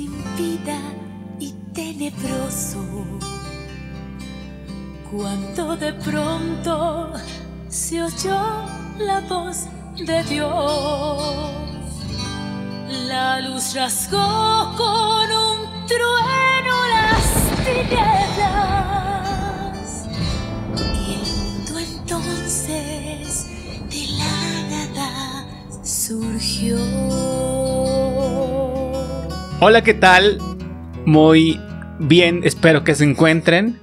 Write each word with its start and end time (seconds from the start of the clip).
sin 0.00 0.12
vida 0.36 0.78
y 1.38 1.52
tenebroso. 1.74 2.82
Cuando 5.10 5.76
de 5.76 5.92
pronto 5.92 7.12
se 7.68 8.02
oyó 8.02 8.40
la 8.98 9.20
voz 9.28 9.66
de 9.98 10.24
Dios, 10.24 11.54
la 13.08 13.40
luz 13.42 13.74
rasgó 13.74 14.74
con 14.78 15.30
un 15.48 15.58
trueno 15.86 16.74
las 16.94 17.26
tinieblas. 17.66 18.78
Y 21.04 21.08
el 21.18 21.28
mundo 21.42 21.72
entonces 21.78 23.46
de 23.90 24.02
la 24.20 24.36
nada 24.70 25.10
surgió. 25.84 27.29
Hola, 29.62 29.82
¿qué 29.82 29.92
tal? 29.92 30.38
Muy 31.04 31.60
bien, 31.98 32.40
espero 32.44 32.82
que 32.82 32.94
se 32.94 33.04
encuentren. 33.04 33.78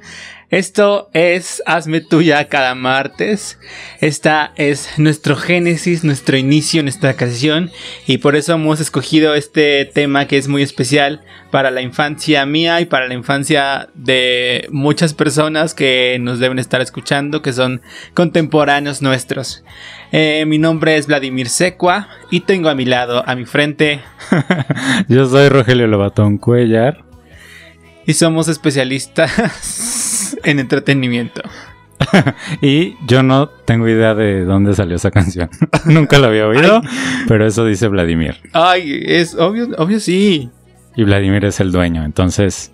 Esto 0.49 1.09
es 1.11 1.61
Hazme 1.65 1.99
Tuya 1.99 2.47
cada 2.47 2.73
martes. 2.73 3.59
Esta 3.99 4.53
es 4.55 4.97
nuestro 4.97 5.35
génesis, 5.35 6.05
nuestro 6.05 6.37
inicio, 6.37 6.81
nuestra 6.83 7.15
canción. 7.15 7.69
Y 8.05 8.19
por 8.19 8.37
eso 8.37 8.53
hemos 8.53 8.79
escogido 8.79 9.35
este 9.35 9.83
tema 9.83 10.25
que 10.25 10.37
es 10.37 10.47
muy 10.47 10.61
especial 10.61 11.21
para 11.51 11.69
la 11.69 11.81
infancia 11.81 12.45
mía 12.45 12.79
y 12.79 12.85
para 12.85 13.09
la 13.09 13.13
infancia 13.13 13.89
de 13.93 14.69
muchas 14.71 15.13
personas 15.13 15.73
que 15.73 16.17
nos 16.21 16.39
deben 16.39 16.59
estar 16.59 16.79
escuchando, 16.79 17.41
que 17.41 17.51
son 17.51 17.81
contemporáneos 18.13 19.01
nuestros. 19.01 19.65
Eh, 20.13 20.45
mi 20.47 20.59
nombre 20.59 20.95
es 20.95 21.07
Vladimir 21.07 21.49
Secua 21.49 22.07
y 22.31 22.39
tengo 22.39 22.69
a 22.69 22.75
mi 22.75 22.85
lado, 22.85 23.21
a 23.27 23.35
mi 23.35 23.43
frente, 23.43 23.99
Yo 25.09 25.27
soy 25.27 25.49
Rogelio 25.49 25.87
Lobatón 25.87 26.37
Cuellar. 26.37 27.03
y 28.05 28.13
somos 28.13 28.47
especialistas 28.47 29.31
en 30.43 30.59
entretenimiento. 30.59 31.41
Y 32.61 32.95
yo 33.07 33.23
no 33.23 33.49
tengo 33.49 33.87
idea 33.87 34.13
de 34.13 34.45
dónde 34.45 34.75
salió 34.75 34.95
esa 34.95 35.11
canción. 35.11 35.49
Nunca 35.85 36.19
la 36.19 36.27
había 36.27 36.47
oído, 36.47 36.81
pero 37.27 37.45
eso 37.45 37.65
dice 37.65 37.87
Vladimir. 37.87 38.37
Ay, 38.53 39.01
es 39.05 39.35
obvio, 39.35 39.67
obvio 39.77 39.99
sí. 39.99 40.49
Y 40.95 41.03
Vladimir 41.03 41.45
es 41.45 41.59
el 41.59 41.71
dueño, 41.71 42.03
entonces 42.03 42.71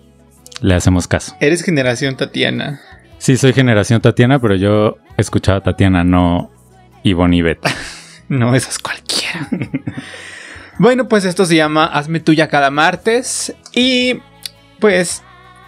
le 0.62 0.76
hacemos 0.76 1.08
caso. 1.08 1.36
Eres 1.40 1.64
generación 1.64 2.16
Tatiana. 2.16 2.82
Sí, 3.18 3.38
soy 3.38 3.54
generación 3.54 4.02
Tatiana, 4.02 4.40
pero 4.40 4.56
yo 4.56 4.98
escuchaba 5.18 5.60
a 5.60 5.62
Tatiana, 5.62 6.04
no 6.04 6.52
Ivonne 7.04 7.38
y 7.38 7.42
Beth. 7.42 7.66
No, 8.30 8.56
esa 8.56 8.70
es 8.70 8.80
cualquiera. 8.80 9.48
bueno, 10.80 11.08
pues 11.08 11.26
esto 11.26 11.46
se 11.46 11.56
llama 11.56 11.86
Hazme 11.86 12.20
tuya 12.20 12.48
cada 12.48 12.72
martes. 12.72 13.54
Y 13.74 14.20
pues 14.80 15.22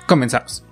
comenzamos. 0.07 0.64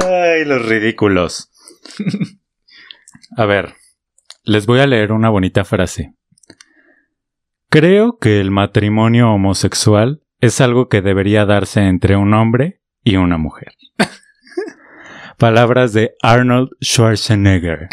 Ay, 0.00 0.44
los 0.44 0.66
ridículos. 0.66 1.50
A 3.36 3.44
ver, 3.44 3.74
les 4.44 4.66
voy 4.66 4.80
a 4.80 4.86
leer 4.86 5.12
una 5.12 5.30
bonita 5.30 5.64
frase. 5.64 6.14
Creo 7.68 8.18
que 8.18 8.40
el 8.40 8.50
matrimonio 8.50 9.32
homosexual 9.32 10.22
es 10.40 10.60
algo 10.60 10.88
que 10.88 11.02
debería 11.02 11.46
darse 11.46 11.80
entre 11.80 12.16
un 12.16 12.34
hombre 12.34 12.80
y 13.02 13.16
una 13.16 13.38
mujer. 13.38 13.72
Palabras 15.38 15.92
de 15.92 16.14
Arnold 16.22 16.70
Schwarzenegger. 16.82 17.88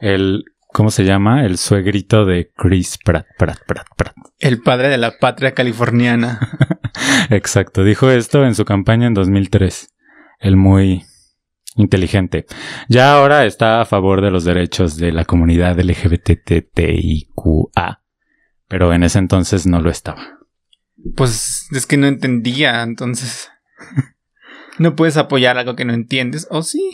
El, 0.00 0.44
¿cómo 0.72 0.90
se 0.90 1.04
llama? 1.04 1.44
El 1.44 1.58
suegrito 1.58 2.24
de 2.24 2.50
Chris 2.56 2.98
Pratt, 2.98 3.26
Pratt, 3.38 3.60
Pratt, 3.66 3.86
Pratt. 3.96 4.14
El 4.38 4.62
padre 4.62 4.88
de 4.88 4.98
la 4.98 5.18
patria 5.18 5.52
californiana. 5.52 6.40
Exacto, 7.30 7.84
dijo 7.84 8.10
esto 8.10 8.44
en 8.44 8.54
su 8.54 8.64
campaña 8.64 9.06
en 9.06 9.14
2003. 9.14 9.94
El 10.40 10.56
muy 10.56 11.04
inteligente. 11.76 12.46
Ya 12.88 13.14
ahora 13.14 13.46
está 13.46 13.80
a 13.80 13.84
favor 13.84 14.20
de 14.22 14.30
los 14.30 14.44
derechos 14.44 14.96
de 14.96 15.12
la 15.12 15.24
comunidad 15.24 15.78
LGBTTIQA, 15.78 16.42
pero 18.66 18.92
en 18.92 19.02
ese 19.02 19.18
entonces 19.18 19.66
no 19.66 19.80
lo 19.80 19.90
estaba. 19.90 20.38
Pues 21.16 21.68
es 21.72 21.86
que 21.86 21.96
no 21.96 22.06
entendía, 22.06 22.82
entonces. 22.82 23.50
No 24.78 24.94
puedes 24.94 25.16
apoyar 25.16 25.58
algo 25.58 25.74
que 25.74 25.84
no 25.84 25.92
entiendes. 25.92 26.46
¿O 26.50 26.62
sí? 26.62 26.88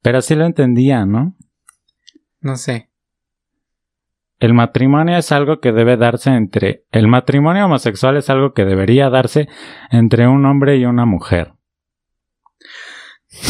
Pero 0.00 0.22
sí 0.22 0.34
lo 0.34 0.46
entendía, 0.46 1.04
¿no? 1.04 1.36
No 2.40 2.56
sé. 2.56 2.88
El 4.38 4.54
matrimonio 4.54 5.16
es 5.16 5.32
algo 5.32 5.60
que 5.60 5.72
debe 5.72 5.96
darse 5.96 6.30
entre... 6.30 6.84
El 6.92 7.08
matrimonio 7.08 7.66
homosexual 7.66 8.16
es 8.16 8.30
algo 8.30 8.54
que 8.54 8.64
debería 8.64 9.10
darse 9.10 9.48
entre 9.90 10.28
un 10.28 10.46
hombre 10.46 10.76
y 10.76 10.84
una 10.84 11.04
mujer. 11.04 11.55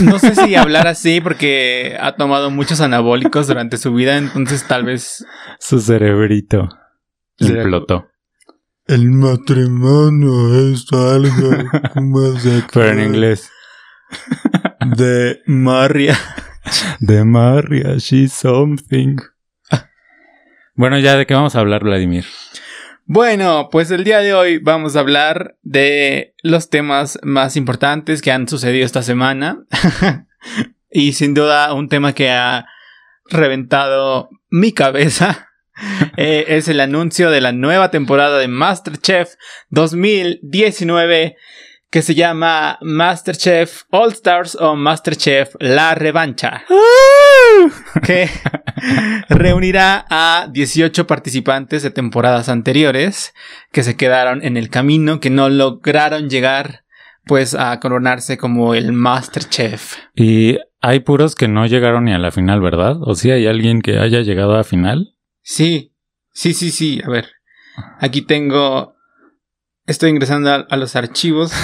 No 0.02 0.18
sé 0.18 0.34
si 0.34 0.54
hablar 0.54 0.86
así 0.86 1.20
porque 1.20 1.96
ha 2.00 2.16
tomado 2.16 2.50
muchos 2.50 2.80
anabólicos 2.80 3.46
durante 3.46 3.78
su 3.78 3.94
vida, 3.94 4.16
entonces 4.18 4.66
tal 4.66 4.84
vez 4.84 5.24
Su 5.58 5.80
cerebrito 5.80 6.68
implotó. 7.38 8.08
El 8.86 9.10
matrimonio 9.10 10.72
es 10.72 10.86
algo 10.92 11.50
más 12.02 12.44
de 12.44 12.62
Pero 12.72 12.90
en 12.90 13.00
inglés. 13.00 13.50
de 14.96 15.40
Maria. 15.46 16.16
De 17.00 17.24
Maria, 17.24 17.96
she's 17.98 18.32
something. 18.32 19.16
Bueno, 20.74 20.98
ya 20.98 21.16
de 21.16 21.26
qué 21.26 21.34
vamos 21.34 21.56
a 21.56 21.60
hablar, 21.60 21.82
Vladimir. 21.82 22.26
Bueno, 23.08 23.68
pues 23.70 23.92
el 23.92 24.02
día 24.02 24.18
de 24.18 24.34
hoy 24.34 24.58
vamos 24.58 24.96
a 24.96 25.00
hablar 25.00 25.56
de 25.62 26.34
los 26.42 26.70
temas 26.70 27.20
más 27.22 27.56
importantes 27.56 28.20
que 28.20 28.32
han 28.32 28.48
sucedido 28.48 28.84
esta 28.84 29.04
semana. 29.04 29.64
y 30.90 31.12
sin 31.12 31.32
duda 31.32 31.72
un 31.72 31.88
tema 31.88 32.14
que 32.14 32.30
ha 32.30 32.66
reventado 33.26 34.28
mi 34.50 34.72
cabeza. 34.72 35.50
eh, 36.16 36.46
es 36.48 36.66
el 36.66 36.80
anuncio 36.80 37.30
de 37.30 37.40
la 37.40 37.52
nueva 37.52 37.92
temporada 37.92 38.38
de 38.38 38.48
Masterchef 38.48 39.34
2019 39.70 41.36
que 41.96 42.02
se 42.02 42.14
llama 42.14 42.78
Masterchef 42.82 43.84
All 43.90 44.12
Stars 44.12 44.54
o 44.60 44.76
Masterchef 44.76 45.54
La 45.60 45.94
Revancha. 45.94 46.62
que 48.02 48.28
reunirá 49.30 50.04
a 50.10 50.46
18 50.52 51.06
participantes 51.06 51.82
de 51.82 51.90
temporadas 51.90 52.50
anteriores 52.50 53.32
que 53.72 53.82
se 53.82 53.96
quedaron 53.96 54.44
en 54.44 54.58
el 54.58 54.68
camino, 54.68 55.20
que 55.20 55.30
no 55.30 55.48
lograron 55.48 56.28
llegar 56.28 56.84
pues 57.24 57.54
a 57.54 57.80
coronarse 57.80 58.36
como 58.36 58.74
el 58.74 58.92
Masterchef. 58.92 59.94
Y 60.14 60.58
hay 60.82 61.00
puros 61.00 61.34
que 61.34 61.48
no 61.48 61.64
llegaron 61.64 62.04
ni 62.04 62.12
a 62.12 62.18
la 62.18 62.30
final, 62.30 62.60
¿verdad? 62.60 62.96
¿O 63.00 63.14
sí 63.14 63.30
hay 63.30 63.46
alguien 63.46 63.80
que 63.80 63.98
haya 63.98 64.20
llegado 64.20 64.58
a 64.58 64.64
final? 64.64 65.14
Sí, 65.40 65.94
sí, 66.30 66.52
sí, 66.52 66.72
sí. 66.72 67.00
A 67.02 67.08
ver, 67.08 67.30
aquí 68.00 68.20
tengo... 68.20 68.95
Estoy 69.86 70.10
ingresando 70.10 70.50
a, 70.50 70.54
a 70.68 70.76
los 70.76 70.96
archivos. 70.96 71.52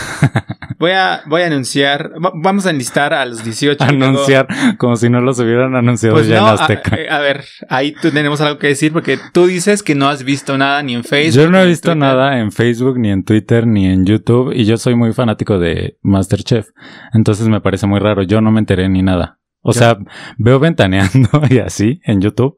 Voy 0.78 0.90
a, 0.90 1.22
voy 1.26 1.42
a 1.42 1.46
anunciar... 1.46 2.10
va- 2.14 2.32
vamos 2.34 2.66
a 2.66 2.70
enlistar 2.70 3.14
a 3.14 3.24
los 3.24 3.44
18. 3.44 3.84
y 3.84 3.96
luego- 3.96 4.04
Anunciar 4.14 4.48
como 4.78 4.96
si 4.96 5.08
no 5.08 5.20
los 5.20 5.38
hubieran 5.38 5.76
anunciado 5.76 6.16
Pues 6.16 6.26
ya 6.26 6.40
no, 6.40 6.48
en 6.48 6.48
a, 6.48 6.52
Azteca. 6.54 6.98
a 7.08 7.20
ver, 7.20 7.44
ahí 7.68 7.92
tú 7.92 8.10
tenemos 8.10 8.40
algo 8.40 8.58
que 8.58 8.66
decir 8.66 8.92
porque 8.92 9.16
tú 9.32 9.46
dices 9.46 9.84
que 9.84 9.94
no 9.94 10.08
has 10.08 10.24
visto 10.24 10.58
nada 10.58 10.82
ni 10.82 10.94
en 10.94 11.04
Facebook. 11.04 11.40
Yo 11.44 11.48
no 11.50 11.60
he 11.60 11.66
visto 11.66 11.90
Twitter. 11.92 11.98
nada 11.98 12.40
en 12.40 12.50
Facebook, 12.50 12.98
ni 12.98 13.10
en 13.12 13.22
Twitter, 13.22 13.64
ni 13.64 13.86
en 13.86 14.04
YouTube, 14.04 14.52
y 14.52 14.64
yo 14.64 14.76
soy 14.76 14.96
muy 14.96 15.12
fanático 15.12 15.60
de 15.60 15.98
Masterchef. 16.02 16.66
Entonces 17.14 17.46
me 17.46 17.60
parece 17.60 17.86
muy 17.86 18.00
raro. 18.00 18.22
Yo 18.24 18.40
no 18.40 18.50
me 18.50 18.58
enteré 18.58 18.88
ni 18.88 19.02
nada. 19.02 19.38
O 19.60 19.72
sea, 19.72 19.98
veo 20.36 20.58
ventaneando 20.58 21.30
y 21.48 21.58
así 21.60 22.00
en 22.04 22.20
YouTube, 22.20 22.56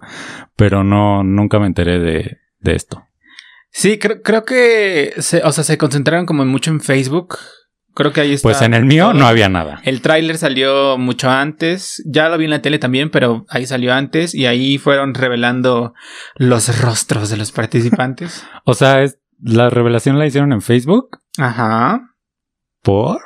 pero 0.57 0.83
no, 0.83 1.23
nunca 1.25 1.59
me 1.59 1.67
enteré 1.67 1.99
de, 1.99 2.39
de 2.61 2.75
esto. 2.75 3.05
Sí, 3.75 3.99
creo, 3.99 4.23
creo 4.23 4.45
que, 4.45 5.15
se, 5.19 5.43
o 5.43 5.51
sea, 5.51 5.65
se 5.65 5.77
concentraron 5.77 6.27
como 6.27 6.45
mucho 6.47 6.71
en 6.71 6.81
Facebook. 6.81 7.37
Creo 7.93 8.13
que 8.13 8.21
ahí 8.21 8.33
está. 8.33 8.49
Pues 8.49 8.63
en 8.63 8.73
el 8.73 8.85
mío 8.85 9.07
todo. 9.07 9.15
no 9.15 9.27
había 9.27 9.49
nada. 9.49 9.81
El 9.83 10.01
tráiler 10.01 10.39
salió 10.39 10.97
mucho 10.97 11.29
antes. 11.29 12.01
Ya 12.07 12.29
lo 12.29 12.39
vi 12.39 12.45
en 12.45 12.53
la 12.53 12.63
tele 12.63 12.79
también, 12.79 13.11
pero 13.11 13.45
ahí 13.49 13.67
salió 13.67 13.93
antes 13.93 14.33
y 14.33 14.47
ahí 14.47 14.79
fueron 14.79 15.13
revelando 15.13 15.93
los 16.37 16.81
rostros 16.81 17.31
de 17.31 17.37
los 17.37 17.51
participantes. 17.51 18.47
O 18.65 18.75
sea, 18.75 19.03
es, 19.03 19.19
la 19.43 19.69
revelación 19.71 20.19
la 20.19 20.27
hicieron 20.27 20.53
en 20.53 20.63
Facebook. 20.63 21.19
Ajá. 21.37 22.01
¿Por? 22.83 23.21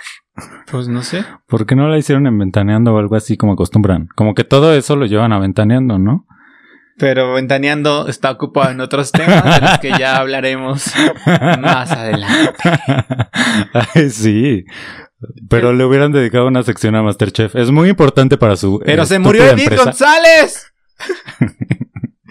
Pues 0.70 0.88
no 0.88 1.02
sé. 1.02 1.24
¿Por 1.46 1.66
qué 1.66 1.76
no 1.76 1.88
la 1.88 1.98
hicieron 1.98 2.26
en 2.26 2.38
Ventaneando 2.38 2.94
o 2.94 2.98
algo 2.98 3.16
así 3.16 3.36
como 3.36 3.52
acostumbran? 3.52 4.08
Como 4.16 4.34
que 4.34 4.44
todo 4.44 4.74
eso 4.74 4.96
lo 4.96 5.06
llevan 5.06 5.32
a 5.32 5.38
Ventaneando, 5.38 5.98
¿no? 5.98 6.26
Pero 6.98 7.34
Ventaneando 7.34 8.08
está 8.08 8.30
ocupado 8.30 8.70
en 8.72 8.80
otros 8.80 9.12
temas 9.12 9.44
de 9.44 9.60
los 9.60 9.78
que 9.78 9.92
ya 9.98 10.16
hablaremos 10.16 10.92
más 11.60 11.90
adelante. 11.92 12.52
Ay, 13.94 14.10
sí. 14.10 14.64
Pero 15.48 15.72
le 15.72 15.84
hubieran 15.84 16.12
dedicado 16.12 16.46
una 16.46 16.62
sección 16.62 16.94
a 16.94 17.02
Masterchef. 17.02 17.54
Es 17.56 17.70
muy 17.70 17.88
importante 17.88 18.36
para 18.36 18.56
su. 18.56 18.80
Pero 18.84 19.02
eh, 19.02 19.06
se 19.06 19.18
murió 19.18 19.44
Edith 19.44 19.60
empresa. 19.60 19.84
González. 19.84 20.72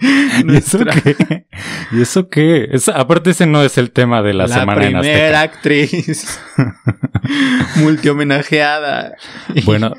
¿Y 0.00 0.56
eso 0.56 0.78
qué? 0.84 1.46
¿Y 1.90 2.02
eso 2.02 2.28
qué? 2.28 2.68
Es- 2.70 2.88
aparte, 2.88 3.30
ese 3.30 3.46
no 3.46 3.62
es 3.62 3.78
el 3.78 3.90
tema 3.90 4.22
de 4.22 4.32
la, 4.32 4.46
la 4.46 4.54
semana 4.60 4.84
en 4.86 4.92
primera 5.00 5.40
Azteca. 5.40 5.56
actriz 5.56 6.40
multihomenajeada. 7.76 9.16
Bueno, 9.64 9.94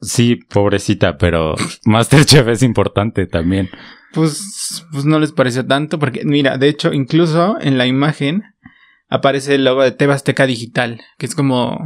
sí, 0.00 0.36
pobrecita, 0.48 1.18
pero 1.18 1.54
Masterchef 1.84 2.46
es 2.48 2.62
importante 2.62 3.26
también. 3.26 3.68
Pues, 4.12 4.84
pues 4.92 5.04
no 5.04 5.18
les 5.18 5.32
pareció 5.32 5.66
tanto, 5.66 5.98
porque 5.98 6.22
mira, 6.24 6.56
de 6.58 6.68
hecho, 6.68 6.92
incluso 6.92 7.58
en 7.60 7.76
la 7.78 7.86
imagen 7.86 8.42
aparece 9.08 9.54
el 9.56 9.64
logo 9.64 9.82
de 9.82 9.92
TV 9.92 10.12
Azteca 10.14 10.46
Digital, 10.46 11.00
que 11.18 11.26
es 11.26 11.34
como 11.34 11.78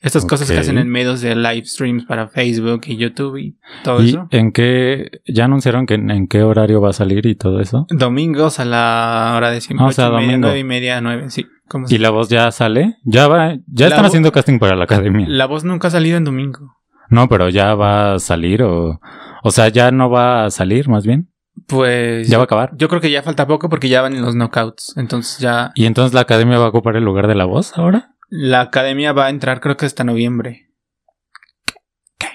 estas 0.00 0.24
cosas 0.26 0.48
que 0.50 0.58
hacen 0.58 0.78
en 0.78 0.88
medios 0.88 1.20
de 1.22 1.34
live 1.34 1.64
streams 1.64 2.04
para 2.04 2.28
Facebook 2.28 2.82
y 2.86 2.96
YouTube 2.96 3.38
y 3.38 3.56
todo 3.82 4.02
¿Y 4.04 4.10
eso. 4.10 4.28
en 4.30 4.52
qué? 4.52 5.10
¿Ya 5.26 5.46
anunciaron 5.46 5.86
que 5.86 5.94
en, 5.94 6.10
en 6.10 6.28
qué 6.28 6.42
horario 6.44 6.80
va 6.80 6.90
a 6.90 6.92
salir 6.92 7.26
y 7.26 7.34
todo 7.34 7.60
eso? 7.60 7.86
Domingos 7.90 8.60
a 8.60 8.64
la 8.64 9.34
hora 9.36 9.50
de 9.50 9.60
siempre. 9.60 9.84
Ah, 9.84 9.88
o 9.88 9.92
sea, 9.92 10.06
domingo. 10.08 10.36
nueve 10.38 10.60
y 10.60 10.64
media, 10.64 11.00
nueve, 11.00 11.30
sí. 11.30 11.46
¿cómo 11.66 11.86
¿Y 11.86 11.88
se- 11.88 11.98
la 11.98 12.10
voz 12.10 12.28
ya 12.28 12.52
sale? 12.52 12.98
Ya 13.02 13.26
va, 13.26 13.54
ya 13.66 13.86
La 13.88 13.96
están 13.96 14.04
haciendo 14.04 14.30
casting 14.30 14.60
para 14.60 14.76
la 14.76 14.84
academia. 14.84 15.26
La 15.28 15.46
voz 15.46 15.64
nunca 15.64 15.88
ha 15.88 15.90
salido 15.90 16.16
en 16.16 16.24
domingo. 16.24 16.75
No, 17.08 17.28
pero 17.28 17.48
ya 17.48 17.74
va 17.74 18.14
a 18.14 18.18
salir 18.18 18.62
o... 18.62 19.00
O 19.42 19.50
sea, 19.50 19.68
ya 19.68 19.90
no 19.92 20.10
va 20.10 20.44
a 20.46 20.50
salir, 20.50 20.88
más 20.88 21.06
bien. 21.06 21.30
Pues 21.66 22.28
Ya 22.28 22.36
va 22.38 22.42
a 22.42 22.44
acabar. 22.44 22.72
yo 22.76 22.88
creo 22.88 23.00
que 23.00 23.10
ya 23.10 23.22
falta 23.22 23.46
poco 23.46 23.68
porque 23.68 23.88
ya 23.88 24.02
van 24.02 24.14
en 24.14 24.22
los 24.22 24.34
knockouts. 24.34 24.94
Entonces 24.96 25.38
ya 25.38 25.72
¿Y 25.74 25.86
entonces 25.86 26.12
la 26.14 26.20
academia 26.20 26.58
va 26.58 26.66
a 26.66 26.68
ocupar 26.68 26.96
el 26.96 27.04
lugar 27.04 27.26
de 27.28 27.34
la 27.34 27.44
voz 27.44 27.76
ahora? 27.78 28.12
la 28.28 28.60
academia 28.60 29.12
va 29.12 29.26
a 29.26 29.30
entrar 29.30 29.60
creo 29.60 29.76
que 29.76 29.86
hasta 29.86 30.02
noviembre. 30.04 30.68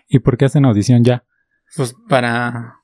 ¿Y 0.07 0.19
por 0.19 0.37
qué 0.37 0.45
hacen 0.45 0.65
audición 0.65 1.03
ya? 1.03 1.23
Pues 1.75 1.95
para 2.09 2.80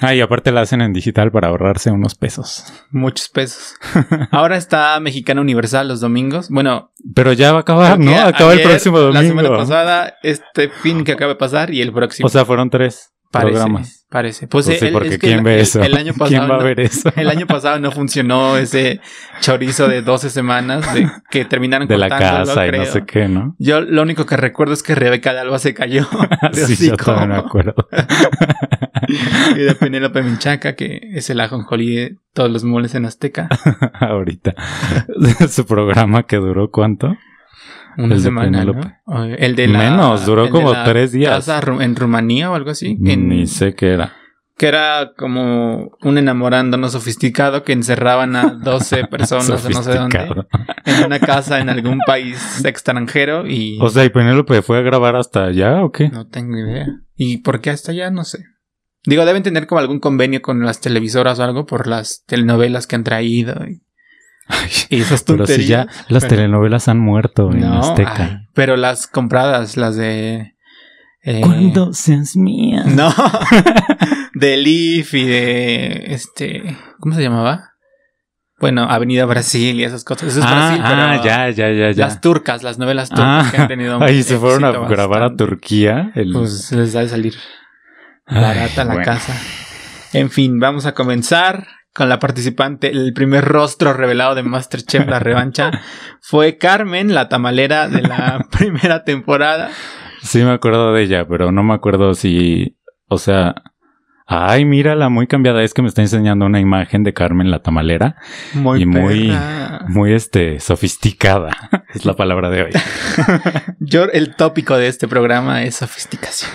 Ah, 0.00 0.14
y 0.14 0.20
aparte 0.20 0.52
la 0.52 0.60
hacen 0.60 0.82
en 0.82 0.92
digital 0.92 1.32
para 1.32 1.48
ahorrarse 1.48 1.90
unos 1.90 2.14
pesos. 2.14 2.64
muchos 2.90 3.28
pesos. 3.28 3.74
Ahora 4.30 4.56
está 4.56 4.98
Mexicana 5.00 5.40
Universal 5.40 5.88
los 5.88 6.00
domingos. 6.00 6.48
Bueno, 6.48 6.92
Pero 7.14 7.32
ya 7.32 7.52
va 7.52 7.58
a 7.58 7.62
acabar, 7.62 7.98
¿no? 7.98 8.14
Acaba 8.18 8.52
el 8.52 8.62
próximo 8.62 8.98
domingo. 8.98 9.20
La 9.20 9.28
semana 9.28 9.48
pasada, 9.50 10.14
este 10.22 10.68
fin 10.68 11.04
que 11.04 11.12
acaba 11.12 11.32
de 11.32 11.38
pasar 11.38 11.74
y 11.74 11.82
el 11.82 11.92
próximo. 11.92 12.26
O 12.26 12.30
sea, 12.30 12.44
fueron 12.44 12.70
tres 12.70 13.12
parece, 13.30 13.52
programas. 13.52 13.99
Parece. 14.10 14.46
Pues, 14.48 14.66
Pues 14.66 14.78
sí, 14.80 14.86
el- 14.86 14.92
porque 14.92 15.08
es 15.08 15.14
que 15.14 15.26
¿quién 15.28 15.38
el- 15.38 15.44
ve 15.44 15.60
eso? 15.60 15.82
El 15.82 15.96
año 15.96 16.12
pasado 16.12 16.28
¿Quién 16.28 16.42
va 16.42 16.56
a 16.56 16.58
no- 16.58 16.64
ver 16.64 16.80
eso? 16.80 17.10
El 17.16 17.30
año 17.30 17.46
pasado 17.46 17.78
no 17.78 17.90
funcionó 17.92 18.58
ese 18.58 19.00
chorizo 19.40 19.88
de 19.88 20.02
12 20.02 20.28
semanas 20.28 20.92
de 20.92 21.10
que 21.30 21.44
terminaron 21.46 21.88
de 21.88 21.96
la 21.96 22.08
casa 22.10 22.66
y 22.66 22.72
no 22.72 22.84
sé 22.84 23.04
qué, 23.06 23.28
¿no? 23.28 23.54
Yo 23.58 23.80
lo 23.80 24.02
único 24.02 24.26
que 24.26 24.36
recuerdo 24.36 24.74
es 24.74 24.82
que 24.82 24.94
Rebeca 24.94 25.32
de 25.32 25.40
Alba 25.40 25.58
se 25.58 25.72
cayó. 25.72 26.06
de 26.52 26.66
sí, 26.66 26.88
yo 26.88 26.96
también 26.96 27.30
me 27.30 27.36
acuerdo. 27.36 27.74
y 29.56 29.60
de 29.60 29.74
Penélope 29.74 30.22
Menchaca, 30.22 30.74
que 30.74 31.00
es 31.14 31.30
el 31.30 31.40
ajonjolí 31.40 31.94
de 31.96 32.16
todos 32.34 32.50
los 32.50 32.64
moles 32.64 32.94
en 32.94 33.06
Azteca. 33.06 33.48
Ahorita. 33.94 34.54
Su 35.48 35.64
programa 35.66 36.24
que 36.24 36.36
duró 36.36 36.70
cuánto? 36.70 37.16
Una 37.96 38.06
El 38.14 38.20
de 38.20 38.20
semana, 38.20 38.50
Penélope. 38.60 38.94
¿no? 39.06 39.24
El 39.24 39.56
de 39.56 39.66
la... 39.68 39.78
Menos, 39.78 40.26
duró 40.26 40.44
de 40.44 40.50
como 40.50 40.72
tres 40.84 41.12
días. 41.12 41.46
casa 41.46 41.60
en 41.80 41.96
Rumanía 41.96 42.50
o 42.50 42.54
algo 42.54 42.70
así. 42.70 42.98
En- 43.04 43.28
Ni 43.28 43.46
sé 43.46 43.74
qué 43.74 43.92
era. 43.94 44.12
Que 44.56 44.66
era 44.68 45.12
como 45.16 45.90
un 46.02 46.18
enamorando 46.18 46.76
no 46.76 46.88
sofisticado 46.90 47.62
que 47.64 47.72
encerraban 47.72 48.36
a 48.36 48.50
12 48.50 49.06
personas 49.10 49.64
o 49.64 49.70
no 49.70 49.82
sé 49.82 49.94
dónde. 49.94 50.18
En 50.84 51.04
una 51.06 51.18
casa 51.18 51.60
en 51.60 51.70
algún 51.70 51.98
país 52.06 52.62
extranjero 52.64 53.46
y... 53.46 53.78
O 53.80 53.88
sea, 53.88 54.04
¿y 54.04 54.10
Penélope 54.10 54.60
fue 54.60 54.76
a 54.78 54.82
grabar 54.82 55.16
hasta 55.16 55.44
allá 55.46 55.82
o 55.82 55.90
qué? 55.92 56.10
No 56.10 56.26
tengo 56.26 56.58
idea. 56.58 56.86
¿Y 57.16 57.38
por 57.38 57.60
qué 57.62 57.70
hasta 57.70 57.92
allá? 57.92 58.10
No 58.10 58.24
sé. 58.24 58.44
Digo, 59.06 59.24
deben 59.24 59.42
tener 59.42 59.66
como 59.66 59.78
algún 59.78 59.98
convenio 59.98 60.42
con 60.42 60.60
las 60.62 60.82
televisoras 60.82 61.38
o 61.38 61.42
algo 61.44 61.64
por 61.64 61.86
las 61.86 62.24
telenovelas 62.26 62.86
que 62.86 62.96
han 62.96 63.04
traído 63.04 63.64
y, 63.66 63.80
y 64.88 65.00
esas 65.00 65.22
pero 65.22 65.46
si 65.46 65.52
tonterías. 65.54 65.68
ya 65.68 66.04
las 66.08 66.24
Pero- 66.24 66.36
telenovelas 66.36 66.88
han 66.88 66.98
muerto 66.98 67.50
en 67.52 67.60
No, 67.60 67.78
Azteca. 67.80 68.16
ay, 68.24 68.36
pero 68.54 68.76
las 68.76 69.06
compradas, 69.06 69.76
las 69.76 69.96
de... 69.96 70.54
eh, 71.22 71.40
Cuando 71.42 71.92
seas 71.92 72.36
mía. 72.36 72.84
No. 72.86 73.12
de 74.34 74.56
Leaf 74.56 75.14
y 75.14 75.24
de... 75.24 76.04
Este... 76.08 76.76
¿Cómo 76.98 77.14
se 77.14 77.22
llamaba? 77.22 77.66
Bueno, 78.58 78.82
Avenida 78.82 79.24
Brasil 79.24 79.80
y 79.80 79.84
esas 79.84 80.04
cosas. 80.04 80.28
Eso 80.28 80.40
es 80.40 80.46
ah, 80.46 80.54
Brasil, 80.54 80.82
pero... 80.86 81.02
ah, 81.02 81.22
ya, 81.24 81.48
ya, 81.50 81.70
ya, 81.72 81.90
ya. 81.92 82.04
Las 82.04 82.20
turcas, 82.20 82.62
las 82.62 82.78
novelas 82.78 83.08
turcas 83.08 83.46
Ah, 83.46 83.50
que 83.50 83.56
han 83.62 83.68
tenido... 83.68 83.98
Ahí 84.02 84.22
se 84.22 84.36
fueron 84.36 84.64
a 84.64 84.72
grabar 84.86 85.22
a. 85.22 85.34
Turquía. 85.34 86.12
El... 86.14 86.32
Pues 86.32 86.70
les 86.72 86.92
da 86.92 87.00
de 87.00 87.08
salir 87.08 87.34
Ay, 88.26 88.42
barata 88.42 88.84
la 88.84 88.92
bueno. 88.94 89.04
casa. 89.06 89.34
En 90.12 90.28
fin, 90.30 90.58
vamos 90.60 90.84
a 90.86 90.92
comenzar 90.92 91.66
con 91.94 92.08
la 92.08 92.18
participante. 92.18 92.90
El 92.90 93.12
primer 93.12 93.44
rostro 93.44 93.92
revelado 93.92 94.34
de 94.34 94.42
Masterchef 94.42 95.06
La 95.08 95.18
Revancha 95.18 95.70
fue 96.20 96.58
Carmen, 96.58 97.14
la 97.14 97.28
tamalera 97.28 97.88
de 97.88 98.02
la 98.02 98.46
primera 98.58 99.04
temporada. 99.04 99.70
Sí 100.22 100.42
me 100.42 100.52
acuerdo 100.52 100.92
de 100.92 101.02
ella, 101.02 101.26
pero 101.26 101.52
no 101.52 101.62
me 101.62 101.74
acuerdo 101.74 102.14
si... 102.14 102.76
O 103.08 103.18
sea... 103.18 103.54
Ay, 104.32 104.64
mírala, 104.64 105.08
muy 105.08 105.26
cambiada. 105.26 105.64
Es 105.64 105.74
que 105.74 105.82
me 105.82 105.88
está 105.88 106.02
enseñando 106.02 106.46
una 106.46 106.60
imagen 106.60 107.02
de 107.02 107.12
Carmen 107.12 107.50
la 107.50 107.62
tamalera. 107.62 108.14
Muy 108.54 108.82
Y 108.82 108.86
muy-. 108.86 109.36
Muy, 109.88 110.12
este, 110.12 110.60
sofisticada. 110.60 111.50
Es 111.94 112.06
la 112.06 112.14
palabra 112.14 112.50
de 112.50 112.62
hoy. 112.62 112.70
Yo, 113.80 114.04
el 114.04 114.36
tópico 114.36 114.76
de 114.76 114.86
este 114.86 115.08
programa 115.08 115.64
es 115.64 115.74
sofisticación. 115.74 116.52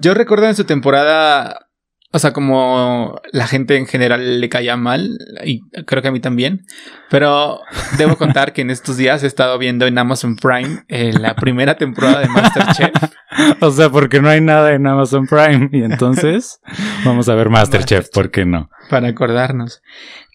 Yo 0.00 0.14
recuerdo 0.14 0.48
en 0.48 0.56
su 0.56 0.64
temporada, 0.64 1.68
o 2.14 2.18
sea, 2.20 2.32
como 2.32 3.20
la 3.32 3.48
gente 3.48 3.76
en 3.76 3.86
general 3.86 4.40
le 4.40 4.48
caía 4.48 4.76
mal, 4.76 5.18
y 5.44 5.62
creo 5.84 6.00
que 6.00 6.06
a 6.06 6.12
mí 6.12 6.20
también, 6.20 6.64
pero 7.10 7.58
debo 7.98 8.16
contar 8.16 8.52
que 8.52 8.62
en 8.62 8.70
estos 8.70 8.96
días 8.96 9.24
he 9.24 9.26
estado 9.26 9.58
viendo 9.58 9.84
en 9.88 9.98
Amazon 9.98 10.36
Prime 10.36 10.84
eh, 10.86 11.12
la 11.12 11.34
primera 11.34 11.76
temporada 11.76 12.20
de 12.20 12.28
Masterchef. 12.28 12.92
O 13.60 13.72
sea, 13.72 13.90
porque 13.90 14.20
no 14.20 14.28
hay 14.28 14.40
nada 14.40 14.74
en 14.74 14.86
Amazon 14.86 15.26
Prime. 15.26 15.68
Y 15.72 15.82
entonces 15.82 16.60
vamos 17.04 17.28
a 17.28 17.34
ver 17.34 17.50
Masterchef, 17.50 17.80
Masterchef. 17.80 18.14
¿por 18.14 18.30
qué 18.30 18.44
no? 18.46 18.70
para 18.88 19.08
acordarnos. 19.08 19.82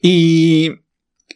Y 0.01 0.71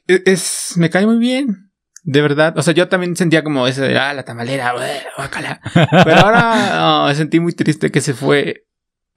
e- 0.10 0.24
es, 0.26 0.74
me 0.76 0.90
cae 0.90 1.06
muy 1.06 1.20
bien. 1.20 1.72
De 2.04 2.22
verdad. 2.22 2.58
O 2.58 2.62
sea, 2.62 2.74
yo 2.74 2.90
también 2.90 3.16
sentía 3.16 3.46
como 3.46 3.66
ese 3.66 3.82
de, 3.82 3.98
ah, 3.98 4.14
la 4.14 4.24
tamalera, 4.24 4.74
guácala. 5.16 5.62
Pero 5.74 6.18
ahora 6.18 7.06
me 7.08 7.16
sentí 7.16 7.40
muy 7.40 7.54
triste 7.54 7.92
que 7.92 8.02
se 8.02 8.14
fue. 8.14 8.66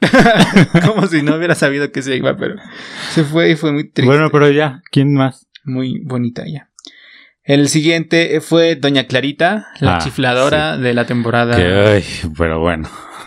como 0.87 1.07
si 1.07 1.23
no 1.23 1.37
hubiera 1.37 1.55
sabido 1.55 1.91
que 1.91 2.03
se 2.03 2.17
iba, 2.17 2.37
pero 2.37 2.57
se 3.11 3.25
fue 3.25 3.51
y 3.51 3.57
fue 3.57 3.73
muy 3.73 3.85
triste. 3.85 4.05
Bueno, 4.11 4.31
pero 4.31 4.51
ya, 4.51 4.83
¿quién 4.91 5.15
más? 5.15 5.47
Muy 5.65 6.01
bonita 6.05 6.43
ella. 6.45 6.69
El 7.45 7.69
siguiente 7.69 8.41
fue 8.41 8.75
Doña 8.77 9.05
Clarita, 9.07 9.69
la 9.81 9.97
Ah, 9.97 9.99
chifladora 9.99 10.77
de 10.77 10.95
la 10.95 11.07
temporada. 11.07 11.57
Que, 11.57 11.63
ay, 11.65 12.05
pero 12.37 12.59
bueno. 12.61 12.89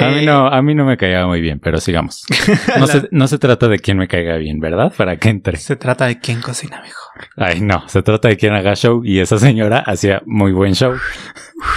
A 0.00 0.10
mí, 0.10 0.18
Eh, 0.18 0.26
no, 0.26 0.46
a 0.46 0.60
mí 0.60 0.74
no 0.74 0.84
me 0.84 0.98
caía 0.98 1.26
muy 1.26 1.40
bien, 1.40 1.60
pero 1.60 1.80
sigamos. 1.80 2.24
No, 2.78 2.86
la- 2.86 2.92
se, 2.92 3.08
no 3.10 3.26
se 3.26 3.38
trata 3.38 3.68
de 3.68 3.78
quién 3.78 3.96
me 3.96 4.06
caiga 4.06 4.36
bien, 4.36 4.60
¿verdad? 4.60 4.92
Para 4.96 5.16
que 5.16 5.30
entre. 5.30 5.56
Se 5.56 5.76
trata 5.76 6.06
de 6.06 6.20
quién 6.20 6.42
cocina 6.42 6.80
mejor. 6.82 7.28
Ay, 7.36 7.60
no, 7.62 7.88
se 7.88 8.02
trata 8.02 8.28
de 8.28 8.36
quién 8.36 8.52
haga 8.52 8.74
show 8.76 9.02
y 9.04 9.18
esa 9.20 9.38
señora 9.38 9.78
hacía 9.80 10.22
muy 10.26 10.52
buen 10.52 10.74
show. 10.74 10.92
No 10.92 11.00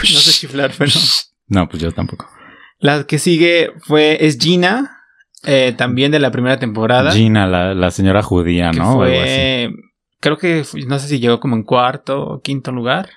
sé 0.04 0.32
chiflar, 0.32 0.72
pero. 0.78 0.92
No, 1.52 1.68
pues 1.70 1.84
yo 1.84 1.92
tampoco. 1.92 2.28
La 2.80 3.04
que 3.04 3.20
sigue 3.20 3.72
fue 3.86 4.26
es 4.26 4.38
Gina, 4.40 4.98
eh, 5.44 5.74
también 5.78 6.12
de 6.12 6.20
la 6.20 6.32
primera 6.32 6.58
temporada. 6.58 7.12
Gina, 7.12 7.46
la, 7.46 7.76
la 7.76 7.92
señora 7.92 8.24
judía, 8.24 8.72
que 8.72 8.80
¿no? 8.80 8.96
O 8.98 9.04
algo 9.04 9.20
así. 9.20 9.30
fue, 9.30 9.70
creo 10.20 10.38
que 10.38 10.64
no 10.88 10.98
sé 10.98 11.08
si 11.08 11.20
llegó 11.20 11.40
como 11.40 11.56
en 11.56 11.64
cuarto 11.64 12.22
o 12.24 12.42
quinto 12.42 12.72
lugar. 12.72 13.10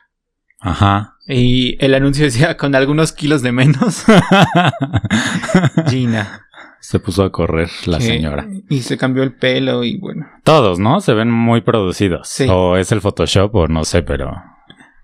Ajá. 0.60 1.14
Y 1.26 1.76
el 1.84 1.94
anuncio 1.94 2.24
decía 2.26 2.56
con 2.58 2.74
algunos 2.74 3.12
kilos 3.12 3.40
de 3.42 3.52
menos. 3.52 4.04
Gina. 5.88 6.46
se 6.80 6.98
puso 6.98 7.24
a 7.24 7.32
correr 7.32 7.70
la 7.86 7.98
que- 7.98 8.04
señora. 8.04 8.46
Y 8.68 8.80
se 8.80 8.96
cambió 8.98 9.22
el 9.22 9.34
pelo 9.34 9.84
y 9.84 9.96
bueno. 9.98 10.26
Todos, 10.42 10.78
¿no? 10.78 11.00
Se 11.00 11.14
ven 11.14 11.30
muy 11.30 11.60
producidos. 11.62 12.28
Sí. 12.28 12.46
O 12.50 12.76
es 12.76 12.92
el 12.92 13.00
Photoshop 13.00 13.54
o 13.54 13.68
no 13.68 13.84
sé, 13.84 14.02
pero... 14.02 14.34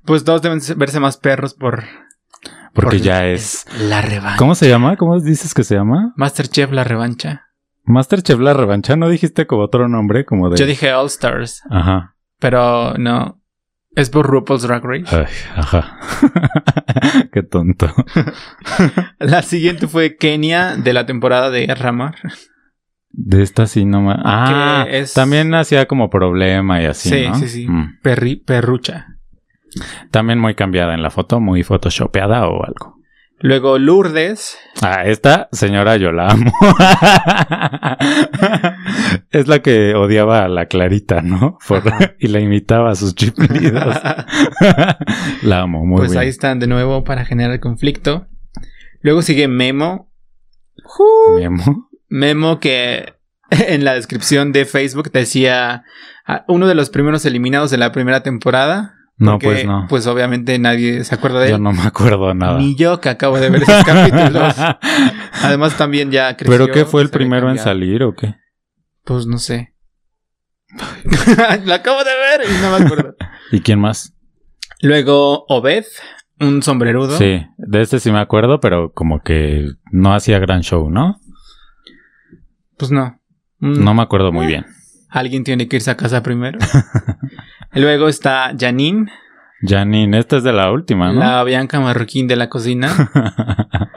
Pues 0.04 0.24
dos 0.24 0.42
deben 0.42 0.60
verse 0.76 1.00
más 1.00 1.16
perros 1.16 1.54
por... 1.54 1.84
Porque 2.72 2.96
por- 2.98 3.04
ya 3.04 3.26
es... 3.26 3.66
La 3.88 4.00
revancha. 4.02 4.36
¿Cómo 4.38 4.54
se 4.54 4.68
llama? 4.68 4.96
¿Cómo 4.96 5.18
dices 5.20 5.54
que 5.54 5.64
se 5.64 5.74
llama? 5.74 6.12
Masterchef 6.16 6.70
La 6.72 6.84
Revancha. 6.84 7.46
Masterchef 7.84 8.38
La 8.38 8.52
Revancha. 8.54 8.96
¿No 8.96 9.08
dijiste 9.08 9.46
como 9.46 9.62
otro 9.62 9.88
nombre? 9.88 10.24
Como 10.24 10.48
de... 10.50 10.56
Yo 10.58 10.66
dije 10.66 10.92
All 10.92 11.06
Stars, 11.06 11.62
Ajá. 11.70 12.14
pero 12.38 12.94
no. 12.98 13.36
Es 13.96 14.08
por 14.08 14.26
RuPaul's 14.28 14.62
Drag 14.62 14.84
Race. 14.84 15.16
Ay, 15.16 15.26
ajá. 15.56 15.98
Qué 17.32 17.42
tonto. 17.42 17.92
La 19.18 19.42
siguiente 19.42 19.88
fue 19.88 20.16
Kenia 20.16 20.76
de 20.76 20.92
la 20.92 21.06
temporada 21.06 21.50
de 21.50 21.66
Ramar. 21.74 22.14
De 23.12 23.42
esta 23.42 23.66
sí 23.66 23.84
no 23.84 24.00
me... 24.02 24.14
Ah, 24.24 24.86
es- 24.88 25.12
también 25.14 25.52
hacía 25.54 25.86
como 25.86 26.08
problema 26.08 26.80
y 26.80 26.86
así, 26.86 27.08
Sí, 27.10 27.26
¿no? 27.28 27.34
sí, 27.34 27.48
sí. 27.48 27.68
Mm. 27.68 27.98
Perri, 28.02 28.36
perrucha. 28.36 29.06
También 30.10 30.38
muy 30.38 30.54
cambiada 30.54 30.94
en 30.94 31.02
la 31.02 31.10
foto, 31.10 31.40
muy 31.40 31.62
photoshopeada 31.62 32.46
o 32.48 32.64
algo. 32.64 32.98
Luego 33.42 33.78
Lourdes. 33.78 34.58
Ah, 34.82 35.06
esta 35.06 35.48
señora 35.50 35.96
yo 35.96 36.12
la 36.12 36.28
amo. 36.28 36.52
es 39.30 39.48
la 39.48 39.60
que 39.60 39.94
odiaba 39.94 40.44
a 40.44 40.48
la 40.48 40.66
Clarita, 40.66 41.22
¿no? 41.22 41.58
Por- 41.66 41.82
y 42.18 42.28
la 42.28 42.40
imitaba 42.40 42.90
a 42.90 42.94
sus 42.94 43.14
chiflidos. 43.14 43.96
la 45.42 45.60
amo, 45.60 45.86
muy 45.86 46.00
pues 46.00 46.10
bien. 46.10 46.22
ahí 46.22 46.28
están 46.28 46.58
de 46.58 46.66
nuevo 46.66 47.02
para 47.02 47.24
generar 47.24 47.58
conflicto. 47.60 48.26
Luego 49.00 49.22
sigue 49.22 49.48
Memo. 49.48 50.12
Memo. 51.34 51.88
Memo 52.10 52.60
que 52.60 53.14
en 53.50 53.84
la 53.84 53.94
descripción 53.94 54.52
de 54.52 54.66
Facebook 54.66 55.10
decía 55.12 55.84
ah, 56.26 56.44
uno 56.46 56.66
de 56.66 56.74
los 56.74 56.90
primeros 56.90 57.24
eliminados 57.24 57.70
de 57.70 57.78
la 57.78 57.90
primera 57.90 58.22
temporada. 58.22 58.96
No, 59.20 59.32
porque, 59.32 59.46
pues 59.48 59.66
no. 59.66 59.86
Pues 59.88 60.06
obviamente 60.06 60.58
nadie 60.58 61.04
se 61.04 61.14
acuerda 61.14 61.40
de 61.40 61.50
Yo 61.50 61.56
él. 61.56 61.62
no 61.62 61.72
me 61.72 61.82
acuerdo 61.82 62.34
nada. 62.34 62.58
Ni 62.58 62.74
yo 62.74 63.00
que 63.00 63.10
acabo 63.10 63.38
de 63.38 63.50
ver 63.50 63.62
esos 63.62 63.84
capítulos. 63.84 64.54
Además 65.42 65.76
también 65.76 66.10
ya 66.10 66.36
creció. 66.36 66.50
¿Pero 66.52 66.72
qué 66.72 66.84
fue 66.86 67.02
el 67.02 67.10
primero 67.10 67.50
en 67.50 67.58
salir 67.58 68.02
o 68.02 68.14
qué? 68.14 68.34
Pues 69.04 69.26
no 69.26 69.38
sé. 69.38 69.74
Lo 71.66 71.74
acabo 71.74 71.98
de 72.02 72.10
ver 72.10 72.48
y 72.48 72.62
no 72.62 72.78
me 72.78 72.84
acuerdo. 72.84 73.14
¿Y 73.52 73.60
quién 73.60 73.78
más? 73.80 74.14
Luego 74.80 75.44
Obed, 75.48 75.84
un 76.38 76.62
sombrerudo. 76.62 77.18
Sí, 77.18 77.46
de 77.58 77.82
este 77.82 78.00
sí 78.00 78.10
me 78.12 78.20
acuerdo, 78.20 78.60
pero 78.60 78.92
como 78.92 79.20
que 79.22 79.72
no 79.92 80.14
hacía 80.14 80.38
gran 80.38 80.62
show, 80.62 80.88
¿no? 80.90 81.20
Pues 82.78 82.90
no. 82.90 83.20
Mm, 83.58 83.84
No 83.84 83.92
me 83.94 84.02
acuerdo 84.02 84.32
muy 84.32 84.46
bien. 84.46 84.64
Alguien 85.10 85.44
tiene 85.44 85.68
que 85.68 85.76
irse 85.76 85.90
a 85.90 85.96
casa 85.96 86.22
primero. 86.22 86.58
Luego 87.80 88.08
está 88.08 88.52
Janine, 88.58 89.10
Janine, 89.62 90.18
esta 90.18 90.38
es 90.38 90.42
de 90.42 90.52
la 90.52 90.70
última, 90.72 91.12
¿no? 91.12 91.20
la 91.20 91.44
Bianca 91.44 91.80
Marroquín 91.80 92.26
de 92.26 92.36
la 92.36 92.48
cocina. 92.48 93.10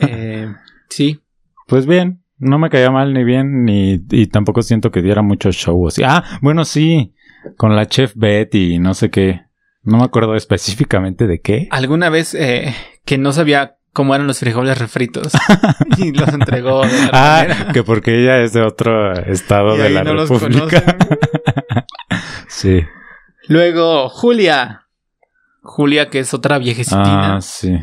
Eh, 0.00 0.52
sí. 0.88 1.20
Pues 1.66 1.86
bien, 1.86 2.22
no 2.38 2.58
me 2.58 2.68
caía 2.70 2.90
mal 2.90 3.14
ni 3.14 3.24
bien, 3.24 3.64
ni 3.64 4.02
y 4.10 4.26
tampoco 4.26 4.62
siento 4.62 4.90
que 4.90 5.00
diera 5.02 5.22
mucho 5.22 5.52
show. 5.52 5.88
así. 5.88 6.02
Ah, 6.04 6.22
bueno, 6.42 6.64
sí, 6.64 7.14
con 7.56 7.74
la 7.76 7.86
chef 7.86 8.12
Betty 8.16 8.74
y 8.74 8.78
no 8.78 8.94
sé 8.94 9.10
qué. 9.10 9.42
No 9.82 9.96
me 9.98 10.04
acuerdo 10.04 10.34
específicamente 10.34 11.26
de 11.26 11.40
qué. 11.40 11.68
Alguna 11.70 12.10
vez 12.10 12.34
eh, 12.34 12.74
que 13.06 13.16
no 13.16 13.32
sabía 13.32 13.76
cómo 13.92 14.14
eran 14.14 14.26
los 14.26 14.40
frijoles 14.40 14.76
refritos 14.78 15.32
y 15.98 16.12
los 16.12 16.28
entregó 16.28 16.82
de 16.82 16.92
la 16.92 17.10
Ah, 17.12 17.44
manera. 17.48 17.72
que 17.72 17.82
porque 17.82 18.20
ella 18.22 18.42
es 18.42 18.52
de 18.52 18.60
otro 18.62 19.12
estado 19.14 19.74
Y 19.76 19.78
de 19.78 19.84
ahí 19.86 19.92
la 19.94 20.04
no 20.04 20.14
República. 20.14 20.96
sí. 22.48 22.82
Luego 23.50 24.08
Julia. 24.08 24.86
Julia, 25.62 26.08
que 26.08 26.20
es 26.20 26.32
otra 26.32 26.58
viejecitina. 26.58 27.34
Ah, 27.36 27.40
sí. 27.40 27.76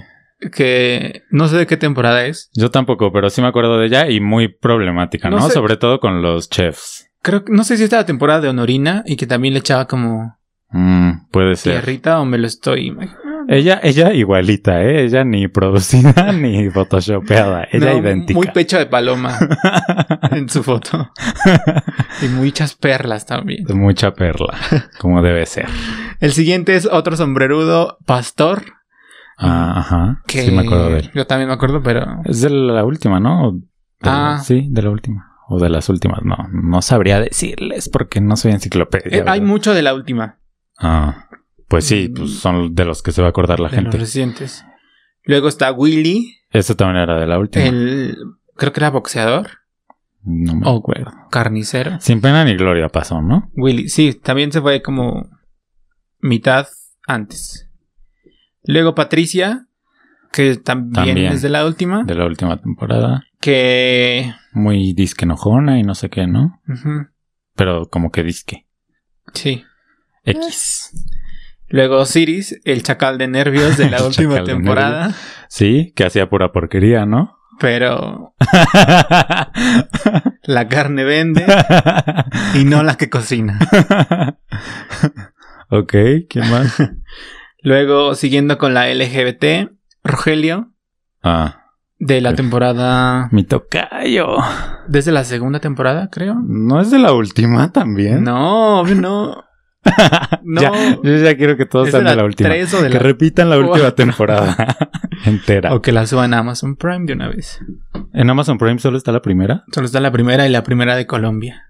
Que 0.54 1.24
no 1.30 1.50
sé 1.50 1.58
de 1.58 1.68
qué 1.68 1.76
temporada 1.76 2.26
es. 2.26 2.50
Yo 2.54 2.72
tampoco, 2.72 3.12
pero 3.12 3.30
sí 3.30 3.42
me 3.42 3.48
acuerdo 3.50 3.78
de 3.78 3.88
ella 3.88 4.10
y 4.10 4.22
muy 4.22 4.48
problemática, 4.48 5.30
¿no? 5.30 5.40
No 5.40 5.48
sé. 5.48 5.54
Sobre 5.54 5.76
todo 5.76 6.00
con 6.00 6.22
los 6.22 6.50
chefs. 6.50 7.10
Creo 7.22 7.44
que 7.44 7.52
no 7.52 7.66
sé 7.66 7.76
si 7.76 7.84
esta 7.84 7.98
es 7.98 8.02
la 8.04 8.06
temporada 8.06 8.40
de 8.40 8.48
Honorina 8.48 9.04
y 9.06 9.18
que 9.18 9.28
también 9.28 9.54
le 9.54 9.60
echaba 9.60 9.88
como 9.88 10.38
Mm, 10.70 11.28
puede 11.32 11.56
ser. 11.58 11.74
tierrita 11.74 12.20
o 12.22 12.26
me 12.26 12.38
lo 12.38 12.48
estoy 12.48 12.88
imaginando. 12.88 13.27
Ella, 13.50 13.80
ella 13.82 14.14
igualita, 14.14 14.84
¿eh? 14.84 15.06
Ella 15.06 15.24
ni 15.24 15.48
producida 15.48 16.32
ni 16.34 16.70
photoshopeada. 16.70 17.68
Ella 17.72 17.94
No, 17.94 18.00
idéntica. 18.00 18.38
Muy 18.38 18.48
pecho 18.48 18.78
de 18.78 18.86
paloma 18.88 19.38
en 20.32 20.50
su 20.50 20.64
foto. 20.64 21.12
y 22.22 22.28
muchas 22.28 22.76
perlas 22.76 23.26
también. 23.26 23.66
Mucha 23.74 24.14
perla, 24.14 24.58
como 25.00 25.22
debe 25.22 25.46
ser. 25.46 25.68
El 26.20 26.34
siguiente 26.34 26.76
es 26.76 26.86
otro 26.92 27.16
sombrerudo, 27.16 27.98
Pastor. 28.06 28.64
Ah, 29.38 29.80
ajá. 29.80 30.22
Que 30.28 30.42
Sí 30.44 30.52
me 30.52 30.62
acuerdo 30.64 30.90
de 30.90 31.00
él. 31.00 31.12
Yo 31.14 31.26
también 31.28 31.48
me 31.48 31.54
acuerdo, 31.54 31.82
pero. 31.84 32.06
Es 32.26 32.42
de 32.42 32.50
la 32.50 32.84
última, 32.84 33.20
¿no? 33.20 33.60
La- 34.02 34.36
Ah. 34.36 34.40
sí, 34.40 34.68
de 34.70 34.82
la 34.82 34.90
última. 34.90 35.32
O 35.48 35.60
de 35.60 35.70
las 35.70 35.88
últimas. 35.90 36.24
No, 36.24 36.36
no 36.52 36.82
sabría 36.82 37.20
decirles 37.22 37.88
porque 37.88 38.20
no 38.20 38.36
soy 38.36 38.52
enciclopedia. 38.52 39.20
Eh, 39.20 39.24
hay 39.26 39.40
mucho 39.42 39.74
de 39.74 39.82
la 39.84 39.94
última. 39.94 40.40
Ah, 40.80 41.27
pues 41.68 41.86
sí, 41.86 42.10
Mm. 42.10 42.14
pues 42.14 42.32
son 42.40 42.74
de 42.76 42.86
los 42.86 43.02
que 43.02 43.12
se 43.12 43.22
va 43.22 43.28
a 43.28 43.30
acordar 43.32 43.60
la 43.60 43.70
de 43.70 43.76
los 43.78 43.84
gente. 43.84 43.98
recientes. 43.98 44.66
Luego 45.24 45.48
está 45.50 45.72
Willy, 45.72 46.36
Ese 46.52 46.76
también 46.76 47.04
era 47.04 47.20
de 47.20 47.28
la 47.28 47.38
última. 47.40 47.66
el. 47.66 48.18
Creo 48.56 48.74
que 48.74 48.80
era 48.80 48.90
boxeador 48.90 49.50
No 50.24 50.56
me 50.56 50.66
o 50.68 50.78
acuerdo. 50.78 51.12
carnicero. 51.30 52.00
Sin 52.00 52.22
pena 52.22 52.44
ni 52.46 52.56
gloria 52.56 52.88
pasó, 52.90 53.22
¿no? 53.22 53.52
Willy, 53.56 53.90
sí, 53.90 54.14
también 54.14 54.52
se 54.52 54.62
fue 54.62 54.82
como 54.82 55.30
mitad 56.20 56.68
antes. 57.06 57.70
Luego 58.64 58.96
Patricia, 58.96 59.68
que 60.32 60.56
también, 60.58 60.94
También. 60.94 61.32
es 61.34 61.42
de 61.42 61.50
la 61.50 61.66
última. 61.66 62.04
De 62.04 62.16
la 62.16 62.26
última 62.26 62.60
temporada. 62.62 63.24
Que. 63.40 64.34
Muy 64.54 64.94
disque 64.94 65.26
enojona 65.26 65.78
y 65.80 65.84
no 65.84 65.94
sé 65.96 66.10
qué, 66.10 66.26
¿no? 66.28 66.62
Pero 67.56 67.88
como 67.90 68.12
que 68.12 68.24
disque. 68.24 68.66
sí. 69.34 69.64
X. 70.24 70.92
Luego 71.70 72.06
Ciris, 72.06 72.60
el 72.64 72.84
chacal 72.84 73.18
de 73.18 73.28
nervios 73.28 73.78
de 73.78 73.90
la 73.90 74.04
última 74.06 74.44
temporada. 74.44 75.14
Sí, 75.50 75.94
que 75.96 76.06
hacía 76.06 76.30
pura 76.30 76.52
porquería, 76.52 77.06
¿no? 77.06 77.36
Pero 77.60 78.36
la 80.44 80.68
carne 80.70 81.04
vende 81.04 81.46
y 82.54 82.64
no 82.66 82.84
la 82.84 82.96
que 82.96 83.10
cocina. 83.10 83.60
ok, 85.70 85.94
¿quién 86.30 86.50
más? 86.52 86.78
Luego, 87.64 88.16
siguiendo 88.16 88.58
con 88.58 88.74
la 88.74 88.94
LGBT, 88.94 89.72
Rogelio, 90.04 90.72
Ah, 91.24 91.64
de 92.00 92.22
la 92.22 92.36
temporada. 92.36 93.28
mi 93.32 93.44
tocayo. 93.44 94.28
Desde 94.88 95.12
la 95.12 95.24
segunda 95.24 95.60
temporada, 95.60 96.10
creo. 96.12 96.36
¿No 96.46 96.80
es 96.80 96.92
de 96.92 97.00
la 97.00 97.12
última 97.12 97.72
también? 97.72 98.24
No, 98.24 98.84
no. 98.86 99.44
No. 100.44 100.62
Ya, 100.62 100.72
yo 101.04 101.18
ya 101.18 101.36
quiero 101.36 101.58
que 101.58 101.66
todos 101.66 101.88
¿Es 101.88 101.92
sean 101.92 102.06
de 102.06 102.16
la 102.16 102.24
última. 102.24 102.50
de 102.50 102.66
Que 102.66 102.90
la- 102.90 103.00
repitan 103.00 103.50
la 103.50 103.58
última 103.58 103.92
temporada 103.92 104.78
entera. 105.26 105.74
O 105.74 105.82
que 105.82 105.92
la 105.92 106.06
suban 106.08 106.34
a 106.34 106.40
Amazon 106.40 106.76
Prime 106.78 107.06
de 107.06 107.14
una 107.14 107.28
vez. 107.28 107.60
En 108.14 108.30
Amazon 108.30 108.58
Prime 108.58 108.80
solo 108.80 108.98
está 108.98 109.12
la 109.12 109.22
primera. 109.22 109.64
Solo 109.74 109.86
está 109.86 110.00
la 110.00 110.12
primera 110.12 110.48
y 110.48 110.50
la 110.50 110.64
primera 110.64 110.96
de 110.96 111.06
Colombia. 111.06 111.66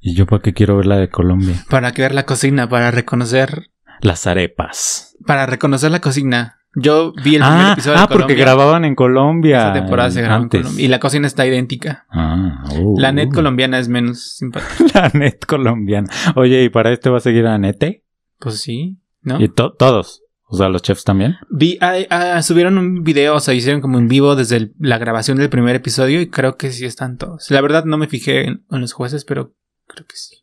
¿Y 0.00 0.14
yo 0.14 0.26
para 0.26 0.42
qué 0.42 0.52
quiero 0.54 0.76
ver 0.76 0.86
la 0.86 0.96
de 0.96 1.08
Colombia? 1.08 1.54
Para 1.68 1.92
que 1.92 2.02
ver 2.02 2.14
la 2.14 2.24
cocina, 2.24 2.68
para 2.68 2.90
reconocer. 2.90 3.68
Las 4.00 4.26
arepas. 4.26 5.14
Para 5.26 5.46
reconocer 5.46 5.90
la 5.90 6.00
cocina. 6.00 6.59
Yo 6.76 7.12
vi 7.24 7.34
el 7.36 7.42
primer 7.42 7.66
ah, 7.66 7.72
episodio 7.72 7.98
ah 7.98 8.02
de 8.02 8.06
porque 8.06 8.22
Colombia. 8.22 8.44
grababan 8.44 8.84
en 8.84 8.94
Colombia. 8.94 9.58
Esa 9.58 9.72
temporada 9.72 10.10
se 10.10 10.22
grabó 10.22 10.42
antes. 10.44 10.58
en 10.58 10.62
Colombia. 10.64 10.84
Y 10.84 10.88
la 10.88 11.00
cocina 11.00 11.26
está 11.26 11.46
idéntica. 11.46 12.06
Ah, 12.10 12.64
uh, 12.78 12.98
La 12.98 13.10
net 13.12 13.30
colombiana 13.32 13.78
es 13.78 13.88
menos 13.88 14.34
simpática. 14.36 14.84
La 14.94 15.10
net 15.18 15.38
colombiana. 15.46 16.08
Oye, 16.36 16.62
¿y 16.62 16.68
para 16.68 16.92
este 16.92 17.10
va 17.10 17.16
a 17.18 17.20
seguir 17.20 17.46
a 17.46 17.58
Nete? 17.58 18.04
Pues 18.38 18.60
sí, 18.60 19.00
¿no? 19.22 19.40
¿Y 19.40 19.48
to- 19.48 19.72
todos? 19.72 20.22
O 20.52 20.56
sea, 20.56 20.68
los 20.68 20.82
chefs 20.82 21.04
también. 21.04 21.36
Vi, 21.48 21.78
ah, 21.80 21.94
ah, 22.10 22.42
subieron 22.42 22.76
un 22.78 23.02
video, 23.04 23.36
o 23.36 23.40
sea, 23.40 23.54
hicieron 23.54 23.80
como 23.80 23.98
en 23.98 24.08
vivo 24.08 24.34
desde 24.36 24.56
el- 24.56 24.74
la 24.80 24.98
grabación 24.98 25.38
del 25.38 25.48
primer 25.48 25.76
episodio 25.76 26.20
y 26.20 26.28
creo 26.28 26.56
que 26.56 26.70
sí 26.72 26.84
están 26.86 27.18
todos. 27.18 27.48
La 27.50 27.60
verdad 27.60 27.84
no 27.84 27.98
me 27.98 28.08
fijé 28.08 28.46
en, 28.46 28.64
en 28.70 28.80
los 28.80 28.92
jueces, 28.92 29.24
pero 29.24 29.54
creo 29.86 30.06
que 30.06 30.16
sí. 30.16 30.36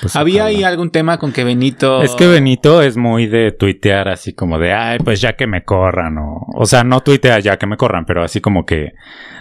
Pues 0.00 0.16
Había 0.16 0.46
ahí 0.46 0.64
algún 0.64 0.90
tema 0.90 1.18
con 1.18 1.32
que 1.32 1.44
Benito... 1.44 2.02
Es 2.02 2.14
que 2.14 2.26
Benito 2.26 2.82
es 2.82 2.96
muy 2.96 3.26
de 3.26 3.52
tuitear 3.52 4.08
así 4.08 4.32
como 4.32 4.58
de, 4.58 4.72
ay, 4.72 4.98
pues 4.98 5.20
ya 5.20 5.34
que 5.34 5.46
me 5.46 5.64
corran 5.64 6.18
o... 6.18 6.46
O 6.54 6.66
sea, 6.66 6.84
no 6.84 7.00
tuitea 7.00 7.38
ya 7.38 7.56
que 7.58 7.66
me 7.66 7.76
corran, 7.76 8.04
pero 8.04 8.22
así 8.24 8.40
como 8.40 8.66
que 8.66 8.92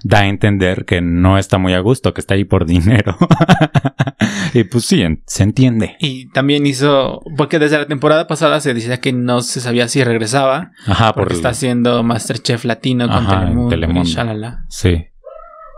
da 0.03 0.19
a 0.19 0.27
entender 0.27 0.85
que 0.85 1.01
no 1.01 1.37
está 1.37 1.57
muy 1.57 1.73
a 1.73 1.79
gusto, 1.79 2.13
que 2.13 2.21
está 2.21 2.35
ahí 2.35 2.45
por 2.45 2.65
dinero. 2.67 3.17
y 4.53 4.63
pues 4.63 4.85
sí, 4.85 5.03
se 5.25 5.43
entiende. 5.43 5.95
Y 5.99 6.29
también 6.29 6.65
hizo... 6.65 7.21
Porque 7.35 7.59
desde 7.59 7.77
la 7.77 7.87
temporada 7.87 8.27
pasada 8.27 8.59
se 8.61 8.73
decía 8.73 8.99
que 8.99 9.13
no 9.13 9.41
se 9.41 9.59
sabía 9.61 9.87
si 9.87 10.03
regresaba. 10.03 10.71
Ajá, 10.85 11.13
por 11.13 11.23
Porque 11.23 11.35
está 11.35 11.49
haciendo 11.49 12.03
Masterchef 12.03 12.65
Latino 12.65 13.07
con 13.07 13.17
Ajá, 13.17 13.39
Telemundo, 13.41 13.69
Telemundo. 13.69 14.09
y. 14.09 14.65
Sí. 14.69 15.07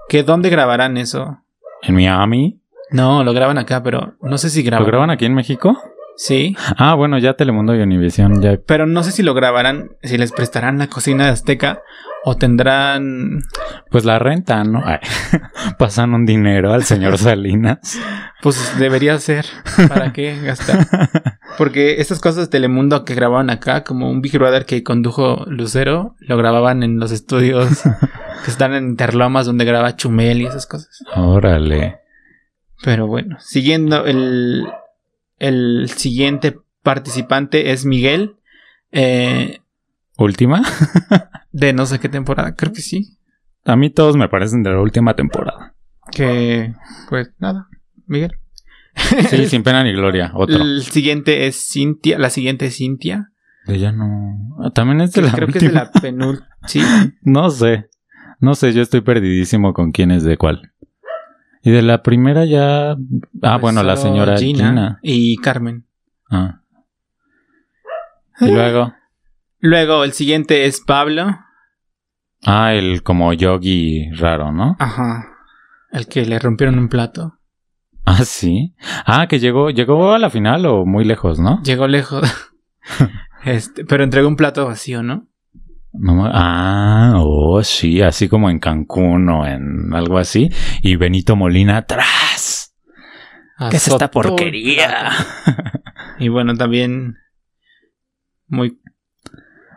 ¿Que 0.10 0.24
dónde 0.24 0.50
grabarán 0.50 0.98
eso? 0.98 1.40
En 1.82 1.96
Miami. 1.96 2.62
No, 2.92 3.24
lo 3.24 3.34
graban 3.34 3.58
acá, 3.58 3.84
pero 3.84 4.16
no 4.22 4.38
sé 4.38 4.50
si 4.50 4.64
graban. 4.64 4.84
¿Lo 4.86 4.92
graban 4.92 5.10
aquí 5.10 5.26
en 5.26 5.34
México? 5.34 5.78
Sí, 6.18 6.56
Ah, 6.78 6.96
bueno, 6.96 7.18
ya 7.18 7.34
Telemundo 7.34 7.76
y 7.76 7.82
Univision 7.82 8.42
ya... 8.42 8.58
pero 8.66 8.86
no 8.86 9.04
sé 9.04 9.12
si 9.12 9.22
lo 9.22 9.34
grabarán, 9.34 9.92
si 10.02 10.18
les 10.18 10.32
prestarán 10.32 10.78
la 10.78 10.88
cocina 10.88 11.26
de 11.26 11.32
Azteca 11.32 11.82
o 12.24 12.38
tendrán 12.38 13.44
Pues 13.92 14.06
la 14.06 14.18
renta, 14.18 14.64
¿no? 14.64 14.82
Ay, 14.86 15.00
pasan 15.78 16.14
un 16.14 16.26
dinero 16.26 16.74
al 16.74 16.84
señor 16.86 17.18
Salinas. 17.18 18.00
Pues 18.42 18.80
debería 18.80 19.20
ser. 19.20 19.46
¿Para 19.90 20.14
qué 20.14 20.40
gastar? 20.42 20.88
Porque 21.58 22.00
estas 22.00 22.20
cosas 22.20 22.46
de 22.46 22.48
Telemundo 22.48 23.04
que 23.04 23.14
grababan 23.14 23.50
acá, 23.50 23.84
como 23.84 24.10
un 24.10 24.22
Big 24.22 24.38
Brother 24.38 24.66
que 24.66 24.84
condujo 24.84 25.44
Lucero, 25.48 26.16
lo 26.20 26.38
grababan 26.38 26.82
en 26.82 26.98
los 27.00 27.12
estudios 27.12 27.84
que 28.46 28.52
están 28.52 28.74
en 28.74 28.86
Interlomas 28.88 29.46
donde 29.46 29.66
graba 29.66 29.96
Chumel 29.98 30.42
y 30.42 30.46
esas 30.46 30.66
cosas. 30.66 31.04
Órale. 31.16 32.00
Pero 32.86 33.08
bueno, 33.08 33.38
siguiendo 33.40 34.06
el, 34.06 34.68
el 35.40 35.90
siguiente 35.90 36.56
participante 36.84 37.72
es 37.72 37.84
Miguel. 37.84 38.36
eh, 38.92 39.60
¿Última? 40.20 40.62
de 41.52 41.74
no 41.74 41.88
sé 41.88 42.00
qué 42.00 42.10
temporada, 42.10 42.56
creo 42.56 42.72
que 42.72 42.82
sí. 42.82 43.18
A 43.66 43.76
mí 43.76 43.90
todos 43.90 44.16
me 44.18 44.30
parecen 44.30 44.62
de 44.62 44.70
la 44.70 44.80
última 44.80 45.16
temporada. 45.16 45.74
Que, 46.12 46.76
pues 47.10 47.32
nada, 47.40 47.68
Miguel. 48.06 48.34
Sí, 49.32 49.46
sin 49.48 49.64
pena 49.64 49.84
ni 49.84 49.92
gloria. 49.92 50.32
Otro. 50.36 50.62
El 50.62 50.84
siguiente 50.84 51.48
es 51.48 51.56
Cintia, 51.56 52.20
la 52.20 52.30
siguiente 52.30 52.68
es 52.68 52.78
Cintia. 52.78 53.32
Ella 53.66 53.92
no. 53.92 54.72
También 54.76 55.02
es 55.02 55.12
de 55.14 55.24
la 55.24 55.32
Creo 55.32 55.48
que 55.48 55.58
es 55.58 55.64
de 55.64 55.72
la 55.72 55.92
penúltima. 55.92 56.48
Sí, 56.68 56.82
No 57.24 57.50
sé. 57.50 57.90
No 58.40 58.54
sé, 58.54 58.74
yo 58.74 58.84
estoy 58.84 59.02
perdidísimo 59.02 59.74
con 59.74 59.92
quién 59.92 60.12
es 60.12 60.24
de 60.24 60.38
cuál. 60.38 60.72
Y 61.66 61.72
de 61.72 61.82
la 61.82 62.04
primera 62.04 62.46
ya. 62.46 62.96
Ah, 63.42 63.58
bueno, 63.58 63.82
la 63.82 63.98
señora 63.98 64.38
Gina. 64.38 65.00
y 65.02 65.36
Carmen. 65.38 65.88
Ah. 66.30 66.62
Y 68.40 68.52
luego. 68.52 68.94
Luego 69.58 70.04
el 70.04 70.14
siguiente 70.14 70.66
es 70.66 70.80
Pablo. 70.80 71.40
Ah, 72.46 72.76
el 72.76 73.02
como 73.02 73.34
yogi 73.34 74.12
raro, 74.12 74.52
¿no? 74.52 74.76
Ajá. 74.78 75.26
El 75.92 76.08
que 76.08 76.24
le 76.28 76.38
rompieron 76.38 76.78
un 76.78 76.88
plato. 76.88 77.40
Ah, 78.06 78.26
sí. 78.26 78.76
Ah, 79.08 79.26
que 79.28 79.40
llegó, 79.40 79.72
llegó 79.72 80.14
a 80.14 80.20
la 80.20 80.30
final 80.30 80.68
o 80.68 80.86
muy 80.86 81.04
lejos, 81.04 81.40
¿no? 81.40 81.64
Llegó 81.64 81.88
lejos. 81.88 82.30
este, 83.44 83.86
pero 83.86 84.04
entregó 84.04 84.28
un 84.28 84.36
plato 84.36 84.68
vacío, 84.68 85.02
¿no? 85.02 85.28
No 85.98 86.26
ah, 86.26 87.14
oh, 87.18 87.64
sí, 87.64 88.02
así 88.02 88.28
como 88.28 88.50
en 88.50 88.60
Cancún 88.60 89.30
o 89.30 89.46
en 89.46 89.94
algo 89.94 90.18
así. 90.18 90.52
Y 90.82 90.96
Benito 90.96 91.36
Molina 91.36 91.78
atrás. 91.78 92.76
¿Qué 93.70 93.78
es 93.78 93.88
esta 93.88 94.12
porquería? 94.12 95.12
Y 96.18 96.30
bueno, 96.30 96.54
también 96.56 97.18
muy 98.48 98.80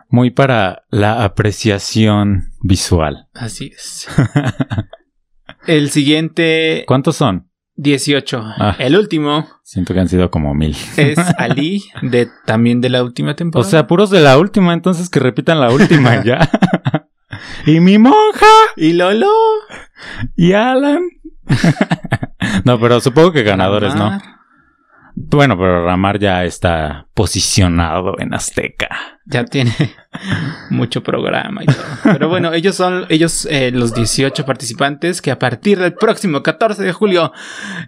Muy 0.07 0.31
para 0.31 0.83
la 0.89 1.25
apreciación 1.25 2.53
visual. 2.61 3.27
así 3.33 3.73
es. 3.75 4.07
El 5.67 5.89
siguiente 5.89 6.85
¿Cuántos 6.87 7.17
son? 7.17 7.48
18. 7.81 8.43
Ah. 8.57 8.75
El 8.77 8.97
último 8.97 9.47
Siento 9.63 9.93
que 9.93 10.01
han 10.01 10.09
sido 10.09 10.29
como 10.29 10.53
mil. 10.53 10.75
es 10.97 11.17
Ali 11.37 11.83
de 12.01 12.27
también 12.45 12.81
de 12.81 12.89
la 12.89 13.03
última 13.03 13.31
O 13.31 13.35
temporada. 13.35 13.69
sea, 13.69 13.87
puros 13.87 14.09
de 14.09 14.19
la 14.19 14.37
última, 14.37 14.73
entonces 14.73 15.09
que 15.09 15.19
repitan 15.19 15.59
la 15.61 15.71
última 15.71 16.21
ya. 16.23 16.49
y 17.65 17.79
mi 17.79 17.97
monja 17.97 18.45
y 18.75 18.93
Lolo 18.93 19.31
y 20.35 20.51
Alan. 20.53 21.03
no, 22.65 22.79
pero 22.79 22.99
supongo 22.99 23.31
que 23.31 23.43
ganadores, 23.43 23.95
¿no? 23.95 24.19
Bueno, 25.21 25.57
pero 25.57 25.85
Ramar 25.85 26.17
ya 26.17 26.45
está 26.45 27.07
posicionado 27.13 28.15
en 28.19 28.33
Azteca. 28.33 29.19
Ya 29.25 29.43
tiene 29.43 29.73
mucho 30.69 31.03
programa 31.03 31.63
y 31.63 31.65
todo. 31.65 31.83
Pero 32.03 32.29
bueno, 32.29 32.53
ellos 32.53 32.75
son 32.75 33.05
ellos 33.09 33.45
eh, 33.51 33.71
los 33.71 33.93
18 33.93 34.45
participantes 34.45 35.21
que 35.21 35.29
a 35.31 35.37
partir 35.37 35.77
del 35.77 35.93
próximo 35.93 36.41
14 36.41 36.83
de 36.83 36.93
julio 36.93 37.33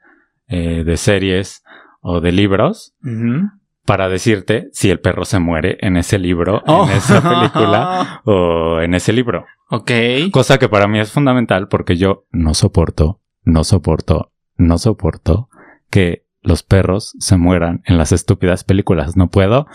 eh, 0.48 0.84
de 0.84 0.98
series 0.98 1.64
o 2.02 2.22
de 2.22 2.32
libros 2.32 2.94
Ujú. 3.04 3.50
Para 3.88 4.10
decirte 4.10 4.68
si 4.74 4.92
el 4.92 5.00
perro 5.00 5.26
se 5.26 5.40
muere 5.40 5.78
en 5.82 5.98
ese 5.98 6.20
libro, 6.20 6.62
Oh. 6.68 6.84
en 6.84 6.92
esa 6.98 7.22
película 7.28 8.22
o 8.26 8.82
en 8.82 8.94
ese 8.94 9.14
libro. 9.14 9.46
Ok. 9.70 9.92
Cosa 10.32 10.60
que 10.60 10.70
para 10.70 10.88
mí 10.88 11.00
es 11.00 11.12
fundamental 11.12 11.70
porque 11.70 11.96
yo 11.96 12.26
no 12.30 12.54
soporto, 12.54 13.22
no 13.44 13.64
soporto, 13.64 14.32
no 14.58 14.78
soporto 14.78 15.50
que 15.90 16.26
los 16.42 16.64
perros 16.64 17.16
se 17.20 17.38
mueran 17.38 17.82
en 17.86 17.98
las 17.98 18.12
estúpidas 18.12 18.64
películas. 18.64 19.16
No 19.18 19.30
puedo. 19.30 19.68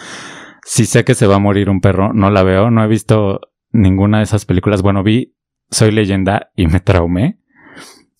Si 0.64 0.84
sé 0.86 1.04
que 1.04 1.14
se 1.14 1.26
va 1.26 1.36
a 1.36 1.40
morir 1.40 1.68
un 1.70 1.80
perro, 1.80 2.12
no 2.12 2.30
la 2.30 2.42
veo. 2.42 2.70
No 2.70 2.84
he 2.84 2.88
visto 2.88 3.40
ninguna 3.72 4.18
de 4.18 4.24
esas 4.24 4.44
películas. 4.44 4.82
Bueno, 4.82 5.02
vi 5.02 5.34
Soy 5.70 5.90
leyenda 5.90 6.50
y 6.54 6.66
me 6.66 6.80
traumé. 6.80 7.38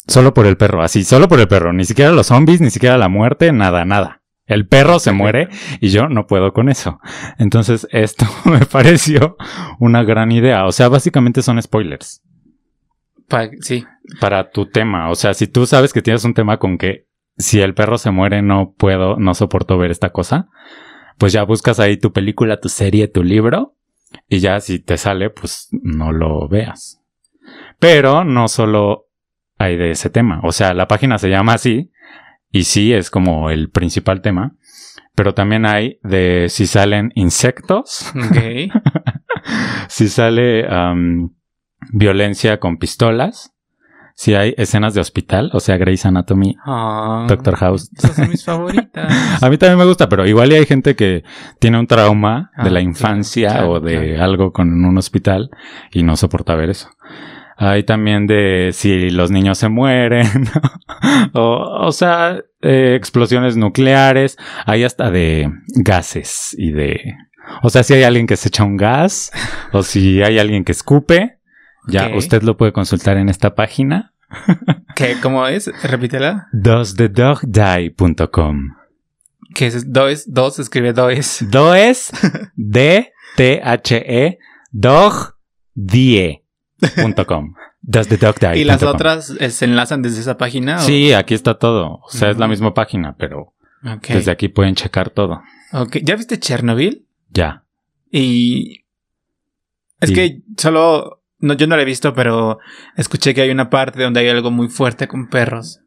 Solo 0.09 0.33
por 0.33 0.47
el 0.47 0.57
perro, 0.57 0.83
así, 0.83 1.05
solo 1.05 1.29
por 1.29 1.39
el 1.39 1.49
perro. 1.49 1.73
Ni 1.75 1.85
siquiera 1.85 2.11
los 2.13 2.29
zombies, 2.29 2.63
ni 2.63 2.71
siquiera 2.71 2.97
la 2.97 3.09
muerte, 3.11 3.53
nada, 3.53 3.85
nada. 3.85 4.22
El 4.53 4.67
perro 4.67 4.99
se 4.99 5.12
muere 5.12 5.49
y 5.81 5.88
yo 5.91 6.09
no 6.09 6.27
puedo 6.27 6.53
con 6.53 6.69
eso. 6.69 6.99
Entonces, 7.38 7.87
esto 7.91 8.27
me 8.45 8.65
pareció 8.67 9.37
una 9.79 10.03
gran 10.05 10.33
idea. 10.33 10.67
O 10.67 10.73
sea, 10.73 10.88
básicamente 10.88 11.43
son 11.43 11.61
spoilers 11.62 12.23
Pa- 13.29 13.51
sí. 13.61 13.85
para 14.21 14.51
tu 14.51 14.67
tema. 14.67 15.11
O 15.11 15.15
sea, 15.15 15.35
si 15.35 15.47
tú 15.47 15.67
sabes 15.67 15.93
que 15.93 16.03
tienes 16.03 16.25
un 16.25 16.35
tema 16.35 16.59
con 16.59 16.77
que 16.79 17.07
si 17.38 17.61
el 17.61 17.75
perro 17.75 17.97
se 17.99 18.11
muere 18.11 18.43
no 18.43 18.75
puedo, 18.77 19.17
no 19.17 19.35
soporto 19.35 19.79
ver 19.79 19.91
esta 19.91 20.11
cosa, 20.11 20.49
pues 21.19 21.33
ya 21.33 21.45
buscas 21.45 21.81
ahí 21.81 21.97
tu 21.97 22.12
película, 22.12 22.61
tu 22.61 22.69
serie, 22.69 23.09
tu 23.09 23.23
libro 23.23 23.75
y 24.29 24.41
ya 24.41 24.61
si 24.61 24.79
te 24.81 24.99
sale, 24.99 25.31
pues 25.31 25.69
no 25.71 26.12
lo 26.12 26.49
veas. 26.49 27.01
Pero 27.79 28.25
no 28.25 28.49
solo 28.49 29.07
hay 29.59 29.77
de 29.77 29.93
ese 29.93 30.11
tema. 30.11 30.41
O 30.43 30.53
sea, 30.53 30.75
la 30.75 30.88
página 30.88 31.19
se 31.19 31.31
llama 31.31 31.55
así 31.55 31.91
y 32.53 32.65
sí 32.65 32.93
es 32.93 33.11
como 33.11 33.51
el 33.51 33.71
principal 33.71 34.21
tema. 34.21 34.55
Pero 35.15 35.35
también 35.35 35.67
hay 35.67 35.99
de 36.03 36.47
si 36.49 36.67
salen 36.67 37.12
insectos, 37.15 38.11
Ok. 38.17 38.73
si 39.88 40.09
sale 40.09 40.67
am, 40.69 41.35
violencia 41.93 42.59
con 42.61 42.79
pistolas, 42.79 43.53
si 44.15 44.35
hay 44.35 44.55
escenas 44.57 44.95
de 44.95 45.01
hospital, 45.01 45.51
o 45.53 45.61
sea, 45.61 45.77
Grey's 45.79 46.07
Anatomy, 46.07 46.55
Ah, 46.65 47.27
Doctor 47.29 47.57
House. 47.57 47.91
Esas 47.97 48.15
son 48.17 48.31
mis 48.31 48.45
favoritas. 48.45 49.43
A 49.43 49.49
mí 49.51 49.57
también 49.59 49.79
me 49.79 49.85
gusta, 49.87 50.09
pero 50.09 50.27
igual 50.27 50.51
hay 50.53 50.65
gente 50.67 50.95
que 50.97 51.25
tiene 51.59 51.79
un 51.79 51.87
trauma 51.87 52.51
Ah, 52.55 52.65
de 52.65 52.71
la 52.71 52.81
sí, 52.81 52.87
infancia 52.87 53.49
claro, 53.51 53.71
o 53.73 53.81
de 53.81 54.11
claro. 54.15 54.25
algo 54.25 54.53
con 54.53 54.85
un 54.85 54.97
hospital 54.99 55.51
y 55.93 56.03
no 56.03 56.17
soporta 56.17 56.55
ver 56.55 56.71
eso. 56.71 56.88
Hay 57.57 57.85
también 57.85 58.27
de 58.27 58.71
si 58.73 59.11
los 59.11 59.31
niños 59.31 59.59
se 59.59 59.69
mueren. 59.69 60.27
o, 61.33 61.87
o 61.87 61.93
sea, 61.93 62.43
eh, 62.61 62.97
explosiones 62.97 63.57
nucleares. 63.57 64.37
Hay 64.67 64.85
hasta 64.85 65.11
de 65.11 65.51
gases 65.69 66.55
y 66.59 66.73
de... 66.73 67.17
O 67.62 67.71
sea, 67.71 67.83
si 67.83 67.95
hay 67.95 68.03
alguien 68.05 68.27
que 68.27 68.37
se 68.37 68.49
echa 68.49 68.65
un 68.65 68.77
gas 68.77 69.33
o 69.73 69.83
si 69.83 70.23
hay 70.23 70.38
alguien 70.38 70.65
que 70.65 70.73
escupe, 70.73 71.38
ya 71.87 72.11
usted 72.17 72.43
lo 72.43 72.57
puede 72.57 72.73
consultar 72.73 73.17
en 73.17 73.29
esta 73.29 73.55
página. 73.55 74.12
¿Qué, 74.97 75.17
¿Cómo 75.21 75.47
es? 75.47 75.71
Repítela. 75.83 76.49
Doesthedogdie.com. 76.53 78.77
Que 79.55 79.67
es 79.67 79.93
dos, 79.93 80.25
dos, 80.27 80.59
escribe 80.59 80.93
dos. 80.93 81.45
Does 81.51 82.11
D-T-H-E 82.57 84.38
dog 84.73 85.35
die.com. 85.75 86.42
Does 87.85 88.09
the 88.09 88.16
dog 88.16 88.38
die 88.38 88.61
¿Y 88.61 88.64
las 88.64 88.83
otras 88.83 89.31
eh, 89.40 89.51
se 89.51 89.64
enlazan 89.64 90.03
desde 90.03 90.21
esa 90.21 90.37
página? 90.38 90.77
o- 90.77 90.81
Sí, 90.81 91.12
aquí 91.12 91.35
está 91.35 91.59
todo. 91.59 92.01
O 92.05 92.11
sea, 92.11 92.31
es 92.31 92.38
la 92.38 92.47
misma 92.49 92.75
página, 92.75 93.16
pero 93.18 93.55
desde 94.14 94.31
aquí 94.31 94.49
pueden 94.49 94.75
checar 94.75 95.11
todo. 95.11 95.42
¿Ya 96.03 96.16
viste 96.16 96.38
Chernobyl? 96.38 97.07
Ya. 97.31 97.64
Y. 98.11 98.85
Es 100.01 100.11
Y- 100.11 100.14
que 100.14 100.42
solo. 100.57 101.23
No, 101.38 101.55
yo 101.55 101.66
no 101.66 101.75
la 101.77 101.83
he 101.83 101.87
visto, 101.87 102.14
pero 102.14 102.59
escuché 102.97 103.35
que 103.35 103.42
hay 103.42 103.51
una 103.51 103.68
parte 103.68 104.01
donde 104.03 104.21
hay 104.21 104.29
algo 104.29 104.53
muy 104.53 104.68
fuerte 104.68 105.09
con 105.09 105.29
perros. 105.29 105.81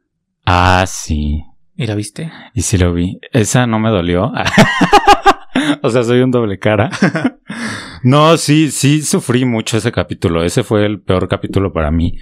Ah, 0.46 0.84
sí. 0.86 1.44
¿Y 1.78 1.86
la 1.88 1.96
viste? 1.96 2.30
Y 2.54 2.62
sí 2.64 2.78
lo 2.78 2.94
vi. 2.94 3.20
Esa 3.32 3.66
no 3.68 3.80
me 3.80 3.90
dolió. 3.90 4.34
o 5.82 5.90
sea, 5.90 6.04
soy 6.04 6.22
un 6.22 6.32
doble 6.32 6.60
cara. 6.60 6.90
No, 8.04 8.38
sí, 8.38 8.70
sí 8.70 9.02
sufrí 9.02 9.46
mucho 9.46 9.78
ese 9.78 9.92
capítulo. 9.92 10.44
Ese 10.44 10.62
fue 10.62 10.86
el 10.86 11.02
peor 11.02 11.28
capítulo 11.28 11.74
para 11.74 11.90
mí. 11.90 12.20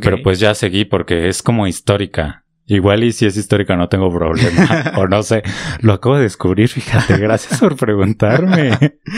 Pero 0.00 0.20
pues 0.24 0.40
ya 0.40 0.56
seguí 0.56 0.84
porque 0.84 1.28
es 1.28 1.40
como 1.40 1.68
histórica. 1.68 2.44
Igual 2.66 3.04
y 3.04 3.12
si 3.12 3.26
es 3.26 3.36
histórica 3.36 3.76
no 3.76 3.88
tengo 3.88 4.12
problema. 4.12 4.92
o 4.96 5.06
no 5.06 5.22
sé. 5.22 5.44
Lo 5.82 5.92
acabo 5.92 6.16
de 6.16 6.22
descubrir, 6.22 6.68
fíjate. 6.68 7.16
Gracias 7.18 7.60
por 7.60 7.76
preguntarme. 7.76 8.76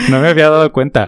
No 0.09 0.21
me 0.21 0.27
había 0.27 0.51
dado 0.51 0.71
cuenta. 0.71 1.07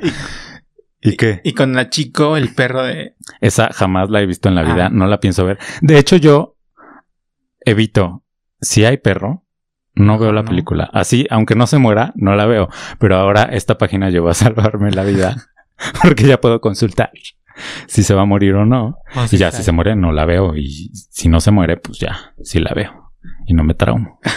¿Y 1.02 1.18
qué? 1.18 1.42
Y 1.44 1.54
con 1.54 1.74
la 1.74 1.90
chico, 1.90 2.36
el 2.36 2.56
perro 2.56 2.82
de. 2.82 3.14
Esa 3.42 3.70
jamás 3.72 4.10
la 4.10 4.22
he 4.22 4.26
visto 4.26 4.50
en 4.50 4.56
la 4.56 4.64
vida. 4.64 4.88
Ah. 4.88 4.90
No 4.92 5.06
la 5.06 5.20
pienso 5.20 5.46
ver. 5.46 5.60
De 5.82 6.00
hecho, 6.00 6.16
yo 6.16 6.58
evito. 7.62 8.24
Si 8.60 8.86
hay 8.86 8.98
perro, 8.98 9.46
no 10.00 10.18
veo 10.18 10.32
la 10.32 10.42
No. 10.42 10.50
película. 10.50 10.90
Así, 10.94 11.28
aunque 11.30 11.56
no 11.56 11.68
se 11.68 11.78
muera, 11.78 12.12
no 12.16 12.36
la 12.36 12.46
veo. 12.48 12.70
Pero 13.00 13.18
ahora 13.18 13.44
esta 13.44 13.78
página 13.78 14.10
llegó 14.10 14.30
a 14.30 14.34
salvarme 14.34 14.92
la 14.92 15.04
vida. 15.04 15.36
Porque 16.02 16.26
ya 16.26 16.42
puedo 16.42 16.60
consultar 16.62 17.12
si 17.88 18.04
se 18.04 18.14
va 18.16 18.22
a 18.24 18.26
morir 18.26 18.56
o 18.56 18.66
no. 18.66 18.98
Y 19.32 19.38
ya, 19.38 19.52
si 19.52 19.64
se 19.64 19.72
muere, 19.72 19.96
no 19.96 20.12
la 20.12 20.26
veo. 20.26 20.56
Y 20.56 20.92
si 20.94 21.30
no 21.30 21.40
se 21.42 21.52
muere, 21.52 21.78
pues 21.78 22.00
ya, 22.00 22.34
sí 22.42 22.60
la 22.60 22.74
veo. 22.74 23.12
Y 23.46 23.54
no 23.54 23.64
me 23.64 23.74
traumo. 23.76 24.20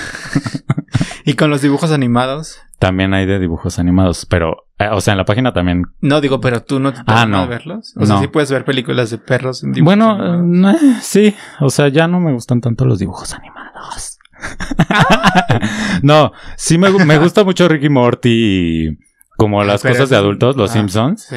Y 1.25 1.35
con 1.35 1.51
los 1.51 1.63
dibujos 1.63 1.93
animados. 1.93 2.59
También 2.81 3.15
hay 3.15 3.27
de 3.27 3.39
dibujos 3.39 3.79
animados, 3.79 4.27
pero, 4.27 4.67
eh, 4.79 4.89
o 4.91 5.01
sea, 5.01 5.13
en 5.13 5.19
la 5.19 5.25
página 5.25 5.53
también. 5.53 5.85
No 6.01 6.21
digo, 6.21 6.41
pero 6.41 6.65
tú 6.65 6.81
no 6.81 6.93
te 6.93 7.01
Ah, 7.07 7.27
no. 7.27 7.47
verlos. 7.47 7.95
O 7.97 8.05
sea, 8.05 8.17
No. 8.17 8.21
sí 8.23 8.27
puedes 8.27 8.51
ver 8.51 8.65
películas 8.65 9.11
de 9.11 9.19
perros 9.19 9.63
en 9.63 9.73
dibujos 9.73 9.85
Bueno, 9.97 10.11
animados. 10.21 10.83
eh, 10.83 10.97
sí, 11.01 11.35
o 11.61 11.71
sea, 11.71 11.89
ya 11.89 12.09
no 12.09 12.19
me 12.19 12.33
gustan 12.33 12.61
tanto 12.61 12.85
los 12.85 12.99
dibujos 12.99 13.33
animados. 13.35 14.19
no, 16.03 16.33
sí 16.57 16.79
me, 16.79 16.91
gu- 16.91 17.05
me 17.05 17.19
gusta 17.19 17.45
mucho 17.45 17.69
Ricky 17.69 17.89
Morty 17.89 18.29
y 18.31 18.99
como 19.37 19.63
las 19.65 19.83
Pero 19.83 19.95
cosas 19.95 20.11
de 20.11 20.17
adultos, 20.17 20.57
los 20.57 20.71
ah, 20.71 20.75
Simpsons. 20.75 21.23
Sí. 21.29 21.37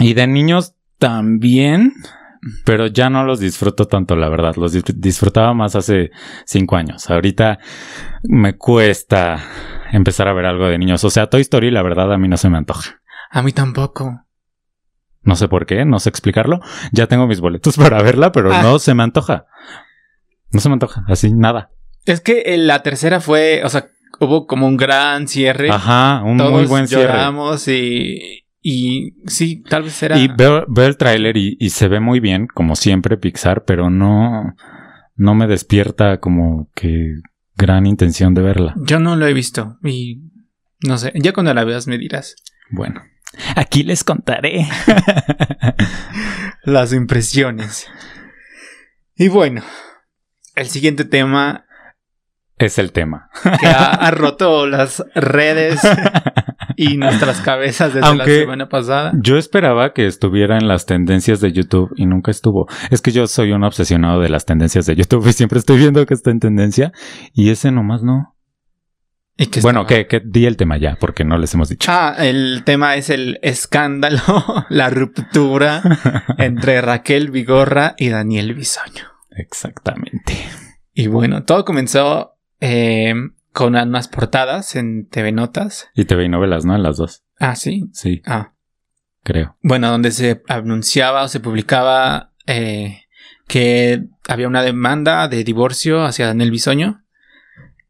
Y 0.00 0.14
de 0.14 0.26
niños 0.26 0.74
también, 0.98 1.92
pero 2.64 2.86
ya 2.86 3.10
no 3.10 3.24
los 3.24 3.40
disfruto 3.40 3.86
tanto, 3.86 4.16
la 4.16 4.28
verdad. 4.28 4.56
Los 4.56 4.74
dis- 4.74 4.94
disfrutaba 4.96 5.54
más 5.54 5.76
hace 5.76 6.10
cinco 6.46 6.76
años. 6.76 7.10
Ahorita 7.10 7.58
me 8.22 8.56
cuesta 8.56 9.42
empezar 9.92 10.28
a 10.28 10.32
ver 10.32 10.46
algo 10.46 10.66
de 10.68 10.78
niños. 10.78 11.04
O 11.04 11.10
sea, 11.10 11.28
Toy 11.28 11.40
Story, 11.42 11.70
la 11.70 11.82
verdad, 11.82 12.12
a 12.12 12.18
mí 12.18 12.28
no 12.28 12.36
se 12.36 12.48
me 12.50 12.58
antoja. 12.58 13.00
A 13.30 13.42
mí 13.42 13.52
tampoco. 13.52 14.24
No 15.22 15.36
sé 15.36 15.48
por 15.48 15.66
qué, 15.66 15.84
no 15.84 15.98
sé 16.00 16.08
explicarlo. 16.08 16.60
Ya 16.92 17.06
tengo 17.06 17.26
mis 17.26 17.40
boletos 17.40 17.76
para 17.78 18.02
verla, 18.02 18.32
pero 18.32 18.52
Ah. 18.52 18.62
no 18.62 18.78
se 18.78 18.94
me 18.94 19.02
antoja. 19.02 19.46
No 20.52 20.60
se 20.60 20.68
me 20.68 20.72
antoja, 20.74 21.04
así 21.08 21.32
nada. 21.32 21.70
Es 22.06 22.20
que 22.20 22.42
eh, 22.46 22.58
la 22.58 22.82
tercera 22.82 23.20
fue, 23.20 23.62
o 23.64 23.68
sea, 23.68 23.88
hubo 24.20 24.46
como 24.46 24.66
un 24.66 24.76
gran 24.76 25.28
cierre. 25.28 25.70
Ajá, 25.70 26.22
un 26.24 26.38
Todos 26.38 26.52
muy 26.52 26.64
buen 26.66 26.88
cierre. 26.88 27.04
lloramos 27.04 27.68
y, 27.68 28.44
y 28.62 29.14
sí, 29.26 29.62
tal 29.68 29.82
vez 29.84 30.02
era. 30.02 30.18
Y 30.18 30.28
veo, 30.28 30.64
veo 30.68 30.86
el 30.86 30.96
tráiler 30.96 31.36
y, 31.36 31.56
y 31.60 31.70
se 31.70 31.88
ve 31.88 32.00
muy 32.00 32.20
bien, 32.20 32.46
como 32.46 32.76
siempre 32.76 33.16
Pixar, 33.16 33.64
pero 33.64 33.90
no, 33.90 34.54
no 35.16 35.34
me 35.34 35.46
despierta 35.46 36.18
como 36.18 36.68
que 36.74 37.14
gran 37.56 37.86
intención 37.86 38.34
de 38.34 38.42
verla. 38.42 38.74
Yo 38.78 38.98
no 38.98 39.16
lo 39.16 39.26
he 39.26 39.34
visto 39.34 39.78
y 39.84 40.22
no 40.86 40.96
sé. 40.98 41.12
Ya 41.14 41.32
cuando 41.32 41.52
la 41.52 41.64
veas 41.64 41.86
me 41.86 41.98
dirás 41.98 42.36
Bueno, 42.70 43.02
aquí 43.56 43.82
les 43.82 44.02
contaré. 44.04 44.66
las 46.64 46.92
impresiones. 46.92 47.86
Y 49.16 49.28
bueno, 49.28 49.62
el 50.54 50.66
siguiente 50.68 51.04
tema 51.04 51.66
es 52.60 52.78
el 52.78 52.92
tema. 52.92 53.28
que 53.60 53.66
ha, 53.66 53.86
ha 53.90 54.10
roto 54.12 54.66
las 54.66 55.04
redes 55.14 55.80
y 56.76 56.96
nuestras 56.98 57.40
cabezas 57.40 57.88
desde 57.94 58.00
la 58.02 58.06
Aunque- 58.08 58.40
semana 58.40 58.68
pasada. 58.68 59.12
Yo 59.20 59.36
esperaba 59.36 59.92
que 59.92 60.06
estuviera 60.06 60.56
en 60.58 60.68
las 60.68 60.86
tendencias 60.86 61.40
de 61.40 61.52
YouTube 61.52 61.90
y 61.96 62.06
nunca 62.06 62.30
estuvo. 62.30 62.66
Es 62.90 63.02
que 63.02 63.10
yo 63.12 63.26
soy 63.26 63.52
un 63.52 63.64
obsesionado 63.64 64.20
de 64.20 64.28
las 64.28 64.44
tendencias 64.46 64.86
de 64.86 64.96
YouTube 64.96 65.26
y 65.26 65.32
siempre 65.32 65.58
estoy 65.58 65.78
viendo 65.78 66.04
que 66.06 66.14
está 66.14 66.30
en 66.30 66.40
tendencia 66.40 66.92
y 67.32 67.50
ese 67.50 67.72
nomás 67.72 68.02
no. 68.02 68.36
¿Y 69.36 69.46
qué 69.46 69.62
Bueno, 69.62 69.86
que, 69.86 70.06
que 70.06 70.20
di 70.22 70.44
el 70.44 70.58
tema 70.58 70.76
ya, 70.76 70.98
porque 71.00 71.24
no 71.24 71.38
les 71.38 71.54
hemos 71.54 71.70
dicho. 71.70 71.90
Ah, 71.90 72.14
el 72.18 72.62
tema 72.66 72.96
es 72.96 73.08
el 73.08 73.38
escándalo, 73.40 74.20
la 74.68 74.90
ruptura 74.90 75.80
entre 76.36 76.82
Raquel 76.82 77.30
Vigorra 77.30 77.94
y 77.96 78.10
Daniel 78.10 78.52
Bisoño. 78.54 79.04
Exactamente. 79.30 80.34
Y 80.92 81.06
bueno, 81.06 81.44
todo 81.44 81.64
comenzó 81.64 82.32
eh, 82.60 83.14
con 83.52 83.74
unas 83.74 84.08
portadas 84.08 84.76
en 84.76 85.08
TV 85.08 85.32
Notas. 85.32 85.88
Y 85.94 86.04
TV 86.04 86.24
y 86.24 86.28
novelas, 86.28 86.64
¿no? 86.64 86.74
En 86.76 86.82
las 86.82 86.96
dos. 86.96 87.24
Ah, 87.38 87.56
sí. 87.56 87.88
Sí, 87.92 88.22
Ah, 88.26 88.52
creo. 89.22 89.56
bueno, 89.62 89.90
donde 89.90 90.10
se 90.12 90.42
anunciaba 90.48 91.22
o 91.24 91.28
se 91.28 91.40
publicaba 91.40 92.32
eh, 92.46 93.02
que 93.48 94.04
había 94.28 94.46
una 94.48 94.62
demanda 94.62 95.26
de 95.28 95.42
divorcio 95.44 96.04
hacia 96.04 96.26
Daniel 96.26 96.50
Bisoño. 96.50 97.02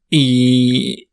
Y 0.09 1.11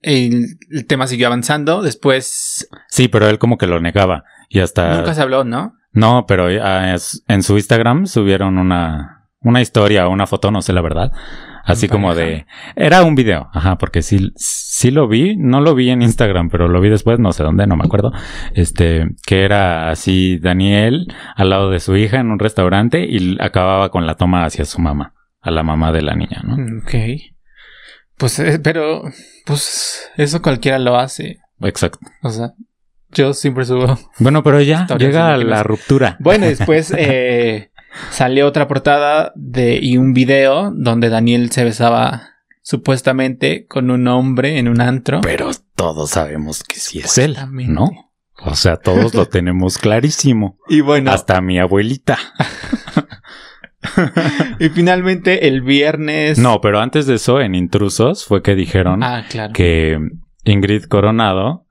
el, 0.00 0.58
el 0.70 0.86
tema 0.86 1.06
siguió 1.06 1.26
avanzando. 1.28 1.82
Después 1.82 2.68
Sí, 2.88 3.08
pero 3.08 3.28
él 3.28 3.38
como 3.38 3.58
que 3.58 3.66
lo 3.66 3.80
negaba. 3.80 4.24
Y 4.48 4.60
hasta... 4.60 4.96
nunca 4.96 5.14
se 5.14 5.22
habló, 5.22 5.44
¿no? 5.44 5.74
No, 5.92 6.26
pero 6.26 6.46
ah, 6.62 6.94
en 7.28 7.42
su 7.42 7.56
Instagram 7.56 8.06
subieron 8.06 8.58
una, 8.58 9.28
una 9.40 9.60
historia 9.60 10.06
o 10.06 10.10
una 10.10 10.26
foto, 10.26 10.50
no 10.50 10.62
sé 10.62 10.72
la 10.72 10.82
verdad. 10.82 11.12
Así 11.68 11.86
En 11.86 11.92
como 11.92 12.08
pareja. 12.08 12.26
de... 12.26 12.46
Era 12.76 13.02
un 13.04 13.14
video, 13.14 13.48
ajá, 13.52 13.76
porque 13.76 14.02
sí, 14.02 14.32
sí 14.36 14.90
lo 14.90 15.06
vi, 15.06 15.36
no 15.36 15.60
lo 15.60 15.74
vi 15.74 15.90
en 15.90 16.02
Instagram, 16.02 16.48
pero 16.48 16.66
lo 16.66 16.80
vi 16.80 16.88
después, 16.88 17.18
no 17.18 17.32
sé 17.32 17.42
dónde, 17.42 17.66
no 17.66 17.76
me 17.76 17.84
acuerdo. 17.84 18.10
Este, 18.54 19.06
que 19.26 19.44
era 19.44 19.90
así 19.90 20.38
Daniel 20.38 21.06
al 21.36 21.50
lado 21.50 21.70
de 21.70 21.80
su 21.80 21.96
hija 21.96 22.20
en 22.20 22.30
un 22.30 22.38
restaurante 22.38 23.06
y 23.08 23.36
acababa 23.40 23.90
con 23.90 24.06
la 24.06 24.14
toma 24.14 24.44
hacia 24.44 24.64
su 24.64 24.80
mamá, 24.80 25.14
a 25.40 25.50
la 25.50 25.62
mamá 25.62 25.92
de 25.92 26.02
la 26.02 26.16
niña, 26.16 26.42
¿no? 26.42 26.54
Ok. 26.80 26.94
Pues, 28.16 28.38
eh, 28.40 28.58
pero, 28.58 29.02
pues, 29.46 30.10
eso 30.16 30.42
cualquiera 30.42 30.78
lo 30.78 30.96
hace. 30.96 31.38
Exacto. 31.60 32.00
O 32.22 32.30
sea, 32.30 32.52
yo 33.10 33.32
siempre 33.32 33.64
subo. 33.64 33.98
Bueno, 34.18 34.42
pero 34.42 34.60
ya 34.60 34.86
llega 34.98 35.36
la 35.36 35.62
ruptura. 35.62 36.16
Bueno, 36.18 36.46
después 36.46 36.92
eh, 36.96 37.70
salió 38.10 38.46
otra 38.46 38.68
portada 38.68 39.32
de, 39.34 39.78
y 39.80 39.96
un 39.96 40.12
video 40.12 40.72
donde 40.74 41.08
Daniel 41.08 41.50
se 41.50 41.64
besaba 41.64 42.30
supuestamente 42.62 43.66
con 43.66 43.90
un 43.90 44.06
hombre 44.08 44.58
en 44.58 44.68
un 44.68 44.80
antro. 44.80 45.20
Pero 45.22 45.50
todos 45.74 46.10
sabemos 46.10 46.62
que 46.64 46.78
sí 46.78 46.98
es 46.98 47.18
él. 47.18 47.36
¿no? 47.50 47.90
O 48.44 48.54
sea, 48.54 48.76
todos 48.76 49.14
lo 49.14 49.26
tenemos 49.26 49.78
clarísimo. 49.78 50.58
Y 50.68 50.80
bueno, 50.80 51.10
Hasta 51.10 51.40
mi 51.40 51.58
abuelita. 51.58 52.18
y 54.58 54.68
finalmente 54.70 55.48
el 55.48 55.62
viernes. 55.62 56.38
No, 56.38 56.60
pero 56.60 56.80
antes 56.80 57.06
de 57.06 57.14
eso, 57.14 57.40
en 57.40 57.54
Intrusos, 57.54 58.24
fue 58.24 58.42
que 58.42 58.54
dijeron 58.54 59.02
Ah, 59.02 59.24
claro. 59.28 59.52
que 59.52 59.98
Ingrid 60.44 60.84
Coronado 60.84 61.66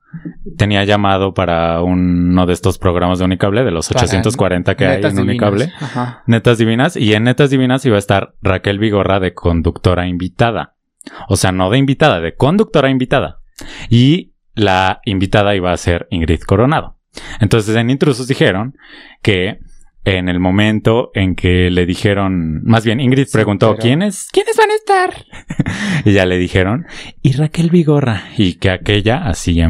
tenía 0.56 0.84
llamado 0.84 1.34
para 1.34 1.82
uno 1.82 2.46
de 2.46 2.52
estos 2.52 2.78
programas 2.78 3.18
de 3.18 3.24
Unicable, 3.24 3.64
de 3.64 3.70
los 3.70 3.88
Para 3.88 4.04
840 4.04 4.74
que 4.76 4.86
hay 4.86 5.04
en 5.04 5.18
Unicable. 5.18 5.72
Ajá. 5.80 6.22
Netas 6.26 6.58
Divinas. 6.58 6.96
Y 6.96 7.14
en 7.14 7.24
Netas 7.24 7.50
Divinas 7.50 7.84
iba 7.84 7.96
a 7.96 8.00
estar 8.00 8.34
Raquel 8.42 8.78
Vigorra 8.78 9.20
de 9.20 9.34
conductora 9.34 10.06
invitada. 10.06 10.74
O 11.28 11.36
sea, 11.36 11.52
no 11.52 11.70
de 11.70 11.78
invitada, 11.78 12.20
de 12.20 12.34
conductora 12.34 12.90
invitada. 12.90 13.38
Y 13.88 14.34
la 14.54 15.00
invitada 15.04 15.54
iba 15.54 15.72
a 15.72 15.76
ser 15.76 16.06
Ingrid 16.10 16.40
Coronado. 16.40 16.96
Entonces 17.40 17.74
en 17.76 17.90
Intrusos 17.90 18.28
dijeron 18.28 18.76
que 19.22 19.60
en 20.16 20.28
el 20.28 20.40
momento 20.40 21.10
en 21.14 21.34
que 21.34 21.70
le 21.70 21.84
dijeron, 21.86 22.62
más 22.64 22.84
bien 22.84 23.00
Ingrid 23.00 23.26
Sí, 23.26 23.32
preguntó, 23.32 23.72
pero- 23.72 23.82
¿quiénes, 23.82 24.28
¿quiénes 24.32 24.56
van 24.56 24.70
a 24.70 24.74
estar? 24.74 25.24
y 26.04 26.12
ya 26.12 26.24
le 26.26 26.38
dijeron, 26.38 26.86
y 27.22 27.32
Raquel 27.32 27.70
Vigorra, 27.70 28.24
y 28.36 28.54
que 28.54 28.70
aquella, 28.70 29.26
así 29.26 29.60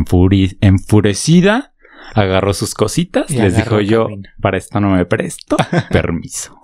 enfurecida, 0.60 1.72
agarró 2.14 2.54
sus 2.54 2.74
cositas, 2.74 3.30
Y 3.30 3.36
les 3.38 3.56
dijo 3.56 3.80
yo, 3.80 4.08
para 4.40 4.56
esto 4.58 4.80
no 4.80 4.90
me 4.90 5.04
presto, 5.06 5.56
permiso. 5.90 6.58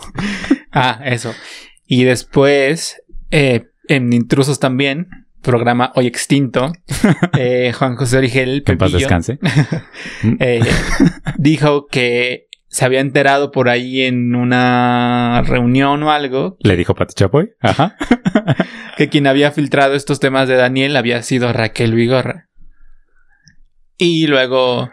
Ah, 0.72 1.00
eso. 1.04 1.34
Y 1.87 2.04
después, 2.04 3.02
eh, 3.30 3.66
en 3.88 4.12
Intrusos 4.12 4.58
también, 4.60 5.08
programa 5.42 5.92
hoy 5.94 6.06
extinto, 6.06 6.72
eh, 7.38 7.72
Juan 7.76 7.96
José 7.96 8.16
Origel 8.18 8.62
Que 8.64 8.72
en 8.72 8.78
paz 8.78 8.92
descanse. 8.92 9.38
eh, 10.40 10.60
dijo 11.37 11.87
que 11.87 12.46
se 12.74 12.84
había 12.84 12.98
enterado 12.98 13.52
por 13.52 13.68
ahí 13.68 14.02
en 14.02 14.34
una 14.34 15.44
reunión 15.46 16.02
o 16.02 16.10
algo 16.10 16.56
Le 16.58 16.74
dijo 16.74 16.96
Pati 16.96 17.14
Chapoy, 17.14 17.52
ajá. 17.60 17.96
que 18.96 19.08
quien 19.08 19.28
había 19.28 19.52
filtrado 19.52 19.94
estos 19.94 20.18
temas 20.18 20.48
de 20.48 20.56
Daniel 20.56 20.96
había 20.96 21.22
sido 21.22 21.52
Raquel 21.52 21.94
Vigorra. 21.94 22.48
Y 23.96 24.26
luego, 24.26 24.90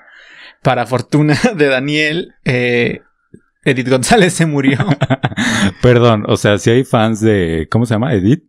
para 0.62 0.86
fortuna 0.86 1.36
de 1.56 1.68
Daniel, 1.70 2.36
eh, 2.46 3.02
Edith 3.66 3.90
González 3.90 4.34
se 4.34 4.46
murió. 4.46 4.78
Perdón, 5.82 6.26
o 6.28 6.38
sea, 6.38 6.60
si 6.60 6.70
hay 6.70 6.84
fans 6.84 7.20
de, 7.20 7.68
¿cómo 7.72 7.88
se 7.88 7.96
llama? 7.96 8.14
Edith. 8.14 8.44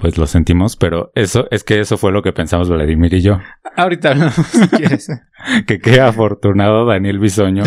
Pues 0.00 0.16
lo 0.16 0.26
sentimos, 0.26 0.76
pero 0.76 1.12
eso 1.14 1.46
es 1.50 1.62
que 1.62 1.78
eso 1.78 1.98
fue 1.98 2.10
lo 2.10 2.22
que 2.22 2.32
pensamos 2.32 2.70
Vladimir 2.70 3.12
y 3.12 3.20
yo. 3.20 3.38
Ahorita 3.76 4.10
hablamos 4.10 4.34
si 4.46 4.68
quieres. 4.68 5.08
Que 5.66 5.78
qué 5.78 6.00
afortunado 6.00 6.86
Daniel 6.86 7.18
Bisoño 7.18 7.64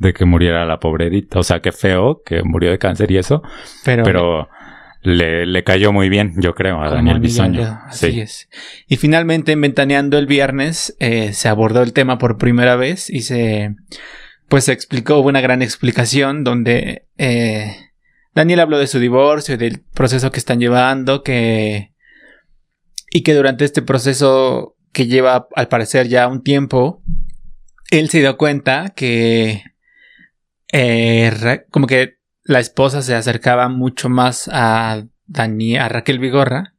de 0.00 0.12
que 0.12 0.24
muriera 0.24 0.64
la 0.66 0.78
pobre 0.80 1.06
Edith. 1.06 1.36
O 1.36 1.42
sea, 1.44 1.60
qué 1.60 1.70
feo 1.70 2.22
que 2.24 2.42
murió 2.42 2.70
de 2.70 2.78
cáncer 2.78 3.10
y 3.12 3.18
eso, 3.18 3.42
Pero, 3.84 4.02
pero 4.02 4.48
le, 5.02 5.46
le 5.46 5.62
cayó 5.64 5.92
muy 5.92 6.08
bien, 6.08 6.34
yo 6.38 6.54
creo, 6.54 6.82
a 6.82 6.90
Daniel 6.90 7.20
Bisoño. 7.20 7.80
Así 7.86 8.10
Sí. 8.12 8.20
es. 8.20 8.48
Y 8.88 8.96
finalmente, 8.96 9.52
en 9.52 9.60
Ventaneando 9.60 10.18
el 10.18 10.26
viernes, 10.26 10.96
eh, 10.98 11.32
se 11.32 11.48
abordó 11.48 11.82
el 11.82 11.92
tema 11.92 12.18
por 12.18 12.36
primera 12.36 12.74
vez 12.74 13.08
y 13.08 13.20
se, 13.20 13.76
pues 14.48 14.64
se 14.64 14.72
explicó, 14.72 15.18
hubo 15.20 15.28
una 15.28 15.40
gran 15.40 15.62
explicación 15.62 16.42
donde 16.42 17.06
eh, 17.16 17.76
Daniel 18.34 18.60
habló 18.60 18.78
de 18.78 18.86
su 18.86 18.98
divorcio 18.98 19.54
y 19.54 19.58
del 19.58 19.80
proceso 19.80 20.30
que 20.30 20.38
están 20.38 20.60
llevando, 20.60 21.22
que, 21.22 21.92
y 23.10 23.22
que 23.22 23.34
durante 23.34 23.64
este 23.64 23.82
proceso 23.82 24.76
que 24.92 25.06
lleva 25.06 25.48
al 25.56 25.68
parecer 25.68 26.08
ya 26.08 26.28
un 26.28 26.42
tiempo, 26.42 27.02
él 27.90 28.08
se 28.08 28.20
dio 28.20 28.36
cuenta 28.36 28.90
que 28.94 29.62
eh, 30.72 31.62
como 31.70 31.86
que 31.86 32.18
la 32.44 32.60
esposa 32.60 33.02
se 33.02 33.14
acercaba 33.14 33.68
mucho 33.68 34.08
más 34.08 34.48
a 34.52 35.04
Dani, 35.26 35.76
a 35.76 35.88
Raquel 35.88 36.18
Vigorra. 36.18 36.74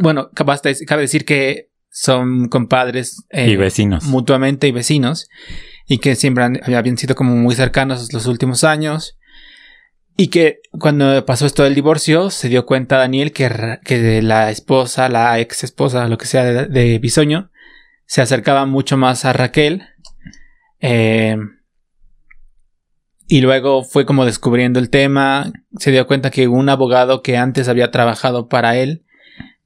Bueno, 0.00 0.30
cabe 0.34 1.02
decir 1.02 1.24
que 1.24 1.70
son 1.88 2.48
compadres 2.48 3.24
eh, 3.30 3.50
Y 3.50 3.56
vecinos. 3.56 4.04
mutuamente 4.04 4.68
y 4.68 4.72
vecinos 4.72 5.28
y 5.86 5.98
que 5.98 6.14
siempre 6.14 6.44
han- 6.44 6.60
habían 6.74 6.96
sido 6.96 7.14
como 7.16 7.34
muy 7.34 7.54
cercanos 7.56 8.12
los 8.12 8.26
últimos 8.26 8.62
años 8.62 9.18
y 10.20 10.28
que 10.28 10.60
cuando 10.78 11.24
pasó 11.24 11.46
esto 11.46 11.62
del 11.62 11.74
divorcio 11.74 12.28
se 12.28 12.50
dio 12.50 12.66
cuenta 12.66 12.98
Daniel 12.98 13.32
que, 13.32 13.78
que 13.82 14.20
la 14.20 14.50
esposa, 14.50 15.08
la 15.08 15.40
ex 15.40 15.64
esposa, 15.64 16.08
lo 16.08 16.18
que 16.18 16.26
sea 16.26 16.44
de, 16.44 16.66
de 16.66 16.98
Bisoño, 16.98 17.50
se 18.04 18.20
acercaba 18.20 18.66
mucho 18.66 18.98
más 18.98 19.24
a 19.24 19.32
Raquel 19.32 19.82
eh, 20.78 21.38
y 23.28 23.40
luego 23.40 23.82
fue 23.82 24.04
como 24.04 24.26
descubriendo 24.26 24.78
el 24.78 24.90
tema, 24.90 25.54
se 25.78 25.90
dio 25.90 26.06
cuenta 26.06 26.30
que 26.30 26.48
un 26.48 26.68
abogado 26.68 27.22
que 27.22 27.38
antes 27.38 27.68
había 27.68 27.90
trabajado 27.90 28.46
para 28.50 28.76
él, 28.76 29.06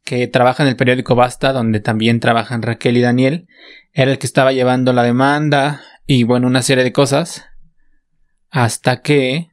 que 0.05 0.29
trabaja 0.29 0.63
en 0.63 0.69
el 0.69 0.77
periódico 0.77 1.17
Basta, 1.17 1.53
donde 1.53 1.81
también 1.81 2.21
trabajan 2.21 2.63
Raquel 2.63 2.97
y 2.97 3.01
Daniel, 3.01 3.49
era 3.93 4.13
el 4.13 4.19
que 4.19 4.27
estaba 4.29 4.53
llevando 4.53 4.93
la 4.93 5.03
demanda 5.03 5.81
y 6.07 6.23
bueno, 6.23 6.47
una 6.47 6.63
serie 6.63 6.85
de 6.85 6.93
cosas. 6.93 7.45
Hasta 8.51 9.03
que, 9.03 9.49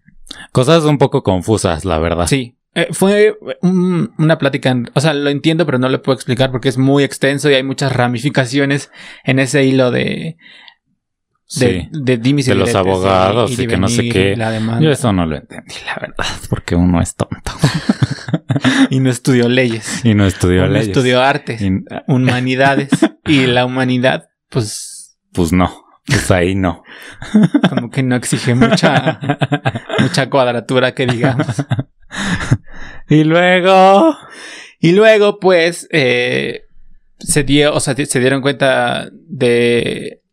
Cosas 0.52 0.84
un 0.84 0.98
poco 0.98 1.24
confusas, 1.24 1.86
la 1.86 2.00
verdad. 2.00 2.28
sí, 2.28 2.58
eh, 2.74 2.88
fue 2.92 3.38
un- 3.62 4.14
una 4.18 4.38
plática, 4.38 4.76
o 4.94 5.02
sea, 5.02 5.14
lo 5.14 5.30
entiendo, 5.30 5.66
pero 5.66 5.78
no 5.78 5.90
lo 5.90 6.02
puedo 6.02 6.16
explicar 6.16 6.52
porque 6.52 6.70
es 6.70 6.78
muy 6.78 7.04
extenso 7.04 7.50
y 7.50 7.54
hay 7.56 7.64
muchas 7.64 7.92
ramificaciones 7.94 8.92
en 9.26 9.40
ese 9.40 9.66
hilo 9.66 9.92
de... 9.92 10.38
De, 11.60 11.82
Sí. 11.82 11.90
de 11.92 12.16
dimis 12.18 12.48
y 12.48 12.52
De 12.52 12.56
los 12.56 12.74
y- 12.74 12.78
abogados 12.78 13.52
y 13.52 13.56
de 13.58 13.68
que 13.68 13.76
no 13.76 13.90
sé 13.90 14.08
qué. 14.08 14.38
Yo 14.80 14.90
eso 14.90 15.12
no 15.12 15.26
lo 15.26 15.36
entendí, 15.36 15.76
la 15.86 15.96
verdad, 16.00 16.26
porque 16.50 16.76
uno 16.76 17.02
es 17.02 17.14
tonto 17.14 17.52
Y 18.90 19.02
no 19.02 19.10
estudió 19.10 19.50
leyes. 19.50 20.06
y 20.06 20.14
no 20.14 20.26
estudió 20.26 20.62
Uno 20.64 20.72
leyes. 20.72 20.88
estudió 20.88 21.22
artes, 21.22 21.62
Y- 21.62 21.84
humanidades. 22.08 22.88
y 23.26 23.48
la 23.48 23.66
humanidad, 23.66 24.30
pues, 24.50 25.18
pues 25.34 25.52
no, 25.52 25.81
pues 26.06 26.32
ahí 26.32 26.56
no. 26.56 26.84
como 27.70 27.90
que 27.90 28.04
no 28.04 28.16
exige 28.16 28.56
mucha, 28.56 29.20
mucha 30.00 30.30
cuadratura 30.30 30.94
que 30.94 31.06
digamos. 31.06 31.64
y 33.10 33.24
luego... 33.24 34.16
Y 34.84 34.94
luego, 34.94 35.40
pues, 35.40 35.88
eh, 35.92 36.64
se 37.20 37.44
dio, 37.44 37.76
o 37.76 37.80
sea, 37.80 37.96
se 37.96 38.20
dieron 38.20 38.42
cuenta 38.42 39.10
de 39.14 40.24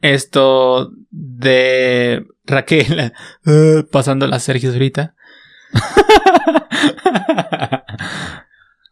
esto 0.00 0.90
de 1.10 2.26
Raquel 2.44 3.12
eh, 3.46 3.84
pasando 3.92 4.26
la 4.26 4.40
Sergio 4.40 4.72
ahorita. 4.72 5.14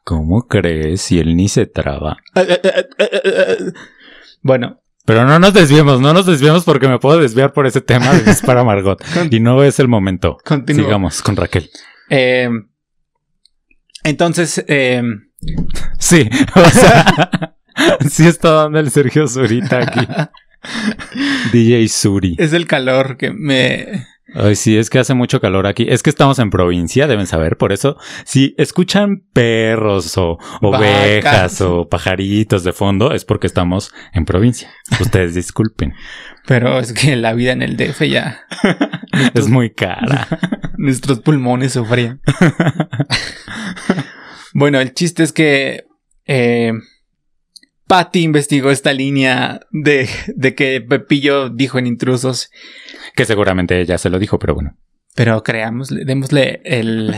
¿Cómo 0.05 0.47
crees 0.47 1.01
si 1.01 1.19
él 1.19 1.35
ni 1.35 1.49
se 1.49 1.67
traba? 1.67 2.19
Bueno, 4.43 4.81
Pero 5.05 5.27
no 5.27 5.39
nos 5.39 5.53
desviemos, 5.53 6.01
no 6.01 6.15
nos 6.15 6.27
desviemos 6.27 6.65
porque 6.65 6.89
me 6.89 6.99
puedo 6.99 7.19
desviar 7.19 7.53
por 7.53 7.67
ese 7.67 7.81
tema 7.81 8.13
de 8.13 8.23
Dispara 8.23 8.65
Margot. 8.65 9.03
Y 9.31 9.41
no 9.41 9.63
es 9.63 9.79
el 9.79 9.89
momento. 9.89 10.39
continúo. 10.45 10.85
Sigamos 10.85 11.23
con 11.23 11.37
Raquel. 11.37 11.69
Eh, 12.11 12.49
entonces, 14.03 14.65
eh, 14.69 15.03
Sí, 15.99 16.29
o 16.55 16.65
sea, 16.71 17.55
sí 18.09 18.27
está 18.27 18.51
dando 18.53 18.79
el 18.79 18.91
Sergio 18.91 19.27
Zurita 19.27 19.79
aquí. 19.81 20.07
DJ 21.53 21.89
Suri. 21.89 22.37
es 22.39 22.53
el 22.53 22.67
calor 22.67 23.17
que 23.17 23.31
me... 23.31 24.07
Ay, 24.35 24.57
sí, 24.57 24.77
es 24.77 24.91
que 24.91 24.99
hace 24.99 25.15
mucho 25.15 25.41
calor 25.41 25.67
aquí. 25.67 25.87
Es 25.89 26.03
que 26.03 26.11
estamos 26.11 26.39
en 26.41 26.51
provincia, 26.51 27.07
deben 27.07 27.27
saber. 27.27 27.57
Por 27.57 27.73
eso, 27.73 27.97
si 28.25 28.55
escuchan 28.59 29.23
perros 29.33 30.19
o 30.19 30.39
ovejas 30.61 31.25
Vacas. 31.25 31.61
o 31.61 31.89
pajaritos 31.89 32.65
de 32.65 32.73
fondo, 32.73 33.13
es 33.13 33.25
porque 33.25 33.47
estamos 33.47 33.93
en 34.13 34.25
provincia. 34.25 34.71
Ustedes 35.01 35.35
disculpen. 35.37 35.95
Pero 36.47 36.79
es 36.81 36.93
que 36.93 37.17
la 37.17 37.33
vida 37.33 37.53
en 37.53 37.63
el 37.63 37.77
DF 37.77 38.03
ya... 38.03 38.45
Es 39.35 39.49
muy 39.49 39.71
cara. 39.71 40.27
Nuestros 40.77 41.21
pulmones 41.21 41.75
sufrían. 41.75 42.21
bueno, 44.53 44.81
el 44.81 44.93
chiste 44.93 45.23
es 45.23 45.33
que 45.33 45.85
eh, 46.27 46.73
Patty 47.87 48.23
investigó 48.23 48.71
esta 48.71 48.93
línea 48.93 49.61
de, 49.71 50.09
de 50.35 50.55
que 50.55 50.81
Pepillo 50.81 51.49
dijo 51.49 51.79
en 51.79 51.87
intrusos, 51.87 52.51
Que 53.15 53.25
seguramente 53.25 53.81
ella 53.81 53.99
se 53.99 54.11
lo 54.11 54.19
dijo, 54.19 54.39
pero 54.39 54.55
bueno. 54.55 54.77
pero 55.15 55.43
creámosle, 55.45 56.05
démosle 56.05 56.61
el, 56.65 57.15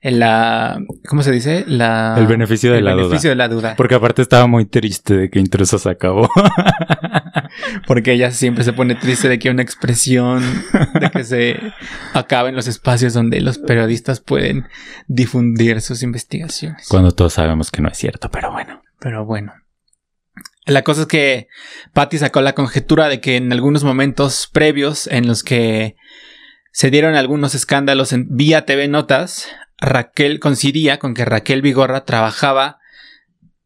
el 0.00 0.20
la, 0.20 0.78
¿cómo 1.08 1.22
se 1.24 1.32
dice? 1.32 1.64
La, 1.66 2.14
El 2.16 2.28
beneficio 2.28 2.70
de 2.72 2.78
el 2.78 2.84
la 2.84 2.94
beneficio 2.94 3.30
duda. 3.30 3.30
de 3.30 3.36
la 3.36 3.48
duda. 3.48 3.74
Porque 3.76 3.96
aparte 3.96 4.22
estaba 4.22 4.46
muy 4.46 4.64
triste 4.66 5.16
de 5.16 5.30
que 5.30 5.40
Intruso 5.40 5.78
se 5.78 5.90
acabó. 5.90 6.28
Porque 7.86 8.12
ella 8.12 8.30
siempre 8.30 8.64
se 8.64 8.72
pone 8.72 8.94
triste 8.94 9.28
de 9.28 9.38
que 9.38 9.50
una 9.50 9.62
expresión, 9.62 10.42
de 11.00 11.10
que 11.10 11.24
se 11.24 11.60
acaben 12.14 12.54
los 12.54 12.66
espacios 12.68 13.12
donde 13.14 13.40
los 13.40 13.58
periodistas 13.58 14.20
pueden 14.20 14.66
difundir 15.08 15.80
sus 15.80 16.02
investigaciones. 16.02 16.86
Cuando 16.88 17.12
todos 17.12 17.32
sabemos 17.34 17.70
que 17.70 17.82
no 17.82 17.88
es 17.88 17.98
cierto, 17.98 18.30
pero 18.30 18.52
bueno. 18.52 18.82
Pero 19.00 19.24
bueno. 19.24 19.52
La 20.66 20.82
cosa 20.82 21.02
es 21.02 21.06
que 21.08 21.48
Patty 21.92 22.18
sacó 22.18 22.40
la 22.40 22.54
conjetura 22.54 23.08
de 23.08 23.20
que 23.20 23.36
en 23.36 23.52
algunos 23.52 23.82
momentos 23.84 24.48
previos 24.52 25.06
en 25.08 25.26
los 25.26 25.42
que 25.42 25.96
se 26.72 26.90
dieron 26.90 27.14
algunos 27.16 27.54
escándalos 27.54 28.12
en 28.12 28.28
vía 28.36 28.64
TV 28.64 28.86
Notas, 28.88 29.48
Raquel 29.78 30.38
coincidía 30.38 30.98
con 30.98 31.14
que 31.14 31.24
Raquel 31.24 31.62
Vigorra 31.62 32.04
trabajaba 32.04 32.78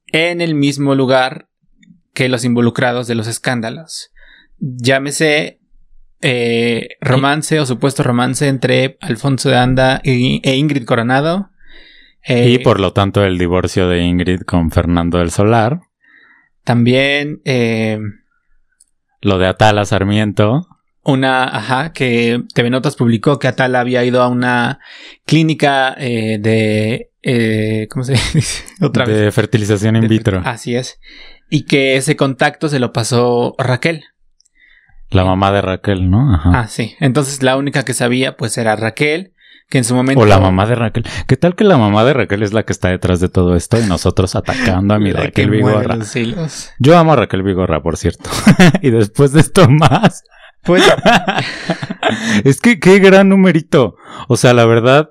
en 0.06 0.40
el 0.40 0.54
mismo 0.54 0.94
lugar 0.94 1.48
que 2.14 2.28
los 2.30 2.44
involucrados 2.44 3.06
de 3.06 3.14
los 3.14 3.26
escándalos. 3.26 4.10
Llámese 4.58 5.60
eh, 6.22 6.88
romance 7.02 7.60
o 7.60 7.66
supuesto 7.66 8.02
romance 8.02 8.48
entre 8.48 8.96
Alfonso 9.02 9.50
de 9.50 9.56
Anda 9.58 10.00
y- 10.02 10.40
e 10.48 10.56
Ingrid 10.56 10.86
Coronado. 10.86 11.50
Eh, 12.24 12.48
y 12.48 12.58
por 12.60 12.80
lo 12.80 12.94
tanto 12.94 13.22
el 13.22 13.36
divorcio 13.36 13.86
de 13.88 14.00
Ingrid 14.02 14.40
con 14.40 14.70
Fernando 14.70 15.18
del 15.18 15.30
Solar. 15.30 15.80
También 16.66 17.40
eh, 17.46 17.98
Lo 19.22 19.38
de 19.38 19.46
Atala 19.46 19.84
Sarmiento. 19.86 20.66
una, 21.02 21.44
ajá, 21.44 21.92
que 21.92 22.42
TV 22.54 22.68
Notas 22.68 22.96
publicó 22.96 23.38
que 23.38 23.48
Atala 23.48 23.80
había 23.80 24.04
ido 24.04 24.20
a 24.22 24.28
una 24.28 24.80
clínica 25.24 25.94
eh, 25.96 26.38
de, 26.40 27.12
eh, 27.22 27.86
¿cómo 27.90 28.04
se 28.04 28.12
dice? 28.34 28.64
Otra 28.82 29.04
vez. 29.06 29.16
De 29.18 29.32
fertilización 29.32 29.96
in 29.96 30.02
De- 30.02 30.08
vitro. 30.08 30.42
Así 30.44 30.74
es. 30.74 30.98
Y 31.48 31.64
que 31.64 31.96
ese 31.96 32.16
contacto 32.16 32.68
se 32.68 32.80
lo 32.80 32.92
pasó 32.92 33.54
Raquel. 33.56 34.02
La 35.10 35.24
mamá 35.24 35.52
de 35.52 35.62
Raquel, 35.62 36.10
¿no? 36.10 36.34
Ajá. 36.34 36.50
Ah, 36.52 36.66
sí. 36.66 36.96
Entonces 36.98 37.40
la 37.44 37.56
única 37.56 37.84
que 37.84 37.94
sabía 37.94 38.36
pues 38.36 38.58
era 38.58 38.74
Raquel, 38.74 39.34
que 39.68 39.78
en 39.78 39.84
su 39.84 39.94
momento... 39.94 40.22
O 40.22 40.26
la 40.26 40.38
mamá 40.38 40.66
de 40.66 40.74
Raquel. 40.74 41.04
¿Qué 41.26 41.36
tal 41.36 41.54
que 41.56 41.64
la 41.64 41.76
mamá 41.76 42.04
de 42.04 42.14
Raquel 42.14 42.42
es 42.42 42.52
la 42.52 42.64
que 42.64 42.72
está 42.72 42.88
detrás 42.88 43.20
de 43.20 43.28
todo 43.28 43.56
esto 43.56 43.80
y 43.80 43.86
nosotros 43.86 44.36
atacando 44.36 44.94
a 44.94 44.98
mi 44.98 45.12
la 45.12 45.24
Raquel 45.24 45.50
Vigorra? 45.50 45.98
Yo 46.78 46.96
amo 46.96 47.12
a 47.12 47.16
Raquel 47.16 47.42
Vigorra, 47.42 47.82
por 47.82 47.96
cierto. 47.96 48.30
y 48.82 48.90
después 48.90 49.32
de 49.32 49.40
esto 49.40 49.68
más. 49.68 50.22
Pues 50.62 50.82
es 52.44 52.60
que 52.60 52.78
qué 52.78 52.98
gran 52.98 53.28
numerito. 53.28 53.96
O 54.28 54.36
sea, 54.36 54.52
la 54.52 54.66
verdad, 54.66 55.10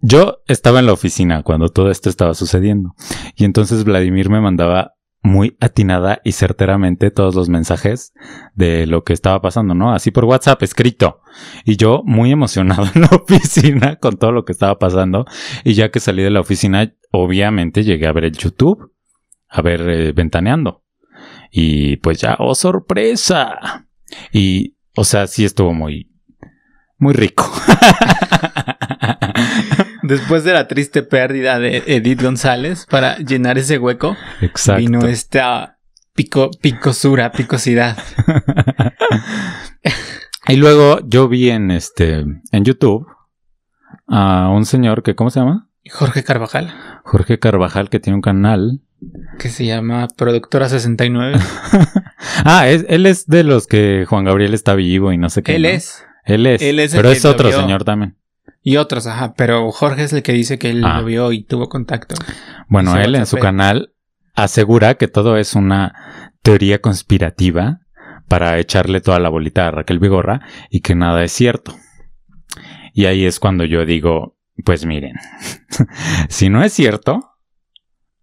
yo 0.00 0.38
estaba 0.46 0.80
en 0.80 0.86
la 0.86 0.92
oficina 0.92 1.42
cuando 1.42 1.68
todo 1.68 1.90
esto 1.90 2.08
estaba 2.08 2.34
sucediendo. 2.34 2.94
Y 3.36 3.44
entonces 3.44 3.84
Vladimir 3.84 4.28
me 4.28 4.40
mandaba 4.40 4.92
muy 5.26 5.56
atinada 5.60 6.20
y 6.24 6.32
certeramente 6.32 7.10
todos 7.10 7.34
los 7.34 7.48
mensajes 7.48 8.14
de 8.54 8.86
lo 8.86 9.02
que 9.02 9.12
estaba 9.12 9.42
pasando, 9.42 9.74
¿no? 9.74 9.92
Así 9.92 10.12
por 10.12 10.24
WhatsApp, 10.24 10.62
escrito. 10.62 11.20
Y 11.64 11.76
yo 11.76 12.02
muy 12.04 12.30
emocionado 12.30 12.86
en 12.94 13.02
la 13.02 13.08
oficina 13.08 13.96
con 13.96 14.16
todo 14.16 14.32
lo 14.32 14.44
que 14.44 14.52
estaba 14.52 14.78
pasando. 14.78 15.26
Y 15.64 15.74
ya 15.74 15.90
que 15.90 16.00
salí 16.00 16.22
de 16.22 16.30
la 16.30 16.40
oficina, 16.40 16.94
obviamente 17.10 17.82
llegué 17.82 18.06
a 18.06 18.12
ver 18.12 18.24
el 18.24 18.32
YouTube, 18.32 18.92
a 19.48 19.62
ver 19.62 19.88
eh, 19.88 20.12
Ventaneando. 20.12 20.84
Y 21.50 21.96
pues 21.96 22.20
ya, 22.20 22.36
oh 22.38 22.54
sorpresa. 22.54 23.86
Y, 24.32 24.76
o 24.94 25.02
sea, 25.02 25.26
sí 25.26 25.44
estuvo 25.44 25.74
muy, 25.74 26.08
muy 26.98 27.14
rico. 27.14 27.50
después 30.02 30.44
de 30.44 30.52
la 30.52 30.68
triste 30.68 31.02
pérdida 31.02 31.58
de 31.58 31.82
Edith 31.86 32.22
González, 32.22 32.86
para 32.90 33.16
llenar 33.18 33.58
ese 33.58 33.78
hueco, 33.78 34.16
Exacto. 34.40 34.80
vino 34.80 35.06
esta 35.06 35.78
pico, 36.14 36.50
picosura, 36.60 37.32
picosidad. 37.32 37.96
y 40.48 40.56
luego 40.56 41.00
yo 41.06 41.28
vi 41.28 41.50
en 41.50 41.70
este, 41.70 42.24
en 42.52 42.64
YouTube 42.64 43.06
a 44.08 44.48
un 44.50 44.64
señor 44.64 45.02
que, 45.02 45.14
¿cómo 45.14 45.30
se 45.30 45.40
llama? 45.40 45.68
Jorge 45.90 46.24
Carvajal, 46.24 46.74
Jorge 47.04 47.38
Carvajal, 47.38 47.90
que 47.90 48.00
tiene 48.00 48.16
un 48.16 48.22
canal. 48.22 48.80
que 49.38 49.48
se 49.50 49.66
llama 49.66 50.08
Productora 50.16 50.68
69. 50.68 51.38
Ah, 52.44 52.68
es- 52.68 52.84
él 52.88 53.06
es 53.06 53.26
de 53.26 53.44
los 53.44 53.66
que 53.66 54.04
Juan 54.06 54.24
Gabriel 54.24 54.52
está 54.52 54.74
vivo 54.74 55.10
y 55.12 55.16
no 55.16 55.30
sé 55.30 55.42
qué. 55.42 55.56
Él 55.56 55.62
¿no? 55.62 55.68
es. 55.68 56.04
Él 56.24 56.46
es. 56.46 56.60
él 56.60 56.80
es 56.80 56.94
pero 56.94 57.10
es 57.10 57.24
otro 57.24 57.50
señor 57.50 57.84
también. 57.84 58.16
Y 58.68 58.78
otros, 58.78 59.06
ajá. 59.06 59.34
Pero 59.36 59.70
Jorge 59.70 60.02
es 60.02 60.12
el 60.12 60.24
que 60.24 60.32
dice 60.32 60.58
que 60.58 60.70
él 60.70 60.82
Ah. 60.84 60.98
lo 60.98 61.06
vio 61.06 61.30
y 61.30 61.44
tuvo 61.44 61.68
contacto. 61.68 62.16
Bueno, 62.68 62.96
él 62.98 63.14
en 63.14 63.24
su 63.24 63.36
canal 63.36 63.92
asegura 64.34 64.96
que 64.96 65.06
todo 65.06 65.36
es 65.36 65.54
una 65.54 65.94
teoría 66.42 66.80
conspirativa 66.80 67.78
para 68.26 68.58
echarle 68.58 69.00
toda 69.00 69.20
la 69.20 69.28
bolita 69.28 69.68
a 69.68 69.70
Raquel 69.70 70.00
Vigorra 70.00 70.40
y 70.68 70.80
que 70.80 70.96
nada 70.96 71.22
es 71.22 71.30
cierto. 71.30 71.76
Y 72.92 73.04
ahí 73.04 73.24
es 73.24 73.38
cuando 73.38 73.64
yo 73.64 73.86
digo, 73.86 74.36
pues 74.64 74.84
miren, 74.84 75.14
si 76.28 76.48
no 76.48 76.64
es 76.64 76.72
cierto, 76.72 77.20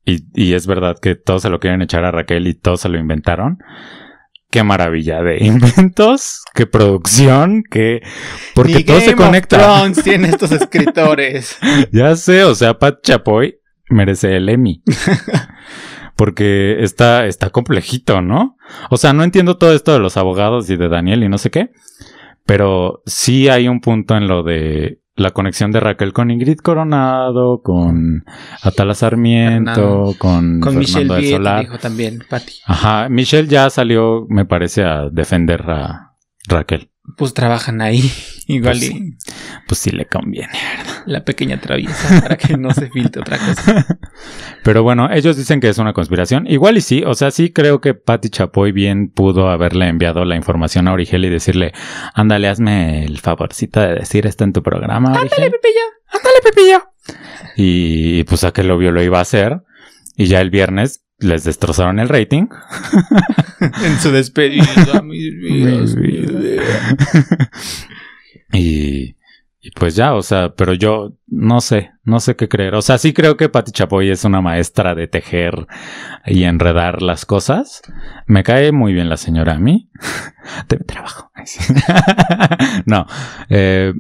y, 0.04 0.26
y 0.34 0.56
es 0.56 0.68
verdad 0.68 0.98
que 1.02 1.16
todos 1.16 1.44
se 1.44 1.50
lo 1.50 1.62
quieren 1.62 1.82
echar 1.82 2.04
a 2.04 2.12
Raquel 2.12 2.48
y 2.48 2.54
todos 2.54 2.82
se 2.82 2.90
lo 2.90 3.00
inventaron, 3.00 3.60
qué 4.54 4.62
maravilla 4.62 5.24
de 5.24 5.44
inventos, 5.44 6.44
qué 6.54 6.68
producción, 6.68 7.64
qué... 7.72 8.04
Porque 8.54 8.76
Ni 8.76 8.84
todo 8.84 9.00
se 9.00 9.08
Game 9.08 9.16
of 9.16 9.26
conecta. 9.26 9.58
Thrones 9.58 10.04
tiene 10.04 10.28
estos 10.30 10.52
escritores. 10.52 11.58
Ya 11.92 12.16
sé, 12.16 12.44
o 12.44 12.54
sea, 12.54 12.78
Pat 12.78 13.00
Chapoy 13.02 13.56
merece 13.90 14.36
el 14.36 14.48
Emmy. 14.50 14.84
Porque 16.16 16.84
está, 16.84 17.26
está 17.26 17.50
complejito, 17.50 18.22
¿no? 18.22 18.56
O 18.92 18.98
sea, 18.98 19.12
no 19.12 19.24
entiendo 19.24 19.58
todo 19.58 19.74
esto 19.74 19.92
de 19.92 20.00
los 20.00 20.18
abogados 20.18 20.70
y 20.70 20.78
de 20.78 20.88
Daniel 20.88 21.24
y 21.24 21.30
no 21.30 21.40
sé 21.40 21.50
qué. 21.50 21.72
Pero 22.46 23.02
sí 23.08 23.50
hay 23.50 23.68
un 23.68 23.82
punto 23.82 24.16
en 24.16 24.28
lo 24.28 24.44
de 24.44 25.00
la 25.16 25.32
conexión 25.32 25.72
de 25.72 25.80
Raquel 25.80 26.14
con 26.14 26.32
Ingrid 26.32 26.58
Coronado, 26.58 27.62
con 27.62 28.26
Atala 28.62 28.96
Sarmiento, 28.96 29.74
Fernando. 29.74 30.16
con, 30.18 30.60
Con 30.60 30.78
Michelle 30.78 31.16
Viet, 31.20 31.36
Solar. 31.38 31.62
dijo 31.62 31.78
también, 31.78 32.24
Patti. 32.30 32.54
Ajá, 32.66 33.10
Michelle 33.10 33.48
ya 33.48 33.70
salió, 33.70 34.26
me 34.30 34.46
parece, 34.46 34.84
a 34.84 35.10
defender 35.12 35.70
a 35.70 36.16
Raquel. 36.48 36.90
Pues 37.18 37.34
trabajan 37.34 37.82
ahí. 37.82 38.12
Igual 38.48 38.78
Pues 38.80 38.92
y 38.92 39.18
Pues 39.68 39.80
sí 39.80 39.92
le 39.92 40.06
conviene. 40.06 40.52
la 41.06 41.24
pequeña 41.24 41.60
traviesa 41.60 42.22
para 42.22 42.38
que 42.38 42.58
no 42.58 42.72
se 42.74 42.90
filtre 42.90 43.22
otra 43.22 43.38
cosa. 43.38 43.86
Pero 44.64 44.84
bueno, 44.84 45.10
ellos 45.12 45.38
dicen 45.38 45.60
que 45.60 45.70
es 45.70 45.78
una 45.78 45.94
conspiración. 45.94 46.48
Igual 46.48 46.78
y 46.78 46.82
sí, 46.82 47.04
o 47.06 47.14
sea, 47.14 47.32
sí 47.32 47.52
creo 47.52 47.82
que 47.82 47.94
Patty 47.94 48.30
Chapoy 48.30 48.72
bien 48.72 49.10
pudo 49.10 49.50
haberle 49.50 49.88
enviado 49.88 50.24
la 50.26 50.36
información 50.36 50.88
a 50.88 50.94
Origel 50.94 51.26
y 51.26 51.30
decirle, 51.30 51.74
ándale, 52.14 52.48
hazme 52.48 53.06
el 53.06 53.20
favorcito 53.20 53.82
de 53.82 53.96
decir 53.96 54.26
esto 54.26 54.44
en 54.44 54.54
tu 54.54 54.64
programa, 54.64 55.12
Origel. 55.12 55.52
Pepillo. 55.52 55.82
Ándale, 56.08 56.36
Pepillo. 56.44 56.84
Y 57.58 58.24
pues 58.24 58.44
a 58.44 58.52
que 58.52 58.64
lo 58.64 58.78
vio 58.78 58.92
lo 58.92 59.02
iba 59.04 59.20
a 59.20 59.24
hacer. 59.24 59.62
Y 60.16 60.26
ya 60.28 60.42
el 60.42 60.52
viernes 60.52 61.03
les 61.24 61.44
destrozaron 61.44 62.00
el 62.00 62.10
rating. 62.10 62.48
En 63.64 63.98
su 64.00 64.12
despedida, 64.12 65.02
mis 65.04 65.36
vidas, 65.38 65.96
mis 65.96 66.28
vidas. 66.28 67.48
y, 68.52 69.16
y 69.62 69.72
pues 69.72 69.96
ya, 69.96 70.16
o 70.16 70.22
sea, 70.22 70.54
pero 70.54 70.74
yo 70.74 71.14
no 71.28 71.62
sé, 71.62 71.92
no 72.04 72.20
sé 72.20 72.36
qué 72.36 72.50
creer. 72.50 72.76
O 72.76 72.82
sea, 72.82 72.98
sí 72.98 73.14
creo 73.14 73.38
que 73.38 73.48
Patti 73.48 73.72
Chapoy 73.72 74.10
es 74.10 74.26
una 74.26 74.42
maestra 74.42 74.96
de 74.96 75.08
tejer 75.08 75.68
y 76.26 76.44
enredar 76.44 77.02
las 77.02 77.26
cosas. 77.26 77.82
Me 78.28 78.44
cae 78.44 78.74
muy 78.74 78.92
bien 78.92 79.08
la 79.08 79.16
señora 79.16 79.54
a 79.54 79.60
mí. 79.60 79.90
Te 80.68 80.76
trabajo. 80.78 81.32
Sí. 81.46 81.74
no, 82.86 83.06
eh, 83.48 83.94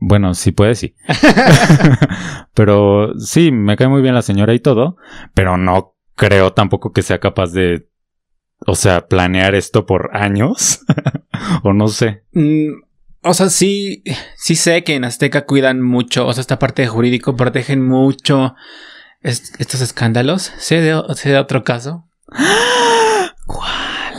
bueno, 0.00 0.34
si 0.34 0.50
puede, 0.50 0.74
sí. 0.74 0.96
pero 2.54 3.16
sí, 3.18 3.52
me 3.52 3.76
cae 3.76 3.88
muy 3.88 4.02
bien 4.02 4.14
la 4.14 4.22
señora 4.22 4.52
y 4.52 4.58
todo, 4.58 4.96
pero 5.32 5.56
no 5.56 5.93
creo 6.16 6.52
tampoco 6.52 6.92
que 6.92 7.02
sea 7.02 7.18
capaz 7.20 7.52
de, 7.52 7.88
o 8.66 8.74
sea, 8.74 9.06
planear 9.08 9.54
esto 9.54 9.86
por 9.86 10.10
años. 10.16 10.80
o 11.62 11.72
no 11.72 11.88
sé. 11.88 12.24
Mm, 12.32 12.72
o 13.22 13.34
sea, 13.34 13.48
sí, 13.48 14.02
sí 14.36 14.54
sé 14.54 14.84
que 14.84 14.94
en 14.94 15.04
Azteca 15.04 15.46
cuidan 15.46 15.80
mucho, 15.82 16.26
o 16.26 16.32
sea, 16.32 16.40
esta 16.42 16.58
parte 16.58 16.82
de 16.82 16.88
jurídico 16.88 17.36
protegen 17.36 17.86
mucho 17.86 18.54
est- 19.22 19.58
estos 19.60 19.80
escándalos. 19.80 20.42
Sé 20.58 20.80
de, 20.80 21.00
sé 21.14 21.30
de 21.30 21.38
otro 21.38 21.64
caso. 21.64 22.08
¿Cuál? 23.46 24.14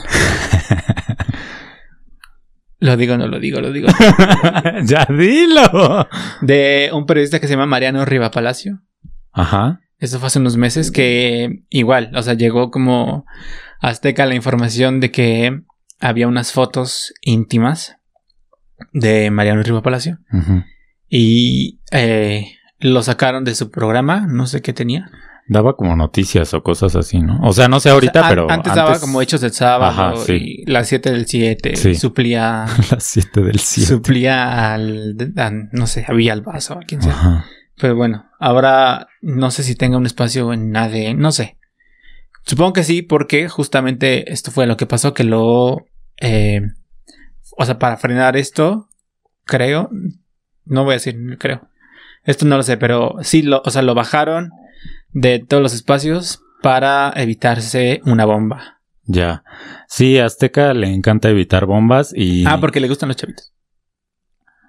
Lo 2.79 2.97
digo, 2.97 3.17
no 3.17 3.27
lo 3.27 3.39
digo, 3.39 3.61
lo 3.61 3.71
digo. 3.71 3.87
ya 4.83 5.07
dilo. 5.09 6.07
De 6.41 6.89
un 6.93 7.05
periodista 7.05 7.39
que 7.39 7.47
se 7.47 7.53
llama 7.53 7.65
Mariano 7.65 8.05
Riva 8.05 8.29
Palacio. 8.31 8.81
Ajá. 9.31 9.79
Eso 9.97 10.19
fue 10.19 10.27
hace 10.27 10.39
unos 10.39 10.57
meses 10.57 10.91
que 10.91 11.63
igual, 11.69 12.11
o 12.15 12.21
sea, 12.21 12.33
llegó 12.33 12.69
como 12.71 13.25
Azteca 13.79 14.25
la 14.25 14.35
información 14.35 14.99
de 14.99 15.11
que 15.11 15.61
había 15.99 16.27
unas 16.27 16.51
fotos 16.51 17.13
íntimas 17.21 17.95
de 18.91 19.31
Mariano 19.31 19.63
Riva 19.63 19.81
Palacio 19.81 20.19
y 21.07 21.79
eh, 21.91 22.45
lo 22.79 23.01
sacaron 23.03 23.43
de 23.45 23.55
su 23.55 23.71
programa, 23.71 24.27
no 24.27 24.47
sé 24.47 24.61
qué 24.61 24.73
tenía. 24.73 25.09
Daba 25.47 25.75
como 25.77 25.95
noticias 25.95 26.53
o 26.55 26.63
cosas 26.63 26.95
así, 26.95 27.21
¿no? 27.21 27.39
O 27.43 27.53
sea, 27.53 27.67
no 27.67 27.79
sé 27.79 27.91
ahorita, 27.91 28.19
O 28.19 28.23
sea, 28.23 28.23
an- 28.23 28.29
pero. 28.35 28.51
antes, 28.51 28.73
daba 28.73 28.99
como 28.99 29.21
hechos 29.21 29.41
del 29.41 29.51
sábado 29.51 30.15
Ajá, 30.15 30.25
sí. 30.25 30.63
y 30.65 30.71
las 30.71 30.87
7 30.87 31.11
del 31.11 31.27
7 31.27 31.75
Sí. 31.75 31.93
suplía 31.95 32.65
Las 32.91 33.03
7 33.03 33.41
del 33.41 33.59
7. 33.59 33.87
suplía 33.87 34.73
al 34.73 35.15
a- 35.37 35.51
no 35.71 35.85
sé, 35.85 36.03
a 36.07 36.13
Villalbazo, 36.13 36.73
a 36.73 36.79
quien 36.79 37.01
sea. 37.03 37.11
Ajá. 37.13 37.45
Pero 37.77 37.95
bueno, 37.95 38.29
ahora 38.39 39.07
no 39.21 39.51
sé 39.51 39.63
si 39.63 39.75
tenga 39.75 39.97
un 39.97 40.05
espacio 40.05 40.53
en 40.53 40.75
ADN, 40.75 41.19
no 41.19 41.31
sé. 41.31 41.57
Supongo 42.45 42.73
que 42.73 42.83
sí, 42.83 43.01
porque 43.01 43.49
justamente 43.49 44.31
esto 44.31 44.51
fue 44.51 44.67
lo 44.67 44.77
que 44.77 44.85
pasó, 44.85 45.13
que 45.13 45.23
lo... 45.23 45.85
eh, 46.17 46.61
o 47.57 47.65
sea, 47.65 47.79
para 47.79 47.97
frenar 47.97 48.37
esto, 48.37 48.89
creo, 49.45 49.89
no 50.65 50.83
voy 50.83 50.93
a 50.93 50.95
decir 50.95 51.37
creo. 51.39 51.69
Esto 52.23 52.45
no 52.45 52.57
lo 52.57 52.63
sé, 52.63 52.77
pero 52.77 53.15
sí, 53.21 53.41
lo, 53.41 53.61
o 53.63 53.69
sea, 53.69 53.81
lo 53.81 53.93
bajaron 53.93 54.51
de 55.11 55.39
todos 55.39 55.61
los 55.61 55.73
espacios 55.73 56.41
para 56.61 57.13
evitarse 57.15 58.01
una 58.05 58.25
bomba. 58.25 58.81
Ya. 59.03 59.43
Sí, 59.87 60.17
a 60.17 60.25
Azteca 60.25 60.73
le 60.73 60.91
encanta 60.91 61.29
evitar 61.29 61.65
bombas 61.65 62.11
y. 62.15 62.45
Ah, 62.45 62.59
porque 62.59 62.79
le 62.79 62.87
gustan 62.87 63.09
los 63.09 63.17
chavitos. 63.17 63.53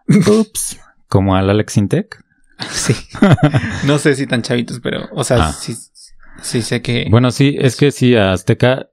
Ups. 0.09 0.79
Como 1.09 1.35
al 1.37 1.49
Alex 1.49 1.77
Intec. 1.79 2.23
Sí. 2.71 2.95
No 3.85 3.99
sé 3.99 4.15
si 4.15 4.27
tan 4.27 4.43
chavitos, 4.43 4.81
pero, 4.81 5.09
o 5.13 5.25
sea, 5.25 5.49
Ah. 5.49 5.53
sí, 5.53 5.75
sí 6.43 6.63
sé 6.63 6.83
que... 6.83 7.07
Bueno, 7.11 7.31
sí, 7.31 7.57
es 7.59 7.77
que 7.77 7.91
sí, 7.91 8.17
a 8.17 8.33
Azteca 8.33 8.89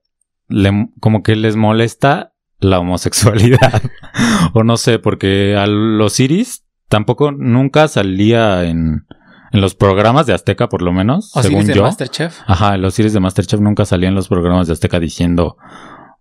le, 0.49 0.89
como 0.99 1.23
que 1.23 1.35
les 1.35 1.55
molesta 1.55 2.33
la 2.59 2.79
homosexualidad. 2.79 3.81
o 4.53 4.63
no 4.63 4.77
sé, 4.77 4.99
porque 4.99 5.55
a 5.57 5.65
los 5.67 6.19
Iris 6.19 6.65
tampoco 6.89 7.31
nunca 7.31 7.87
salía 7.87 8.63
en, 8.65 9.05
en 9.51 9.61
los 9.61 9.75
programas 9.75 10.25
de 10.27 10.33
Azteca, 10.33 10.69
por 10.69 10.81
lo 10.81 10.91
menos, 10.93 11.31
¿O 11.35 11.41
según 11.41 11.65
de 11.65 11.73
yo. 11.75 11.83
Masterchef? 11.83 12.39
Ajá, 12.45 12.77
los 12.77 12.97
Iris 12.99 13.13
de 13.13 13.19
Masterchef 13.19 13.59
nunca 13.59 13.85
salían 13.85 14.11
en 14.11 14.15
los 14.15 14.27
programas 14.27 14.67
de 14.67 14.73
Azteca 14.73 14.99
diciendo 14.99 15.57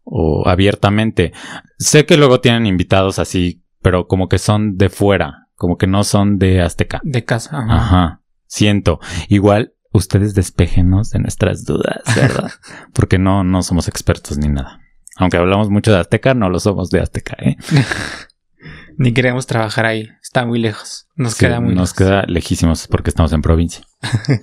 o 0.05 0.49
abiertamente. 0.49 1.33
Sé 1.79 2.07
que 2.07 2.17
luego 2.17 2.41
tienen 2.41 2.67
invitados 2.67 3.19
así, 3.19 3.63
pero 3.83 4.07
como 4.09 4.29
que 4.29 4.39
son 4.39 4.77
de 4.77 4.89
fuera, 4.89 5.42
como 5.63 5.79
que 5.79 5.87
no 5.87 6.03
son 6.03 6.39
de 6.39 6.61
Azteca. 6.61 7.01
De 7.05 7.25
casa. 7.25 7.57
ajá. 7.57 7.75
Ajá, 7.77 8.21
siento. 8.49 8.99
Igual 9.29 9.75
ustedes 9.93 10.35
despejenos 10.35 11.11
de 11.11 11.21
nuestras 11.21 11.65
dudas, 11.65 12.03
¿verdad? 12.17 12.51
Porque 12.93 13.19
no, 13.21 13.45
no 13.45 13.63
somos 13.63 13.87
expertos 13.87 14.39
ni 14.39 14.49
nada. 14.49 14.81
Aunque 15.19 15.37
hablamos 15.37 15.71
mucho 15.71 15.93
de 15.93 16.01
Azteca, 16.01 16.35
no 16.35 16.49
lo 16.51 16.59
somos 16.59 16.91
de 16.91 16.99
Azteca, 17.01 17.37
¿eh? 17.39 17.57
Ni 18.99 19.13
queremos 19.15 19.47
trabajar 19.47 19.87
ahí. 19.87 20.09
Está 20.21 20.45
muy 20.45 20.59
lejos. 20.59 21.07
Nos 21.15 21.35
Sí, 21.35 21.47
queda 21.47 21.61
muy 21.61 21.75
nos 21.77 21.91
lejos. 21.91 21.93
queda 21.95 22.23
lejísimos 22.27 22.89
porque 22.89 23.11
estamos 23.11 23.33
en 23.33 23.41
provincia. 23.43 23.85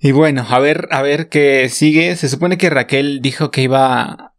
Y 0.00 0.12
bueno, 0.12 0.46
a 0.48 0.60
ver, 0.60 0.86
a 0.92 1.02
ver 1.02 1.28
qué 1.28 1.68
sigue. 1.68 2.14
Se 2.14 2.28
supone 2.28 2.56
que 2.56 2.70
Raquel 2.70 3.18
dijo 3.20 3.50
que 3.50 3.62
iba 3.62 4.32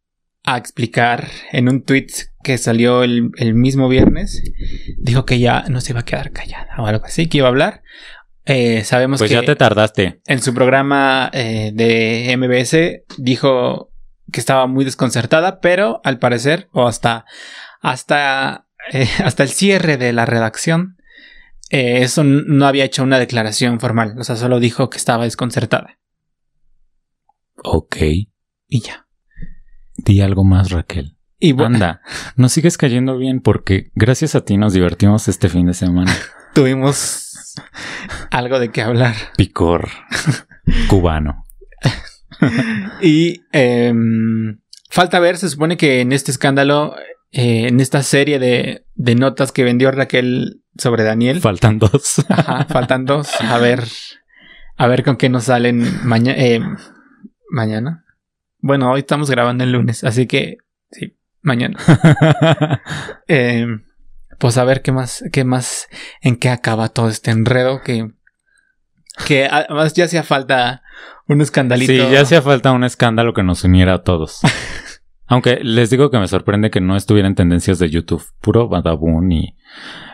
a 0.46 0.58
explicar 0.58 1.28
en 1.52 1.68
un 1.68 1.84
tweet 1.84 2.08
que 2.44 2.58
salió 2.58 3.04
el, 3.04 3.32
el 3.38 3.54
mismo 3.54 3.90
viernes. 3.90 4.42
Dijo 4.98 5.26
que 5.26 5.40
ya 5.40 5.66
no 5.70 5.82
se 5.82 5.92
iba 5.94 6.02
a 6.02 6.06
quedar 6.06 6.32
callada 6.32 6.76
o 6.80 6.86
algo 6.88 7.06
así, 7.06 7.28
que 7.28 7.40
iba 7.40 7.48
a 7.48 7.50
hablar. 7.50 7.84
Eh, 8.46 8.84
sabemos 8.84 9.20
Pues 9.20 9.30
que 9.30 9.36
ya 9.36 9.44
te 9.44 9.56
tardaste. 9.56 10.22
en 10.26 10.42
su 10.42 10.54
programa 10.56 11.30
eh, 11.34 11.72
de 11.74 12.36
MBS 12.36 13.04
dijo 13.22 13.92
que 14.32 14.40
estaba 14.40 14.66
muy 14.68 14.86
desconcertada, 14.86 15.60
pero 15.60 16.02
al 16.04 16.18
parecer, 16.20 16.68
o 16.72 16.88
hasta, 16.88 17.26
hasta, 17.82 18.68
eh, 18.92 19.08
hasta 19.24 19.44
el 19.44 19.50
cierre 19.50 19.98
de 19.98 20.14
la 20.14 20.26
redacción, 20.26 20.98
eso 21.70 22.24
no 22.24 22.66
había 22.66 22.86
hecho 22.86 23.04
una 23.04 23.20
declaración 23.20 23.80
formal. 23.80 24.16
O 24.18 24.24
sea, 24.24 24.36
solo 24.36 24.60
dijo 24.60 24.90
que 24.90 24.98
estaba 24.98 25.26
desconcertada. 25.26 26.00
Ok. 27.64 27.98
Y 28.68 28.82
ya. 28.82 29.06
Di 29.98 30.22
algo 30.22 30.44
más, 30.44 30.72
Raquel. 30.72 31.18
Y 31.40 31.54
bueno, 31.54 31.76
Anda, 31.76 32.02
nos 32.36 32.52
sigues 32.52 32.78
cayendo 32.78 33.18
bien 33.18 33.40
porque 33.40 33.92
gracias 33.96 34.36
a 34.36 34.44
ti 34.44 34.58
nos 34.58 34.74
divertimos 34.74 35.30
este 35.30 35.48
fin 35.48 35.68
de 35.68 35.74
semana. 35.74 36.14
tuvimos 36.54 37.56
algo 38.30 38.60
de 38.60 38.72
qué 38.72 38.82
hablar. 38.82 39.16
Picor 39.38 39.90
cubano. 40.90 41.46
Y 43.02 43.42
em, 43.52 44.60
falta 44.90 45.20
ver, 45.20 45.36
se 45.36 45.50
supone 45.50 45.76
que 45.76 46.00
en 46.00 46.14
este 46.14 46.32
escándalo, 46.32 46.96
eh, 47.32 47.68
en 47.68 47.82
esta 47.82 48.02
serie 48.02 48.40
de, 48.40 48.86
de 48.96 49.16
notas 49.16 49.52
que 49.52 49.66
vendió 49.66 49.92
Raquel 49.92 50.62
sobre 50.78 51.04
Daniel, 51.04 51.42
Faltan 51.42 51.80
dos. 51.80 52.24
Ajá, 52.30 52.66
faltan 52.70 53.04
dos. 53.04 53.30
A 53.42 53.58
ver, 53.58 53.84
a 54.78 54.88
ver 54.88 55.04
con 55.04 55.18
qué 55.18 55.28
nos 55.28 55.46
salen 55.46 55.84
mañana. 56.08 56.78
mañana. 57.50 58.06
Bueno, 58.60 58.90
hoy 58.90 59.02
estamos 59.02 59.30
grabando 59.30 59.66
el 59.66 59.74
lunes, 59.74 60.06
así 60.06 60.26
que 60.26 60.60
mañana. 61.42 61.78
Eh, 63.32 63.68
pues 64.40 64.58
a 64.58 64.64
ver 64.64 64.82
qué 64.82 64.92
más, 64.92 65.24
qué 65.32 65.44
más, 65.44 65.88
en 66.22 66.36
qué 66.36 66.50
acaba 66.50 66.90
todo 66.90 67.10
este 67.10 67.30
enredo 67.30 67.82
que, 67.84 68.10
que 69.28 69.46
además 69.46 69.94
ya 69.94 70.06
hacía 70.06 70.24
falta 70.24 70.82
un 71.28 71.42
escandalito. 71.42 71.92
Sí, 71.92 71.98
ya 71.98 72.22
hacía 72.22 72.42
falta 72.42 72.72
un 72.72 72.84
escándalo 72.84 73.34
que 73.34 73.44
nos 73.44 73.64
uniera 73.64 73.94
a 73.94 74.04
todos. 74.04 74.40
Aunque 75.28 75.60
les 75.62 75.92
digo 75.92 76.10
que 76.10 76.18
me 76.18 76.28
sorprende 76.28 76.72
que 76.72 76.82
no 76.82 76.96
estuviera 76.96 77.28
en 77.28 77.36
tendencias 77.36 77.78
de 77.78 77.92
YouTube. 77.92 78.24
Puro 78.42 78.68
badabun 78.68 79.32
y... 79.32 79.56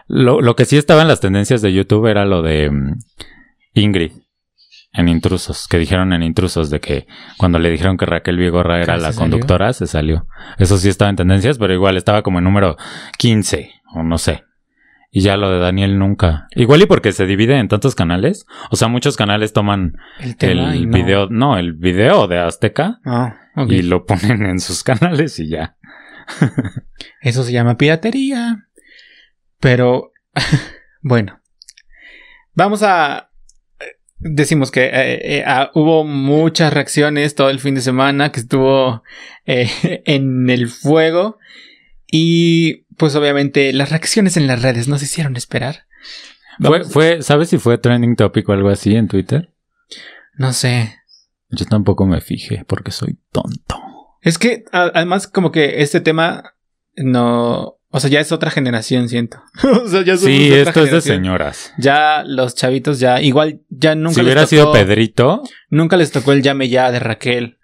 Lo, 0.07 0.41
lo 0.41 0.55
que 0.57 0.65
sí 0.65 0.77
estaba 0.77 1.01
en 1.03 1.07
las 1.07 1.21
tendencias 1.21 1.61
de 1.61 1.71
YouTube 1.71 2.07
era 2.07 2.25
lo 2.25 2.41
de 2.41 2.69
mm, 2.69 2.99
Ingrid 3.75 4.11
en 4.95 5.07
Intrusos. 5.07 5.67
Que 5.67 5.77
dijeron 5.77 6.13
en 6.13 6.23
Intrusos 6.23 6.69
de 6.69 6.79
que 6.79 7.07
cuando 7.37 7.59
le 7.59 7.69
dijeron 7.69 7.97
que 7.97 8.05
Raquel 8.05 8.37
Vigorra 8.37 8.81
era 8.81 8.95
Que 8.95 9.01
la 9.01 9.11
salió. 9.11 9.19
conductora, 9.31 9.73
se 9.73 9.87
salió. 9.87 10.27
Eso 10.57 10.77
sí 10.77 10.89
estaba 10.89 11.09
en 11.09 11.15
tendencias, 11.17 11.57
pero 11.57 11.73
igual 11.73 11.97
estaba 11.97 12.21
como 12.21 12.37
en 12.39 12.43
número 12.45 12.77
15 13.17 13.71
o 13.93 14.03
no 14.03 14.17
sé. 14.17 14.43
Y 15.11 15.21
ya 15.21 15.37
lo 15.37 15.49
de 15.49 15.59
Daniel 15.59 15.97
nunca. 15.97 16.47
Igual 16.55 16.81
y 16.81 16.85
porque 16.87 17.13
se 17.13 17.25
divide 17.25 17.57
en 17.57 17.69
tantos 17.69 17.95
canales. 17.95 18.45
O 18.69 18.75
sea, 18.75 18.89
muchos 18.89 19.15
canales 19.15 19.53
toman 19.53 19.93
el 20.39 20.89
no. 20.89 20.97
video, 20.97 21.27
no, 21.29 21.57
el 21.57 21.71
video 21.71 22.27
de 22.27 22.39
Azteca 22.39 22.99
Ah, 23.05 23.35
ok. 23.55 23.71
y 23.71 23.81
lo 23.81 24.05
ponen 24.05 24.45
en 24.45 24.59
sus 24.59 24.83
canales 24.83 25.39
y 25.39 25.47
ya. 25.49 25.77
Eso 27.21 27.43
se 27.43 27.53
llama 27.53 27.77
piratería. 27.77 28.67
Pero, 29.61 30.11
bueno. 31.01 31.39
Vamos 32.53 32.83
a... 32.83 33.29
Decimos 34.27 34.71
que 34.71 34.85
eh, 34.85 35.37
eh, 35.37 35.43
ah, 35.45 35.69
hubo 35.75 36.03
muchas 36.03 36.73
reacciones 36.73 37.35
todo 37.35 37.51
el 37.51 37.59
fin 37.59 37.75
de 37.75 37.81
semana 37.81 38.31
que 38.31 38.39
estuvo 38.39 39.03
eh, 39.45 39.69
en 40.05 40.49
el 40.49 40.67
fuego. 40.67 41.37
Y 42.11 42.85
pues 42.97 43.15
obviamente 43.15 43.71
las 43.71 43.91
reacciones 43.91 44.35
en 44.35 44.47
las 44.47 44.63
redes 44.63 44.87
nos 44.87 45.03
hicieron 45.03 45.35
esperar. 45.35 45.85
Fue, 46.89 47.21
¿sabes 47.21 47.49
si 47.49 47.59
fue 47.59 47.77
trending 47.77 48.15
topic 48.15 48.49
o 48.49 48.53
algo 48.53 48.69
así 48.69 48.95
en 48.95 49.07
Twitter? 49.07 49.51
No 50.37 50.53
sé. 50.53 50.95
Yo 51.49 51.65
tampoco 51.65 52.05
me 52.07 52.19
fijé 52.19 52.63
porque 52.65 52.89
soy 52.91 53.19
tonto. 53.31 53.77
Es 54.21 54.39
que 54.39 54.63
a- 54.71 54.91
además 54.95 55.27
como 55.27 55.51
que 55.51 55.83
este 55.83 56.01
tema 56.01 56.55
no... 56.95 57.77
O 57.95 57.99
sea, 57.99 58.09
ya 58.09 58.19
es 58.19 58.31
otra 58.31 58.51
generación, 58.51 59.07
siento. 59.09 59.41
o 59.83 59.87
sea, 59.87 60.03
ya 60.03 60.17
Sí, 60.17 60.49
otra 60.51 60.61
esto 60.69 60.83
es 60.83 60.91
de 60.91 61.01
señoras. 61.01 61.73
Ya 61.77 62.23
los 62.25 62.53
chavitos 62.55 62.99
ya, 62.99 63.21
igual 63.21 63.61
ya 63.69 63.95
nunca 63.95 64.15
si 64.15 64.19
les 64.19 64.25
hubiera 64.25 64.41
tocó, 64.41 64.49
sido 64.49 64.71
Pedrito, 64.73 65.43
nunca 65.69 65.95
les 65.97 66.11
tocó 66.11 66.33
el 66.33 66.41
llame 66.41 66.67
ya 66.69 66.91
de 66.91 66.99
Raquel. 66.99 67.57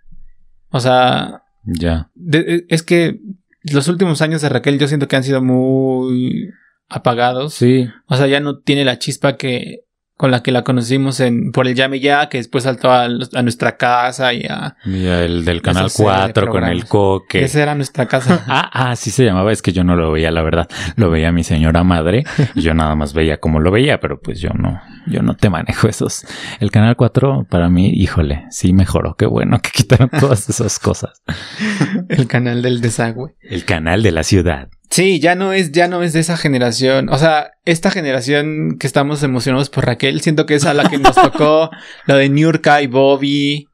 O 0.69 0.79
sea, 0.79 1.43
ya. 1.65 2.09
de- 2.15 2.65
es 2.69 2.81
que 2.83 3.19
los 3.63 3.87
últimos 3.89 4.21
años 4.21 4.41
de 4.41 4.49
Raquel 4.49 4.79
yo 4.79 4.87
siento 4.87 5.07
que 5.07 5.15
han 5.17 5.23
sido 5.23 5.41
muy 5.43 6.49
apagados. 6.87 7.53
Sí. 7.53 7.87
O 8.07 8.15
sea, 8.15 8.27
ya 8.27 8.39
no 8.39 8.59
tiene 8.59 8.85
la 8.85 8.99
chispa 8.99 9.35
que 9.37 9.81
con 10.21 10.29
la 10.29 10.43
que 10.43 10.51
la 10.51 10.63
conocimos 10.63 11.19
en 11.19 11.51
por 11.51 11.65
el 11.65 11.73
llame 11.73 11.99
ya, 11.99 12.29
que 12.29 12.37
después 12.37 12.65
saltó 12.65 12.91
a, 12.91 13.09
nuestra 13.09 13.75
casa 13.75 14.31
y 14.35 14.43
a 14.43 14.75
Y 14.85 15.07
el 15.07 15.43
del 15.45 15.63
canal 15.63 15.87
Esa 15.87 15.97
serie 15.97 16.11
de 16.11 16.33
4 16.33 16.47
con 16.51 16.63
el 16.63 16.85
coque. 16.85 17.43
esa 17.43 17.63
era 17.63 17.73
nuestra 17.73 18.05
casa. 18.07 18.45
Ah, 18.47 18.69
ah, 18.71 18.95
sí 18.95 19.09
se 19.09 19.25
llamaba. 19.25 19.51
Es 19.51 19.63
que 19.63 19.71
yo 19.71 19.83
no 19.83 19.95
lo 19.95 20.11
veía, 20.11 20.29
la 20.29 20.43
verdad. 20.43 20.69
Lo 20.95 21.09
veía 21.09 21.31
mi 21.31 21.43
señora 21.43 21.83
madre. 21.83 22.23
Y 22.53 22.61
yo 22.61 22.75
nada 22.75 22.93
más 22.93 23.13
veía 23.13 23.37
como 23.37 23.59
lo 23.59 23.71
veía, 23.71 23.99
pero 23.99 24.19
pues 24.19 24.39
yo 24.39 24.49
no, 24.49 24.79
yo 25.07 25.23
no 25.23 25.35
te 25.35 25.49
manejo 25.49 25.87
esos. 25.87 26.27
El 26.59 26.69
canal 26.69 26.95
4, 26.95 27.47
para 27.49 27.69
mí, 27.69 27.89
híjole, 27.89 28.45
sí 28.51 28.73
mejoró. 28.73 29.15
Qué 29.15 29.25
bueno 29.25 29.59
que 29.59 29.71
quitaron 29.71 30.09
todas 30.09 30.47
esas 30.49 30.77
cosas. 30.77 31.23
el 32.09 32.27
canal 32.27 32.61
del 32.61 32.79
desagüe. 32.81 33.35
El 33.41 33.65
canal 33.65 34.03
de 34.03 34.11
la 34.11 34.21
ciudad. 34.21 34.69
Sí, 34.91 35.21
ya 35.21 35.35
no 35.35 35.53
es, 35.53 35.71
ya 35.71 35.87
no 35.87 36.03
es 36.03 36.11
de 36.11 36.19
esa 36.19 36.35
generación. 36.35 37.07
O 37.09 37.17
sea, 37.17 37.51
esta 37.63 37.91
generación 37.91 38.77
que 38.77 38.85
estamos 38.85 39.23
emocionados 39.23 39.69
por 39.69 39.85
Raquel, 39.85 40.19
siento 40.19 40.45
que 40.45 40.55
es 40.55 40.65
a 40.65 40.73
la 40.73 40.89
que 40.89 40.97
nos 40.97 41.15
tocó 41.21 41.71
lo 42.07 42.15
de 42.17 42.27
Niurka 42.27 42.81
y 42.81 42.87
Bobby. 42.87 43.67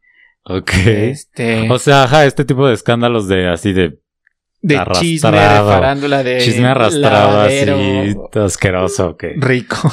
Ok. 0.44 0.72
Este. 0.86 1.70
O 1.72 1.80
sea, 1.80 2.04
ajá, 2.04 2.26
este 2.26 2.46
tipo 2.46 2.68
de 2.68 2.76
escándalos 2.76 3.28
de 3.28 3.50
así 3.50 3.74
de 3.74 3.98
de 4.62 4.80
chisme, 4.94 5.32
de 5.32 5.38
farándula, 5.38 6.24
de. 6.24 6.40
chisme 6.40 6.68
arrastrado 6.68 7.42
así, 7.42 8.16
asqueroso, 8.40 9.10
ok. 9.10 9.24
Rico. 9.38 9.92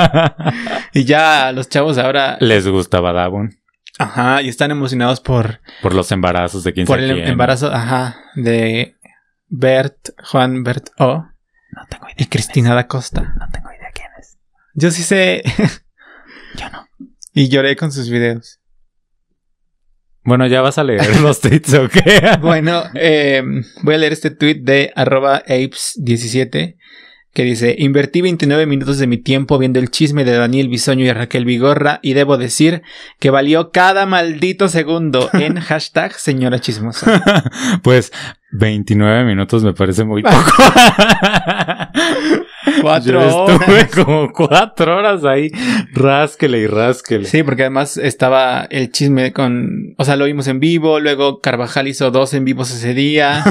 y 0.94 1.04
ya 1.04 1.52
los 1.52 1.68
chavos 1.68 1.98
ahora. 1.98 2.36
Les 2.40 2.66
gusta 2.66 3.00
Badabun 3.00 3.58
Ajá, 3.98 4.40
y 4.40 4.48
están 4.48 4.70
emocionados 4.70 5.20
por, 5.20 5.60
por 5.82 5.94
los 5.94 6.10
embarazos 6.12 6.64
de 6.64 6.72
quién 6.72 6.86
por 6.86 6.96
sabe 6.98 7.10
el 7.10 7.16
quién. 7.16 7.28
embarazo, 7.28 7.70
ajá, 7.72 8.16
de 8.34 8.96
Bert, 9.50 10.10
Juan 10.24 10.62
Bert 10.62 10.90
O. 10.98 11.26
No 11.72 11.86
tengo 11.88 12.06
idea. 12.06 12.16
Y 12.16 12.26
Cristina 12.26 12.74
da 12.74 12.86
Costa. 12.86 13.34
No 13.38 13.46
tengo 13.52 13.70
idea 13.70 13.90
quién 13.92 14.08
es. 14.18 14.38
Yo 14.74 14.90
sí 14.90 15.02
sé. 15.02 15.42
Yo 16.56 16.70
no. 16.70 16.88
y 17.34 17.48
lloré 17.48 17.76
con 17.76 17.92
sus 17.92 18.08
videos. 18.08 18.60
Bueno, 20.22 20.46
ya 20.46 20.60
vas 20.62 20.78
a 20.78 20.84
leer 20.84 21.20
los 21.20 21.40
tweets, 21.42 21.74
¿ok? 21.74 22.40
Bueno, 22.40 22.84
eh, 22.94 23.42
voy 23.82 23.94
a 23.94 23.98
leer 23.98 24.12
este 24.12 24.30
tweet 24.30 24.60
de 24.62 24.92
arroba 24.94 25.42
apes17 25.44 26.76
que 27.32 27.44
dice, 27.44 27.76
invertí 27.78 28.22
29 28.22 28.66
minutos 28.66 28.98
de 28.98 29.06
mi 29.06 29.16
tiempo 29.16 29.56
viendo 29.58 29.78
el 29.78 29.90
chisme 29.90 30.24
de 30.24 30.32
Daniel 30.32 30.68
Bisoño 30.68 31.04
y 31.04 31.12
Raquel 31.12 31.44
Vigorra 31.44 32.00
y 32.02 32.14
debo 32.14 32.36
decir 32.38 32.82
que 33.20 33.30
valió 33.30 33.70
cada 33.70 34.04
maldito 34.04 34.68
segundo 34.68 35.30
en 35.32 35.60
hashtag 35.60 36.12
señora 36.14 36.58
chismosa. 36.58 37.22
pues 37.82 38.12
29 38.52 39.24
minutos 39.24 39.62
me 39.64 39.72
parece 39.72 40.04
muy 40.04 40.22
poco. 40.24 40.34
Cuatro 42.82 43.20
Yo 43.20 43.46
estuve 43.46 43.74
horas. 43.74 43.90
como 43.94 44.32
cuatro 44.32 44.96
horas 44.96 45.24
ahí, 45.24 45.50
rásquele 45.92 46.58
y 46.58 46.66
rásquele. 46.66 47.24
Sí, 47.24 47.42
porque 47.42 47.62
además 47.62 47.96
estaba 47.96 48.66
el 48.70 48.90
chisme 48.90 49.32
con, 49.32 49.94
o 49.98 50.04
sea, 50.04 50.16
lo 50.16 50.24
vimos 50.26 50.46
en 50.48 50.60
vivo, 50.60 51.00
luego 51.00 51.40
Carvajal 51.40 51.88
hizo 51.88 52.10
dos 52.10 52.32
en 52.34 52.44
vivos 52.44 52.70
ese 52.70 52.94
día, 52.94 53.42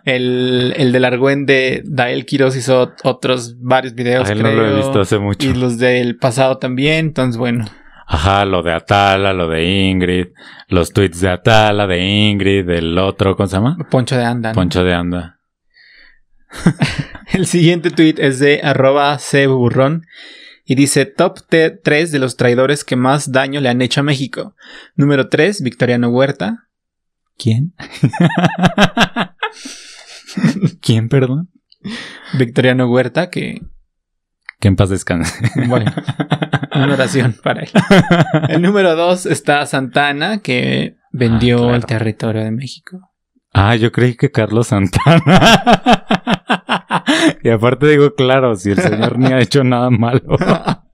el, 0.04 0.74
el 0.76 0.92
del 0.92 1.04
Argüen 1.04 1.46
de 1.46 1.82
Dael 1.84 2.26
Quiroz 2.26 2.56
hizo 2.56 2.92
otros 3.04 3.56
varios 3.60 3.94
videos, 3.94 4.28
Ay, 4.28 4.36
no 4.36 4.42
creo. 4.42 4.54
lo 4.62 4.68
he 4.68 4.76
visto 4.76 5.00
hace 5.00 5.18
mucho. 5.18 5.48
Y 5.48 5.54
los 5.54 5.78
del 5.78 6.16
pasado 6.16 6.58
también, 6.58 7.06
entonces 7.06 7.36
bueno. 7.38 7.64
Ajá, 8.06 8.44
lo 8.44 8.62
de 8.62 8.72
Atala, 8.72 9.32
lo 9.32 9.48
de 9.48 9.64
Ingrid, 9.64 10.28
los 10.68 10.92
tweets 10.92 11.20
de 11.20 11.30
Atala, 11.30 11.86
de 11.86 12.04
Ingrid, 12.04 12.66
del 12.66 12.98
otro, 12.98 13.36
¿cómo 13.36 13.46
se 13.46 13.56
llama? 13.56 13.76
Poncho 13.90 14.16
de 14.16 14.24
Anda. 14.24 14.50
¿no? 14.50 14.54
Poncho 14.54 14.84
de 14.84 14.94
Anda. 14.94 15.40
El 17.32 17.46
siguiente 17.46 17.90
tweet 17.90 18.16
es 18.18 18.38
de 18.38 18.60
arroba 18.62 19.18
cburrón 19.18 20.06
y 20.64 20.74
dice 20.74 21.06
top 21.06 21.40
3 21.48 22.12
de 22.12 22.18
los 22.18 22.36
traidores 22.36 22.84
que 22.84 22.96
más 22.96 23.32
daño 23.32 23.60
le 23.60 23.68
han 23.68 23.82
hecho 23.82 24.00
a 24.00 24.04
México. 24.04 24.54
Número 24.94 25.28
3, 25.28 25.62
Victoriano 25.62 26.08
Huerta. 26.08 26.68
¿Quién? 27.36 27.74
¿Quién, 30.80 31.08
perdón? 31.08 31.50
Victoriano 32.34 32.88
Huerta, 32.88 33.30
que, 33.30 33.60
Que 34.60 34.68
en 34.68 34.76
paz 34.76 34.88
descanse. 34.88 35.50
bueno, 35.68 35.92
una 36.74 36.92
oración 36.94 37.34
para 37.42 37.62
él. 37.62 37.70
El 38.48 38.62
número 38.62 38.94
2 38.96 39.26
está 39.26 39.64
Santana, 39.66 40.38
que 40.38 40.96
vendió 41.12 41.56
Ah, 41.56 41.60
claro. 41.60 41.74
el 41.76 41.86
territorio 41.86 42.44
de 42.44 42.50
México. 42.50 43.10
Ah, 43.52 43.76
yo 43.76 43.92
creí 43.92 44.16
que 44.16 44.30
Carlos 44.32 44.66
Santana. 44.68 45.22
y 47.42 47.48
aparte 47.50 47.86
digo, 47.88 48.14
claro, 48.14 48.56
si 48.56 48.70
el 48.72 48.78
señor 48.80 49.18
ni 49.18 49.26
ha 49.32 49.38
hecho 49.40 49.62
nada 49.64 49.90
malo. 49.90 50.22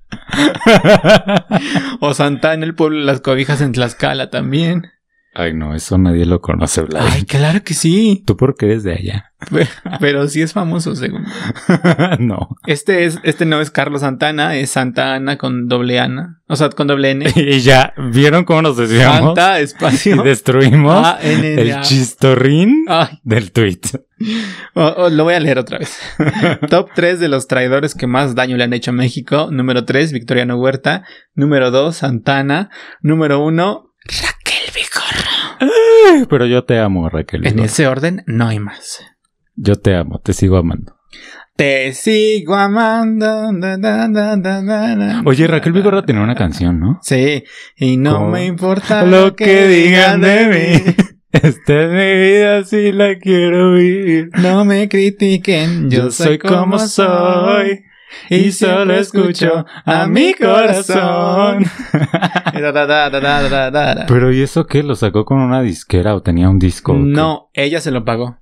O 2.00 2.14
Santana, 2.14 2.64
el 2.64 2.74
pueblo 2.74 2.98
de 2.98 3.04
las 3.04 3.20
cobijas 3.20 3.60
en 3.60 3.72
Tlaxcala 3.72 4.30
también. 4.30 4.86
Ay, 5.32 5.54
no, 5.54 5.74
eso 5.76 5.96
nadie 5.96 6.26
lo 6.26 6.40
conoce, 6.40 6.82
Vlad. 6.82 7.06
Ay, 7.08 7.24
claro 7.24 7.62
que 7.62 7.72
sí. 7.74 8.24
Tú 8.26 8.36
porque 8.36 8.66
eres 8.66 8.82
de 8.82 8.94
allá. 8.94 9.32
Pero 10.00 10.26
sí 10.28 10.42
es 10.42 10.52
famoso, 10.52 10.96
según. 10.96 11.24
no. 12.18 12.48
Este 12.66 13.04
es, 13.04 13.20
este 13.22 13.46
no 13.46 13.60
es 13.60 13.70
Carlos 13.70 14.00
Santana, 14.00 14.56
es 14.56 14.70
Santa 14.70 15.14
Ana 15.14 15.38
con 15.38 15.68
doble 15.68 16.00
Ana. 16.00 16.40
O 16.48 16.56
sea, 16.56 16.68
con 16.70 16.88
doble 16.88 17.12
N. 17.12 17.26
Y 17.36 17.60
ya, 17.60 17.94
¿vieron 17.96 18.44
cómo 18.44 18.60
nos 18.62 18.76
desviamos? 18.76 19.36
Santa, 19.36 19.60
Y 19.60 19.64
espacio. 19.64 20.22
destruimos 20.24 21.06
A, 21.06 21.18
N, 21.22 21.52
N, 21.52 21.62
el 21.62 21.80
chistorrín 21.82 22.84
Ay, 22.88 23.20
del 23.22 23.52
tweet. 23.52 23.80
lo 24.74 25.24
voy 25.24 25.34
a 25.34 25.40
leer 25.40 25.58
otra 25.58 25.78
vez. 25.78 25.96
Top 26.68 26.90
3 26.94 27.20
de 27.20 27.28
los 27.28 27.46
traidores 27.46 27.94
que 27.94 28.08
más 28.08 28.34
daño 28.34 28.56
le 28.56 28.64
han 28.64 28.72
hecho 28.72 28.90
a 28.90 28.94
México. 28.94 29.48
Número 29.52 29.84
3, 29.84 30.12
Victoriano 30.12 30.56
Huerta. 30.56 31.04
Número 31.34 31.70
2, 31.70 31.96
Santana. 31.96 32.68
Número 33.00 33.44
1, 33.44 33.92
Raquel. 34.06 34.69
Pero 36.28 36.46
yo 36.46 36.64
te 36.64 36.78
amo, 36.78 37.08
Raquel. 37.08 37.46
En 37.46 37.58
ese 37.58 37.86
orden, 37.86 38.22
no 38.26 38.46
hay 38.48 38.58
más. 38.58 39.04
Yo 39.56 39.76
te 39.76 39.94
amo, 39.94 40.20
te 40.20 40.32
sigo 40.32 40.56
amando. 40.56 40.96
Te 41.56 41.92
sigo 41.92 42.54
amando. 42.54 43.52
da, 43.52 43.76
da, 43.76 44.36
da. 44.36 45.22
Oye, 45.26 45.46
Raquel 45.46 45.72
Vigorra 45.72 46.04
tenía 46.04 46.22
una 46.22 46.34
canción, 46.34 46.80
¿no? 46.80 46.98
Sí, 47.02 47.44
y 47.76 47.96
no 47.98 48.14
¿Cómo? 48.14 48.30
me 48.30 48.46
importa 48.46 49.04
Lo 49.04 49.36
que 49.36 49.68
digan 49.68 50.22
de 50.22 50.46
mí. 50.46 50.94
Esta 51.32 51.82
es 51.82 51.90
mi 51.90 52.22
vida 52.22 52.64
si 52.64 52.92
la 52.92 53.18
quiero 53.18 53.74
vivir. 53.74 54.30
No 54.40 54.64
me 54.64 54.88
critiquen, 54.88 55.90
yo, 55.90 56.10
soy 56.10 56.38
como 56.38 56.78
soy. 56.78 57.84
Y 58.28 58.52
solo 58.52 58.94
escucho 58.94 59.64
a 59.84 60.06
mi 60.06 60.34
corazón. 60.34 61.64
Pero 64.08 64.32
¿y 64.32 64.42
eso 64.42 64.66
qué? 64.66 64.82
¿Lo 64.82 64.94
sacó 64.96 65.24
con 65.24 65.38
una 65.38 65.62
disquera 65.62 66.14
o 66.14 66.22
tenía 66.22 66.48
un 66.48 66.58
disco? 66.58 66.94
No, 66.94 67.50
ella 67.54 67.80
se 67.80 67.90
lo 67.90 68.04
pagó 68.04 68.38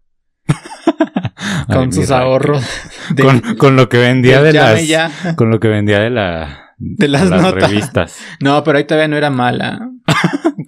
con 1.69 1.93
sus 1.93 2.11
ahorros. 2.11 2.65
de- 3.15 3.23
Con, 3.23 3.41
con 3.57 3.77
lo 3.77 3.89
que 3.89 3.99
vendía 3.99 4.43
de 4.43 4.53
las... 4.53 4.87
ya. 4.87 5.11
Con 5.37 5.51
lo 5.51 5.61
que 5.61 5.69
vendía 5.69 6.01
de 6.01 6.11
la... 6.11 6.65
De 6.79 7.09
las 7.09 7.29
notas. 7.29 7.69
revistas. 7.71 8.19
No, 8.41 8.63
pero 8.63 8.79
ahí 8.79 8.85
todavía 8.85 9.09
no 9.09 9.17
era 9.17 9.31
mala. 9.31 9.91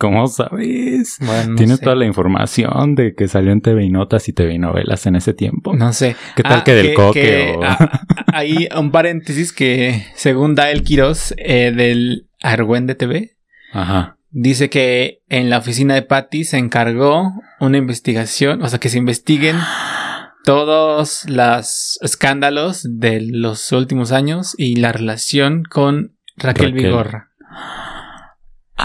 ¿Cómo 0.01 0.27
sabes? 0.29 1.19
Bueno, 1.21 1.51
no 1.51 1.57
Tienes 1.57 1.77
sé. 1.79 1.85
toda 1.85 1.95
la 1.95 2.07
información 2.07 2.95
de 2.95 3.15
que 3.15 3.29
salió 3.29 3.53
en 3.53 3.61
TV 3.61 3.85
y 3.85 3.91
Notas 3.91 4.29
y 4.31 4.33
TV 4.33 4.55
y 4.55 4.59
Novelas 4.59 5.05
en 5.07 5.15
ese 5.15 5.35
tiempo. 5.35 5.77
No 5.77 5.93
sé. 5.93 6.17
¿Qué 6.37 6.43
tal 6.43 6.61
Ah, 6.61 6.65
que 6.65 6.75
del 6.75 6.95
coque 6.95 7.55
o- 7.59 7.63
ah, 7.63 8.01
Ahí 8.33 8.67
un 8.75 8.91
paréntesis 8.93 9.53
que 9.53 10.07
según 10.15 10.55
Dael 10.55 10.83
Quiroz 10.85 11.35
eh, 11.37 11.73
del 11.77 12.29
Argüende 12.43 12.95
TV, 12.95 13.37
Ajá. 13.75 14.17
dice 14.31 14.71
que 14.71 15.21
en 15.29 15.51
la 15.51 15.59
oficina 15.59 15.95
de 15.95 16.01
Patty 16.03 16.45
se 16.45 16.57
encargó 16.57 17.33
una 17.61 17.77
investigación, 17.77 18.63
o 18.63 18.69
sea, 18.69 18.79
que 18.79 18.89
se 18.89 18.97
investiguen 18.97 19.57
todos 20.45 21.29
los 21.29 21.99
escándalos 22.01 22.87
de 22.99 23.21
los 23.21 23.71
últimos 23.73 24.13
años 24.13 24.55
y 24.57 24.77
la 24.77 24.93
relación 24.93 25.63
con 25.65 26.17
Raquel, 26.39 26.71
Raquel. 26.73 26.85
Vigorra. 26.87 27.27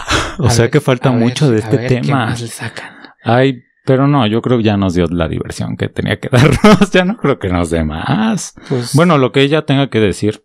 O 0.39 0.46
A 0.48 0.50
sea 0.50 0.64
ver, 0.64 0.72
que 0.72 0.82
falta 0.82 1.10
a 1.10 1.12
ver, 1.14 1.22
mucho 1.22 1.50
de 1.50 1.58
a 1.58 1.60
este 1.60 1.78
qué 1.78 1.88
tema. 2.02 2.26
más 2.28 2.41
le 2.41 2.48
sacan. 2.48 2.93
Ay, 3.24 3.62
pero 3.86 4.08
no, 4.08 4.26
yo 4.28 4.41
creo 4.41 4.58
que 4.58 4.64
ya 4.64 4.78
nos 4.78 4.93
dio 4.96 5.06
la 5.08 5.28
diversión 5.28 5.78
que 5.78 5.88
tenía 5.89 6.20
que 6.20 6.28
darnos. 6.32 6.91
ya 6.91 7.06
no 7.06 7.18
creo 7.18 7.39
que 7.39 7.50
nos 7.50 7.70
dé 7.70 7.84
más. 7.84 8.54
Pues, 8.68 8.93
Bueno, 8.93 9.18
lo 9.18 9.32
que 9.32 9.41
ella 9.41 9.64
tenga 9.66 9.89
que 9.89 10.00
decir. 10.00 10.43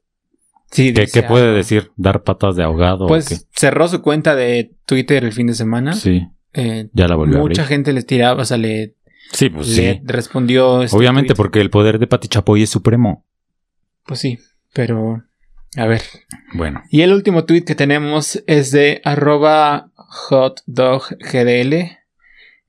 sí, 0.70 0.92
¿Qué, 0.94 1.22
puede 1.22 1.52
decir? 1.54 1.90
¿Dar 1.96 2.22
patas 2.22 2.56
de 2.56 2.62
ahogado? 2.64 3.06
Pues 3.06 3.48
cerró 3.54 3.88
su 3.88 4.02
cuenta 4.02 4.34
de 4.36 4.72
Twitter 4.86 5.24
el 5.24 5.32
fin 5.32 5.46
de 5.48 5.54
semana. 5.54 5.92
Sí, 5.94 6.26
Eh, 6.52 6.88
ya 6.92 7.08
la 7.08 7.16
volvió 7.16 7.38
a 7.38 7.40
mucha 7.40 7.62
abrir. 7.62 7.76
gente 7.76 7.92
les 7.92 8.06
tiraba, 8.06 8.42
o 8.42 8.44
sea, 8.44 8.56
le, 8.58 8.94
Sí, 9.32 9.48
pues 9.50 9.68
le 9.76 9.94
sí. 9.94 10.00
respondió. 10.04 10.82
este 10.82 10.96
Obviamente 10.96 11.28
tweet. 11.28 11.36
porque 11.36 11.60
el 11.60 11.70
poder 11.70 11.98
de 11.98 12.06
Pati 12.06 12.28
Chapoy 12.28 12.62
es 12.62 12.70
supremo. 12.70 13.24
Pues 14.04 14.20
sí, 14.20 14.38
pero 14.74 15.22
a 15.76 15.86
ver. 15.86 16.02
Bueno. 16.54 16.82
Y 16.90 17.02
el 17.02 17.12
último 17.12 17.44
tweet 17.44 17.64
que 17.64 17.74
tenemos 17.74 18.42
es 18.46 18.70
de 18.72 19.00
arroba 19.04 19.90
hotdoggdl. 19.96 21.96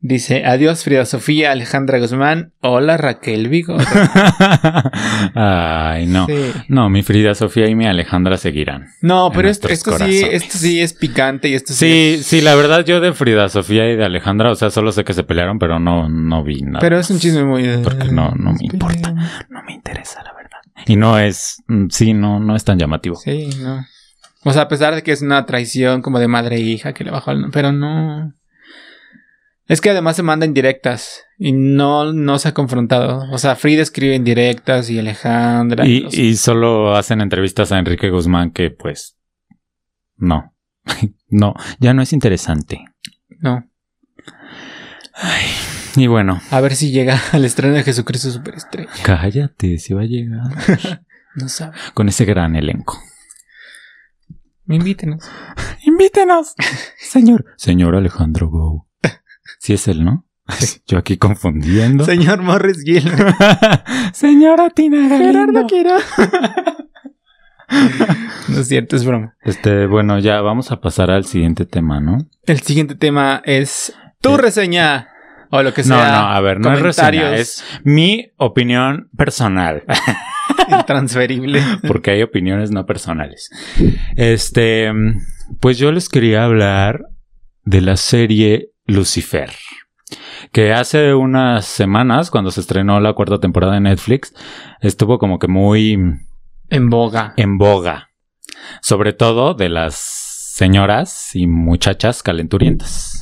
Dice, 0.04 0.46
adiós 0.46 0.84
Frida 0.84 1.06
Sofía, 1.06 1.52
Alejandra 1.52 2.00
Guzmán, 2.00 2.54
hola 2.62 2.98
Raquel 2.98 3.50
Vigo. 3.50 3.78
Ay, 5.36 6.08
no. 6.08 6.26
Sí. 6.26 6.34
No, 6.70 6.90
mi 6.90 7.04
Frida 7.04 7.36
Sofía 7.36 7.68
y 7.68 7.76
mi 7.76 7.86
Alejandra 7.86 8.38
seguirán. 8.38 8.88
No, 9.02 9.32
pero 9.32 9.48
esto, 9.48 9.68
esto 9.68 9.96
sí, 10.00 10.24
esto 10.32 10.58
sí 10.58 10.82
es 10.82 10.94
picante 10.94 11.50
y 11.50 11.54
esto 11.54 11.74
sí, 11.74 11.86
Sí, 11.86 12.16
es- 12.20 12.26
sí, 12.26 12.42
la 12.42 12.56
verdad 12.56 12.84
yo 12.84 13.00
de 13.00 13.14
Frida 13.14 13.48
Sofía 13.50 13.88
y 13.92 13.96
de 13.96 14.04
Alejandra, 14.06 14.50
o 14.52 14.56
sea, 14.56 14.72
solo 14.72 14.92
sé 14.92 15.04
que 15.04 15.14
se 15.14 15.24
pelearon, 15.24 15.60
pero 15.60 15.80
no, 15.80 16.10
no 16.10 16.44
vi 16.44 16.62
nada. 16.64 16.80
Pero 16.80 16.98
es 17.00 17.12
un 17.12 17.20
chisme 17.20 17.44
muy... 17.44 17.78
Porque 17.84 18.06
no- 18.12 18.34
no 18.36 18.54
me 18.54 18.66
importa. 18.74 19.14
No 19.50 19.62
me 19.68 19.74
interesa, 19.74 20.24
la 20.24 20.34
verdad. 20.34 20.41
Y 20.88 20.96
no 20.96 21.18
es, 21.20 21.64
mm, 21.68 21.88
sí, 21.90 22.14
no, 22.14 22.40
no 22.40 22.56
es 22.56 22.64
tan 22.64 22.78
llamativo. 22.80 23.16
Sí, 23.16 23.50
no. 23.62 23.86
O 24.44 24.54
sea, 24.54 24.64
a 24.64 24.68
pesar 24.68 24.96
de 24.96 25.04
que 25.04 25.12
es 25.12 25.22
una 25.22 25.46
traición 25.46 26.02
como 26.02 26.20
de 26.20 26.28
madre 26.28 26.56
e 26.58 26.62
hija 26.62 26.94
que 26.94 27.04
le 27.04 27.12
bajó 27.12 27.32
al... 27.32 27.50
Pero 27.52 27.72
no... 27.72 28.34
Es 29.68 29.80
que 29.80 29.92
además 29.92 30.16
se 30.18 30.24
manda 30.24 30.46
indirectas 30.46 31.24
y 31.38 31.52
no, 31.54 32.12
no 32.12 32.40
se 32.40 32.50
ha 32.50 32.54
confrontado. 32.54 33.24
O 33.32 33.38
sea, 33.38 33.56
Frida 33.56 33.82
escribe 33.84 34.16
indirectas 34.16 34.90
y 34.90 35.00
Alejandra... 35.00 35.86
Y, 35.86 36.02
los- 36.02 36.14
y 36.14 36.36
solo 36.36 36.96
hacen 36.96 37.22
entrevistas 37.22 37.72
a 37.72 37.80
Enrique 37.80 38.10
Guzmán 38.10 38.52
que, 38.52 38.72
pues, 38.72 39.16
no. 40.18 40.54
no, 41.30 41.54
ya 41.80 41.94
no 41.94 42.02
es 42.02 42.12
interesante. 42.12 42.84
No. 43.40 43.64
Y 45.96 46.08
bueno, 46.08 46.40
A 46.52 46.62
ver 46.62 46.76
si 46.76 46.92
llega 46.92 47.20
al 47.32 47.46
estreno 47.46 47.76
de 47.76 47.84
Jesucristo 47.84 48.30
Superestrella. 48.32 48.90
cállate, 49.04 49.78
si 49.78 49.94
va 49.94 50.02
a 50.02 50.06
llegar 50.06 50.42
No 51.36 51.48
sabe. 51.50 51.76
con 51.94 52.10
ese 52.10 52.26
gran 52.26 52.56
elenco. 52.56 53.00
Invítenos. 54.68 55.24
Invítenos, 55.86 56.54
señor. 56.98 57.46
Señor 57.58 57.96
Alejandro 57.96 58.50
Go. 58.50 58.88
Sí 59.60 59.74
es 59.74 59.88
él, 59.88 60.04
¿no? 60.06 60.26
Yo 60.88 60.98
aquí 60.98 61.18
confundiendo. 61.18 62.04
Señor 62.06 62.42
Morris 62.42 62.84
Gill. 62.84 63.10
Señora 64.14 64.70
Tina 64.70 65.08
Galindo. 65.08 65.66
quiero. 65.68 65.96
no 68.50 68.60
es 68.60 68.68
cierto, 68.68 68.96
es 68.96 69.06
broma. 69.06 69.36
Este, 69.44 69.86
bueno, 69.88 70.20
ya 70.20 70.42
vamos 70.42 70.72
a 70.72 70.82
pasar 70.82 71.10
al 71.12 71.26
siguiente 71.26 71.66
tema, 71.66 72.00
¿no? 72.02 72.18
El 72.44 72.60
siguiente 72.62 72.96
tema 72.96 73.42
es 73.46 73.94
tu 74.22 74.32
Sí. 74.36 74.38
reseña. 74.42 75.08
O 75.52 75.62
lo 75.64 75.74
que 75.74 75.82
No, 75.84 75.96
sea. 75.98 76.12
no, 76.12 76.28
a 76.30 76.40
ver, 76.42 76.60
no 76.60 76.74
es 76.74 76.80
reseña, 76.82 77.36
es 77.36 77.64
mi 77.84 78.32
opinión 78.38 79.10
personal, 79.18 79.84
intransferible. 80.70 81.62
porque 81.88 82.12
hay 82.12 82.22
opiniones 82.24 82.72
no 82.72 82.86
personales. 82.86 83.50
Este, 84.16 84.92
pues 85.60 85.78
yo 85.78 85.92
les 85.92 86.10
quería 86.10 86.44
hablar 86.46 87.02
de 87.64 87.82
la 87.82 87.98
serie 87.98 88.70
Lucifer, 88.86 89.52
que 90.52 90.74
hace 90.74 91.14
unas 91.14 91.66
semanas, 91.66 92.32
cuando 92.32 92.52
se 92.52 92.62
estrenó 92.62 93.00
la 93.00 93.14
cuarta 93.14 93.40
temporada 93.40 93.74
de 93.74 93.82
Netflix, 93.82 94.34
estuvo 94.82 95.20
como 95.20 95.38
que 95.40 95.48
muy 95.48 95.98
En 96.70 96.90
boga. 96.90 97.34
en 97.38 97.58
boga, 97.58 98.10
sobre 98.82 99.14
todo 99.14 99.54
de 99.54 99.70
las 99.70 99.96
señoras 99.96 101.36
y 101.36 101.48
muchachas 101.48 102.24
calenturientas. 102.24 103.20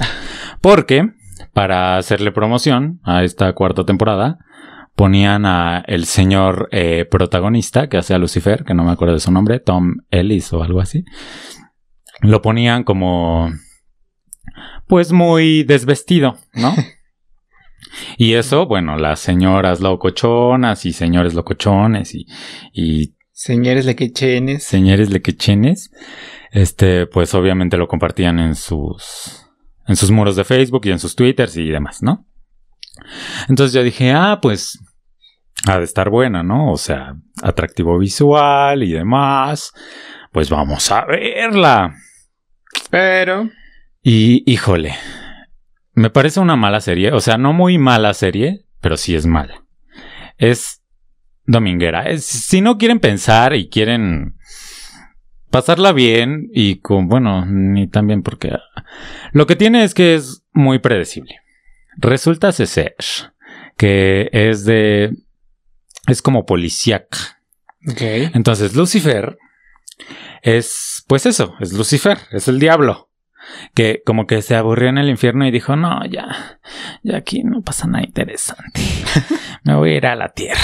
Porque 0.62 1.10
para 1.54 1.98
hacerle 1.98 2.32
promoción 2.32 3.00
a 3.04 3.24
esta 3.24 3.54
cuarta 3.54 3.86
temporada, 3.86 4.38
ponían 4.96 5.46
a 5.46 5.84
el 5.88 6.06
señor 6.06 6.68
eh, 6.72 7.06
protagonista 7.10 7.88
que 7.88 7.98
hace 7.98 8.14
a 8.14 8.18
Lucifer, 8.18 8.64
que 8.64 8.74
no 8.74 8.84
me 8.84 8.92
acuerdo 8.92 9.14
de 9.14 9.20
su 9.20 9.32
nombre, 9.32 9.60
Tom 9.60 9.96
Ellis 10.12 10.52
o 10.54 10.64
algo 10.64 10.82
así. 10.82 11.06
Lo 12.22 12.42
ponían 12.42 12.84
como, 12.84 13.50
pues 14.88 15.12
muy 15.12 15.64
desvestido, 15.64 16.38
¿no? 16.54 16.74
y 18.18 18.34
eso, 18.34 18.66
bueno, 18.66 18.98
las 18.98 19.20
señoras 19.20 19.80
locochonas 19.80 20.86
y 20.86 20.94
señores 20.94 21.34
locochones 21.34 22.14
y, 22.14 22.26
y 22.74 23.16
Señores 23.32 23.86
lequechenes. 23.86 24.64
señores 24.66 25.12
lequechenes, 25.12 25.92
este, 26.52 27.08
pues 27.08 27.34
obviamente 27.34 27.78
lo 27.78 27.88
compartían 27.88 28.38
en 28.38 28.54
sus, 28.56 29.49
en 29.90 29.96
sus 29.98 30.10
muros 30.12 30.38
de 30.38 30.46
Facebook 30.46 30.86
y 30.86 30.92
en 30.92 31.00
sus 31.00 31.16
Twitters 31.16 31.58
y 31.58 31.68
demás, 31.68 32.02
¿no? 32.02 32.26
Entonces 33.50 33.74
yo 33.74 33.84
dije, 33.84 34.12
ah, 34.14 34.40
pues 34.42 34.80
ha 35.68 35.78
de 35.80 35.84
estar 35.84 36.10
buena, 36.10 36.44
¿no? 36.44 36.72
O 36.72 36.78
sea, 36.78 37.16
atractivo 37.42 37.98
visual 38.00 38.84
y 38.84 38.92
demás. 38.94 39.74
Pues 40.32 40.50
vamos 40.50 40.90
a 40.92 41.06
verla. 41.06 41.96
Pero. 42.90 43.50
Y 44.02 44.44
híjole, 44.50 44.96
me 45.94 46.10
parece 46.10 46.40
una 46.40 46.56
mala 46.56 46.80
serie, 46.82 47.12
o 47.12 47.20
sea, 47.20 47.38
no 47.38 47.52
muy 47.52 47.78
mala 47.78 48.14
serie, 48.14 48.66
pero 48.80 48.96
sí 48.96 49.16
es 49.16 49.26
mala. 49.26 49.66
Es 50.38 50.82
dominguera. 51.46 52.04
Es- 52.04 52.26
si 52.26 52.62
no 52.62 52.78
quieren 52.78 53.00
pensar 53.00 53.56
y 53.56 53.70
quieren 53.70 54.38
pasarla 55.50 55.92
bien 55.92 56.50
y 56.54 56.80
con, 56.80 57.08
bueno, 57.08 57.46
ni 57.46 57.88
tan 57.88 58.08
bien 58.08 58.24
porque 58.24 58.58
lo 59.32 59.48
que 59.48 59.56
tiene 59.56 59.84
es 59.84 59.94
que 59.94 60.16
es 60.16 60.44
muy 60.54 60.80
predecible. 60.80 61.42
Resulta 61.98 62.52
ser 62.52 62.96
que 63.78 64.30
es 64.32 64.66
de, 64.66 65.16
es 66.08 66.22
como 66.22 66.46
policíaca. 66.46 67.42
Ok. 67.90 68.02
Entonces, 68.34 68.76
Lucifer 68.76 69.38
es, 70.42 71.04
pues 71.08 71.26
eso, 71.26 71.56
es 71.60 71.74
Lucifer, 71.74 72.18
es 72.32 72.48
el 72.48 72.60
diablo. 72.60 73.10
Que 73.74 74.04
como 74.06 74.28
que 74.28 74.42
se 74.42 74.56
aburrió 74.56 74.90
en 74.90 74.98
el 74.98 75.10
infierno 75.10 75.48
y 75.48 75.52
dijo, 75.52 75.76
no, 75.76 76.06
ya, 76.06 76.60
ya 77.04 77.18
aquí 77.18 77.44
no 77.44 77.62
pasa 77.62 77.88
nada 77.88 78.04
interesante. 78.04 78.82
Me 79.64 79.76
voy 79.76 79.92
a 79.92 79.98
ir 79.98 80.06
a 80.06 80.16
la 80.16 80.30
tierra. 80.30 80.62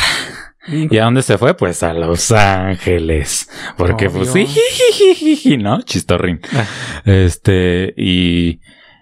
¿Y 0.67 0.97
a 0.97 1.03
dónde 1.05 1.21
se 1.21 1.37
fue? 1.37 1.55
Pues 1.55 1.83
a 1.83 1.93
Los 1.93 2.31
Ángeles. 2.31 3.49
Porque 3.77 4.09
pues 4.09 4.31
sí, 4.31 5.57
¿no? 5.57 5.81
Chistorrín. 5.81 6.39
Ah. 6.53 6.65
Este, 7.05 7.93
y, 7.97 8.59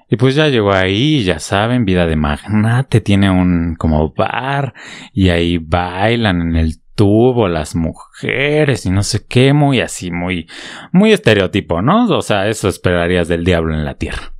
y 0.09 0.17
pues 0.17 0.35
ya 0.35 0.49
llegó 0.49 0.73
ahí, 0.73 1.23
ya 1.23 1.39
saben, 1.39 1.85
vida 1.85 2.05
de 2.05 2.15
magnate, 2.15 3.01
tiene 3.01 3.29
un 3.29 3.75
como 3.77 4.13
bar 4.13 4.73
y 5.13 5.29
ahí 5.29 5.57
bailan 5.57 6.41
en 6.41 6.55
el 6.55 6.83
tubo 6.95 7.47
las 7.47 7.75
mujeres 7.75 8.85
y 8.85 8.89
no 8.89 9.03
sé 9.03 9.25
qué, 9.27 9.53
muy 9.53 9.79
así, 9.79 10.11
muy, 10.11 10.47
muy 10.91 11.11
estereotipo, 11.11 11.81
¿no? 11.81 12.07
O 12.07 12.21
sea, 12.21 12.47
eso 12.47 12.67
esperarías 12.67 13.27
del 13.27 13.43
diablo 13.43 13.73
en 13.73 13.85
la 13.85 13.95
tierra. 13.95 14.33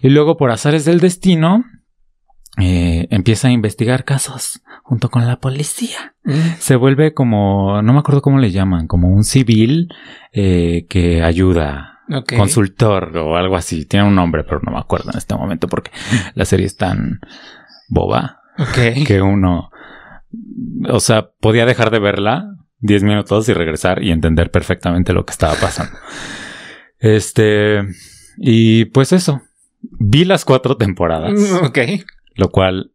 Y 0.00 0.10
luego, 0.10 0.36
por 0.36 0.50
azares 0.50 0.84
del 0.84 1.00
destino, 1.00 1.64
eh, 2.58 3.06
empieza 3.10 3.48
a 3.48 3.52
investigar 3.52 4.04
casos 4.04 4.62
junto 4.82 5.10
con 5.10 5.26
la 5.26 5.36
policía. 5.40 6.14
Se 6.58 6.76
vuelve 6.76 7.12
como, 7.14 7.82
no 7.82 7.92
me 7.92 7.98
acuerdo 7.98 8.22
cómo 8.22 8.38
le 8.38 8.50
llaman, 8.50 8.86
como 8.86 9.08
un 9.08 9.24
civil 9.24 9.88
eh, 10.32 10.86
que 10.88 11.22
ayuda 11.22 12.00
consultor 12.36 13.16
o 13.16 13.36
algo 13.36 13.56
así. 13.56 13.84
Tiene 13.84 14.06
un 14.06 14.14
nombre, 14.14 14.44
pero 14.44 14.60
no 14.62 14.72
me 14.72 14.78
acuerdo 14.78 15.10
en 15.10 15.18
este 15.18 15.34
momento 15.34 15.66
porque 15.68 15.90
la 16.34 16.44
serie 16.44 16.66
es 16.66 16.76
tan 16.76 17.20
boba 17.88 18.40
Ok. 18.58 19.04
que 19.06 19.20
uno, 19.22 19.70
o 20.88 21.00
sea, 21.00 21.30
podía 21.40 21.66
dejar 21.66 21.90
de 21.90 21.98
verla 21.98 22.46
10 22.78 23.02
minutos 23.02 23.48
y 23.48 23.52
regresar 23.54 24.02
y 24.02 24.12
entender 24.12 24.50
perfectamente 24.50 25.12
lo 25.12 25.24
que 25.26 25.32
estaba 25.32 25.54
pasando. 25.54 25.96
Este, 26.98 27.82
y 28.38 28.86
pues 28.86 29.12
eso, 29.12 29.42
vi 29.82 30.24
las 30.24 30.44
cuatro 30.44 30.76
temporadas, 30.76 31.32
Mm, 31.32 31.64
Ok. 31.66 31.78
Lo 32.36 32.50
cual 32.50 32.92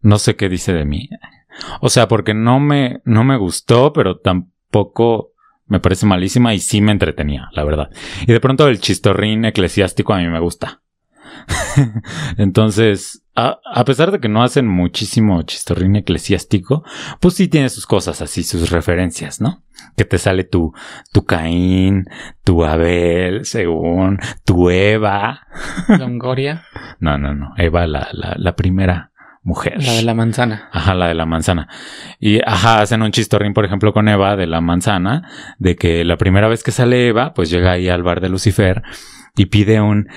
no 0.00 0.18
sé 0.18 0.36
qué 0.36 0.48
dice 0.48 0.72
de 0.72 0.84
mí. 0.84 1.08
O 1.80 1.88
sea, 1.88 2.08
porque 2.08 2.34
no 2.34 2.60
me, 2.60 3.00
no 3.04 3.24
me 3.24 3.36
gustó, 3.36 3.92
pero 3.92 4.18
tampoco 4.18 5.32
me 5.66 5.80
parece 5.80 6.06
malísima 6.06 6.54
y 6.54 6.60
sí 6.60 6.80
me 6.80 6.92
entretenía, 6.92 7.48
la 7.52 7.64
verdad. 7.64 7.90
Y 8.22 8.32
de 8.32 8.40
pronto 8.40 8.68
el 8.68 8.80
chistorrín 8.80 9.44
eclesiástico 9.44 10.14
a 10.14 10.18
mí 10.18 10.28
me 10.28 10.40
gusta. 10.40 10.82
Entonces, 12.38 13.24
a, 13.34 13.58
a 13.64 13.84
pesar 13.84 14.10
de 14.10 14.20
que 14.20 14.28
no 14.28 14.42
hacen 14.42 14.66
muchísimo 14.68 15.42
chistorrín 15.42 15.96
eclesiástico, 15.96 16.84
pues 17.20 17.34
sí 17.34 17.48
tiene 17.48 17.68
sus 17.68 17.86
cosas 17.86 18.22
así, 18.22 18.42
sus 18.42 18.70
referencias, 18.70 19.40
¿no? 19.40 19.64
Que 19.96 20.04
te 20.04 20.18
sale 20.18 20.44
tu, 20.44 20.72
tu 21.12 21.24
Caín, 21.24 22.04
tu 22.44 22.64
Abel, 22.64 23.44
según, 23.46 24.18
tu 24.44 24.70
Eva. 24.70 25.46
Longoria. 25.88 26.64
No, 27.00 27.18
no, 27.18 27.34
no. 27.34 27.52
Eva, 27.58 27.86
la, 27.86 28.08
la, 28.12 28.34
la 28.38 28.56
primera 28.56 29.10
mujer. 29.42 29.82
La 29.84 29.92
de 29.92 30.02
la 30.02 30.14
manzana. 30.14 30.68
Ajá, 30.72 30.94
la 30.94 31.08
de 31.08 31.14
la 31.14 31.26
manzana. 31.26 31.68
Y 32.18 32.40
ajá, 32.44 32.80
hacen 32.80 33.02
un 33.02 33.10
chistorrín, 33.12 33.52
por 33.52 33.64
ejemplo, 33.66 33.92
con 33.92 34.08
Eva 34.08 34.34
de 34.34 34.46
la 34.46 34.60
manzana, 34.62 35.28
de 35.58 35.76
que 35.76 36.04
la 36.04 36.16
primera 36.16 36.48
vez 36.48 36.62
que 36.62 36.72
sale 36.72 37.08
Eva, 37.08 37.34
pues 37.34 37.50
llega 37.50 37.72
ahí 37.72 37.88
al 37.90 38.02
bar 38.02 38.20
de 38.22 38.30
Lucifer 38.30 38.82
y 39.36 39.46
pide 39.46 39.80
un 39.80 40.08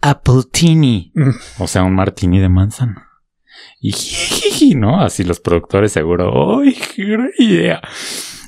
Appletini, 0.00 1.12
Mm. 1.14 1.30
o 1.60 1.66
sea, 1.68 1.84
un 1.84 1.94
martini 1.94 2.40
de 2.40 2.48
manzana. 2.48 3.08
Y 3.80 3.94
¿no? 4.74 5.00
Así 5.00 5.22
los 5.24 5.38
productores 5.40 5.92
seguro, 5.92 6.58
¡ay, 6.60 6.74
qué 6.96 7.16
idea! 7.38 7.80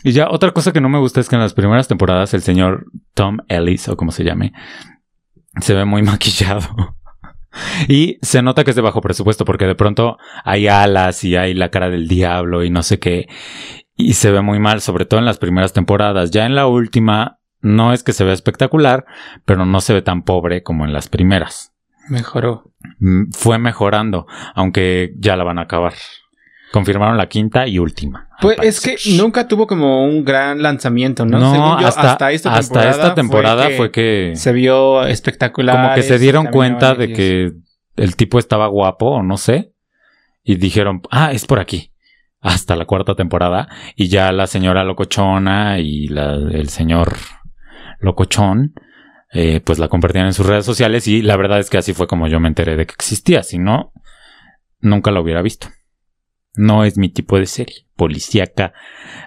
Y 0.04 0.12
ya 0.12 0.28
otra 0.30 0.52
cosa 0.52 0.72
que 0.72 0.82
no 0.82 0.90
me 0.90 0.98
gusta 0.98 1.20
es 1.20 1.28
que 1.28 1.34
en 1.34 1.40
las 1.40 1.54
primeras 1.54 1.88
temporadas 1.88 2.34
el 2.34 2.42
señor 2.42 2.86
Tom 3.14 3.38
Ellis, 3.48 3.88
o 3.88 3.96
como 3.96 4.12
se 4.12 4.22
llame, 4.22 4.52
se 5.60 5.74
ve 5.74 5.84
muy 5.84 6.02
maquillado. 6.04 6.94
Y 7.88 8.18
se 8.20 8.42
nota 8.42 8.64
que 8.64 8.70
es 8.70 8.76
de 8.76 8.82
bajo 8.82 9.00
presupuesto 9.00 9.44
porque 9.44 9.66
de 9.66 9.74
pronto 9.74 10.18
hay 10.44 10.68
alas 10.68 11.24
y 11.24 11.36
hay 11.36 11.54
la 11.54 11.70
cara 11.70 11.88
del 11.88 12.06
diablo 12.06 12.64
y 12.64 12.70
no 12.70 12.82
sé 12.82 12.98
qué. 12.98 13.28
Y 13.96 14.14
se 14.14 14.30
ve 14.30 14.42
muy 14.42 14.58
mal, 14.58 14.80
sobre 14.80 15.06
todo 15.06 15.20
en 15.20 15.26
las 15.26 15.38
primeras 15.38 15.72
temporadas. 15.72 16.30
Ya 16.32 16.46
en 16.46 16.54
la 16.54 16.66
última 16.66 17.38
no 17.62 17.94
es 17.94 18.02
que 18.02 18.12
se 18.12 18.24
vea 18.24 18.34
espectacular, 18.34 19.06
pero 19.46 19.64
no 19.64 19.80
se 19.80 19.94
ve 19.94 20.02
tan 20.02 20.22
pobre 20.22 20.62
como 20.62 20.84
en 20.84 20.92
las 20.92 21.08
primeras. 21.08 21.72
Mejoró. 22.10 22.72
Mm, 22.98 23.30
Fue 23.32 23.58
mejorando, 23.58 24.26
aunque 24.54 25.14
ya 25.16 25.36
la 25.36 25.44
van 25.44 25.58
a 25.58 25.62
acabar. 25.62 25.94
Confirmaron 26.74 27.16
la 27.16 27.28
quinta 27.28 27.68
y 27.68 27.78
última. 27.78 28.28
Pues 28.40 28.58
es 28.60 28.80
que 28.80 28.96
nunca 29.16 29.46
tuvo 29.46 29.68
como 29.68 30.04
un 30.06 30.24
gran 30.24 30.60
lanzamiento, 30.60 31.24
¿no? 31.24 31.38
No, 31.38 31.52
Según 31.52 31.78
yo, 31.78 31.86
hasta, 31.86 32.32
esta 32.32 32.52
hasta 32.52 32.60
temporada, 32.60 32.90
esta 32.90 33.14
temporada 33.14 33.70
fue 33.76 33.92
que, 33.92 34.32
se 34.34 34.52
vio 34.52 35.06
espectacular. 35.06 35.76
como 35.76 35.94
que 35.94 36.02
se 36.02 36.18
dieron 36.18 36.46
cuenta 36.46 36.96
de 36.96 37.12
que 37.12 37.52
el 37.94 38.16
tipo 38.16 38.40
estaba 38.40 38.66
guapo 38.66 39.06
o 39.06 39.22
no 39.22 39.36
sé. 39.36 39.72
Y 40.42 40.56
dijeron, 40.56 41.02
ah, 41.12 41.30
es 41.30 41.46
por 41.46 41.60
aquí. 41.60 41.92
Hasta 42.40 42.74
la 42.74 42.86
cuarta 42.86 43.14
temporada. 43.14 43.68
Y 43.94 44.08
ya 44.08 44.32
la 44.32 44.48
señora 44.48 44.82
locochona 44.82 45.78
y 45.78 46.08
la, 46.08 46.34
el 46.34 46.70
señor 46.70 47.14
locochón, 48.00 48.74
eh, 49.32 49.60
pues 49.64 49.78
la 49.78 49.86
compartían 49.86 50.26
en 50.26 50.34
sus 50.34 50.46
redes 50.46 50.66
sociales. 50.66 51.06
Y 51.06 51.22
la 51.22 51.36
verdad 51.36 51.60
es 51.60 51.70
que 51.70 51.78
así 51.78 51.94
fue 51.94 52.08
como 52.08 52.26
yo 52.26 52.40
me 52.40 52.48
enteré 52.48 52.74
de 52.74 52.84
que 52.84 52.94
existía. 52.94 53.44
Si 53.44 53.58
no, 53.58 53.92
nunca 54.80 55.12
la 55.12 55.20
hubiera 55.20 55.40
visto. 55.40 55.68
No 56.56 56.84
es 56.84 56.96
mi 56.96 57.08
tipo 57.08 57.38
de 57.38 57.46
serie. 57.46 57.86
Policíaca, 57.96 58.72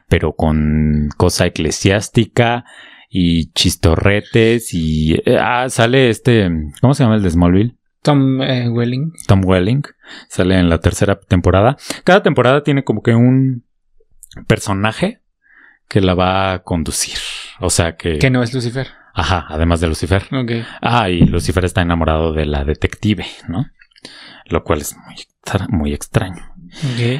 pero 0.07 0.33
con 0.33 1.09
cosa 1.17 1.45
eclesiástica 1.45 2.65
y 3.09 3.51
chistorretes 3.53 4.73
y 4.73 5.15
eh, 5.25 5.37
ah, 5.39 5.69
sale 5.69 6.09
este, 6.09 6.49
¿cómo 6.81 6.93
se 6.93 7.03
llama 7.03 7.15
el 7.15 7.23
de 7.23 7.29
Smallville? 7.29 7.75
Tom 8.01 8.41
eh, 8.41 8.69
Welling. 8.69 9.13
Tom 9.27 9.41
Welling, 9.43 9.83
sale 10.29 10.59
en 10.59 10.69
la 10.69 10.79
tercera 10.79 11.19
temporada. 11.19 11.77
Cada 12.03 12.23
temporada 12.23 12.63
tiene 12.63 12.83
como 12.83 13.01
que 13.01 13.15
un 13.15 13.65
personaje 14.47 15.21
que 15.87 16.01
la 16.01 16.13
va 16.13 16.53
a 16.53 16.63
conducir. 16.63 17.17
O 17.59 17.69
sea 17.69 17.95
que, 17.95 18.19
Que 18.19 18.29
no 18.29 18.43
es 18.43 18.53
Lucifer. 18.53 18.87
ajá, 19.13 19.45
además 19.49 19.81
de 19.81 19.87
Lucifer. 19.87 20.23
Ok. 20.31 20.51
Ah, 20.81 21.09
y 21.09 21.21
Lucifer 21.21 21.65
está 21.65 21.81
enamorado 21.81 22.33
de 22.33 22.45
la 22.45 22.63
detective, 22.65 23.25
¿no? 23.47 23.65
Lo 24.45 24.63
cual 24.63 24.81
es 24.81 24.95
muy, 24.95 25.15
extra- 25.47 25.67
muy 25.69 25.93
extraño. 25.93 26.43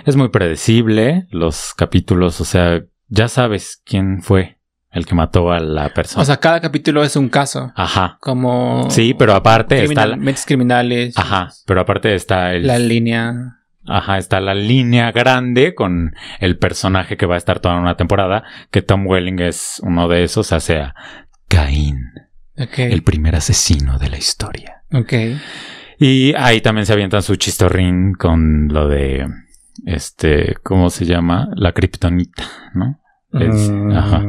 Es 0.05 0.15
muy 0.15 0.29
predecible 0.29 1.27
los 1.31 1.73
capítulos, 1.75 2.41
o 2.41 2.45
sea, 2.45 2.81
ya 3.07 3.27
sabes 3.27 3.81
quién 3.85 4.21
fue 4.21 4.59
el 4.91 5.05
que 5.05 5.15
mató 5.15 5.51
a 5.51 5.59
la 5.59 5.93
persona. 5.93 6.21
O 6.21 6.25
sea, 6.25 6.37
cada 6.37 6.59
capítulo 6.59 7.03
es 7.03 7.15
un 7.15 7.29
caso. 7.29 7.71
Ajá. 7.75 8.17
Como. 8.19 8.87
Sí, 8.89 9.13
pero 9.13 9.33
aparte 9.33 9.75
está 9.75 9.85
criminal- 9.85 10.09
la- 10.11 10.15
mentes 10.17 10.45
criminales. 10.45 11.17
Ajá, 11.17 11.49
pero 11.65 11.81
aparte 11.81 12.13
está 12.15 12.53
el 12.53 12.67
La 12.67 12.79
línea. 12.79 13.53
Ajá, 13.89 14.17
está 14.17 14.41
la 14.41 14.53
línea 14.53 15.11
grande 15.13 15.73
con 15.73 16.13
el 16.39 16.57
personaje 16.57 17.15
que 17.15 17.25
va 17.25 17.35
a 17.35 17.37
estar 17.37 17.59
toda 17.59 17.79
una 17.79 17.95
temporada, 17.95 18.43
que 18.69 18.81
Tom 18.81 19.07
Welling 19.07 19.39
es 19.39 19.79
uno 19.81 20.09
de 20.09 20.23
esos, 20.25 20.51
hace 20.51 20.77
a 20.77 20.93
Caín, 21.47 22.01
el 22.55 23.01
primer 23.03 23.35
asesino 23.37 23.97
de 23.97 24.09
la 24.09 24.17
historia. 24.17 24.83
Ok. 24.91 25.13
Y 25.99 26.33
ahí 26.35 26.61
también 26.61 26.85
se 26.85 26.93
avientan 26.93 27.21
su 27.23 27.35
chistorrín 27.35 28.13
con 28.13 28.67
lo 28.69 28.87
de, 28.87 29.27
este, 29.85 30.55
¿cómo 30.63 30.89
se 30.89 31.05
llama? 31.05 31.49
La 31.55 31.71
kriptonita, 31.73 32.43
¿no? 32.73 32.99
Es- 33.33 33.71
ajá. 33.93 34.23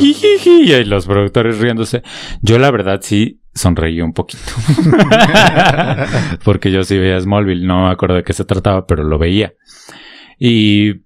Y 0.00 0.72
ahí 0.72 0.84
los 0.84 1.06
productores 1.06 1.58
riéndose. 1.58 2.02
Yo 2.42 2.58
la 2.58 2.70
verdad 2.70 3.00
sí 3.02 3.40
sonreí 3.54 4.00
un 4.00 4.12
poquito. 4.12 4.42
Porque 6.44 6.70
yo 6.70 6.84
sí 6.84 6.98
veía 6.98 7.20
Smallville, 7.20 7.66
no 7.66 7.86
me 7.86 7.92
acuerdo 7.92 8.16
de 8.16 8.22
qué 8.24 8.32
se 8.32 8.44
trataba, 8.44 8.86
pero 8.86 9.02
lo 9.04 9.18
veía. 9.18 9.54
Y, 10.38 11.02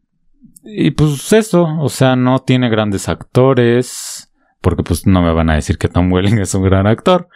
y 0.65 0.91
pues 0.93 1.33
eso, 1.33 1.65
o 1.79 1.89
sea, 1.89 2.17
no 2.17 2.41
tiene 2.41 2.69
grandes 2.69 3.09
actores, 3.09 4.33
porque 4.61 4.83
pues 4.83 5.07
no 5.07 5.23
me 5.23 5.33
van 5.33 5.51
a 5.51 5.55
decir 5.55 5.79
que 5.79 5.89
Tom 5.89 6.13
Welling 6.13 6.39
es 6.39 6.55
un 6.55 6.65
gran 6.65 6.87
actor. 6.87 7.29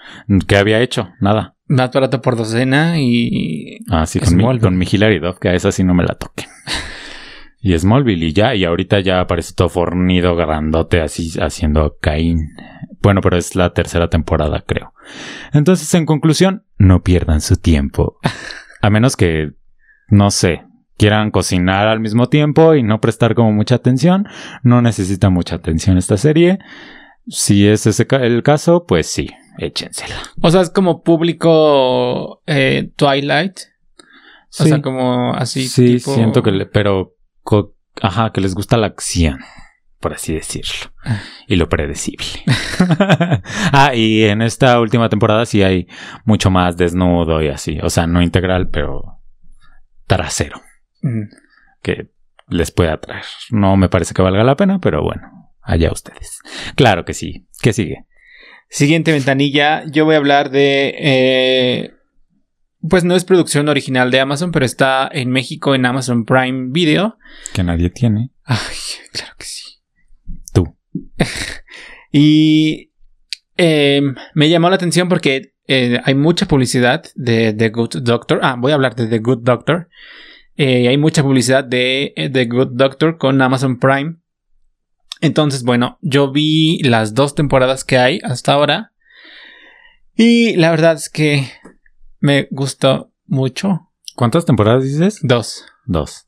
¿Qué 0.47 0.57
había 0.57 0.81
hecho? 0.81 1.09
Nada. 1.21 1.54
Más 1.67 1.91
barato 1.91 2.21
por 2.21 2.37
docena 2.37 3.01
y. 3.01 3.79
Ah, 3.91 4.07
sí, 4.07 4.21
con 4.21 4.37
mi, 4.37 4.59
con 4.59 4.77
mi 4.77 4.87
Hilary 4.91 5.19
Duff, 5.19 5.39
que 5.39 5.49
a 5.49 5.55
esa 5.55 5.73
sí 5.73 5.83
no 5.85 5.95
me 5.95 6.05
la 6.05 6.15
toquen. 6.15 6.49
Y 7.67 7.79
Smallville 7.79 8.27
y 8.27 8.33
ya, 8.35 8.55
y 8.55 8.67
ahorita 8.67 9.01
ya 9.01 9.21
aparece 9.21 9.55
todo 9.55 9.71
fornido, 9.71 10.37
grandote, 10.37 11.01
así 11.01 11.33
haciendo 11.41 11.97
Caín. 11.99 12.51
Bueno, 13.01 13.23
pero 13.23 13.39
es 13.39 13.57
la 13.57 13.73
tercera 13.73 14.11
temporada, 14.11 14.63
creo. 14.67 14.93
Entonces, 15.55 15.95
en 15.95 16.05
conclusión, 16.05 16.65
no 16.77 17.03
pierdan 17.03 17.41
su 17.41 17.57
tiempo. 17.57 18.19
A 18.83 18.91
menos 18.91 19.17
que, 19.17 19.53
no 20.09 20.31
sé, 20.31 20.67
quieran 20.99 21.31
cocinar 21.31 21.89
al 21.89 22.01
mismo 22.01 22.29
tiempo 22.29 22.75
y 22.75 22.83
no 22.83 23.01
prestar 23.01 23.35
como 23.35 23.51
mucha 23.53 23.77
atención. 23.77 24.27
No 24.63 24.83
necesita 24.83 25.31
mucha 25.31 25.57
atención 25.57 25.97
esta 25.97 26.19
serie. 26.19 26.59
Si 27.29 27.67
es 27.67 27.87
ese 27.87 28.07
el 28.11 28.43
caso, 28.43 28.85
pues 28.87 29.07
sí, 29.07 29.31
échensela. 29.59 30.17
O 30.43 30.51
sea, 30.51 30.61
es 30.63 30.71
como 30.71 31.03
público 31.03 32.43
eh, 32.47 32.91
Twilight. 32.97 33.59
O 34.59 34.63
Sí. 34.65 34.69
sea, 34.69 34.81
como 34.83 35.35
así. 35.35 35.67
Sí, 35.69 35.97
tipo- 35.97 36.15
siento 36.15 36.43
que 36.43 36.53
le, 36.53 36.67
pero, 36.67 37.15
ajá, 38.01 38.31
que 38.33 38.41
les 38.41 38.55
gusta 38.55 38.77
la 38.77 38.87
acción, 38.87 39.41
por 40.01 40.13
así 40.15 40.33
decirlo, 40.35 40.93
Ah. 41.05 41.21
y 41.49 41.57
lo 41.57 41.69
predecible. 41.69 42.27
ah, 43.73 43.93
y 43.95 44.25
en 44.25 44.43
esta 44.43 44.79
última 44.81 45.09
temporada 45.09 45.45
sí 45.47 45.63
hay 45.63 45.87
mucho 46.25 46.51
más 46.51 46.77
desnudo 46.77 47.43
y 47.43 47.49
así, 47.49 47.79
o 47.83 47.91
sea, 47.91 48.07
no 48.07 48.23
integral, 48.23 48.69
pero 48.71 49.19
trasero, 50.07 50.61
Mm. 51.03 51.29
que 51.83 52.11
les 52.49 52.71
puede 52.71 52.91
atraer. 52.91 53.25
No 53.51 53.77
me 53.77 53.89
parece 53.89 54.15
que 54.15 54.23
valga 54.23 54.45
la 54.45 54.57
pena, 54.57 54.79
pero 54.79 55.03
bueno, 55.03 55.51
allá 55.63 55.91
ustedes. 55.91 56.41
Claro 56.77 57.05
que 57.05 57.15
sí. 57.15 57.49
¿Qué 57.63 57.73
sigue? 57.73 58.07
Siguiente 58.75 59.13
ventanilla, 59.13 59.85
yo 59.87 60.05
voy 60.05 60.17
a 60.17 60.19
hablar 60.19 60.51
de... 60.51 60.97
eh, 60.99 61.95
pues 62.89 63.05
no 63.05 63.15
es 63.15 63.25
producción 63.25 63.69
original 63.69 64.11
de 64.11 64.19
Amazon, 64.19 64.51
pero 64.51 64.65
está 64.65 65.09
en 65.13 65.31
México 65.31 65.77
en 65.77 65.87
Amazon 65.87 66.25
Prime 66.25 66.71
Video. 66.73 67.17
Que 67.53 67.63
nadie 67.63 67.89
tiene. 67.91 68.33
Ay, 68.43 68.59
claro 69.13 69.33
que 69.39 69.45
sí. 69.45 69.79
Tú. 70.53 70.77
Y 72.11 72.91
eh, 73.57 74.03
me 74.35 74.49
llamó 74.49 74.69
la 74.71 74.75
atención 74.75 75.09
porque 75.09 75.55
eh, 75.69 76.01
hay 76.05 76.17
mucha 76.17 76.47
publicidad 76.47 77.05
de 77.15 77.53
The 77.53 77.69
Good 77.69 78.03
Doctor. 78.03 78.41
Ah, 78.43 78.57
voy 78.59 78.73
a 78.73 78.75
hablar 78.75 78.97
de 78.97 79.07
The 79.07 79.19
Good 79.21 79.43
Doctor. 79.43 79.89
Eh, 80.57 80.89
hay 80.89 80.99
mucha 80.99 81.23
publicidad 81.23 81.63
de 81.63 82.13
The 82.33 82.45
Good 82.47 82.73
Doctor 82.73 83.19
con 83.19 83.41
Amazon 83.41 83.79
Prime. 83.79 84.17
Entonces, 85.25 85.63
bueno, 85.63 85.97
yo 86.03 86.31
vi 86.33 86.81
las 86.83 87.15
dos 87.15 87.35
temporadas 87.35 87.83
que 87.83 87.97
hay 87.97 88.21
hasta 88.25 88.53
ahora. 88.53 88.93
Y 90.15 90.55
la 90.57 90.71
verdad 90.71 90.97
es 90.97 91.09
que 91.09 91.49
me 92.21 92.47
gustó 92.51 93.11
mucho. 93.27 93.91
¿Cuántas 94.17 94.45
temporadas 94.45 94.83
dices? 94.83 95.21
Dos. 95.23 95.65
Dos. 95.87 96.27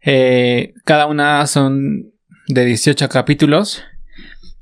Eh, 0.00 0.74
cada 0.84 1.06
una 1.06 1.44
son 1.48 2.12
de 2.46 2.66
18 2.66 3.08
capítulos. 3.08 3.82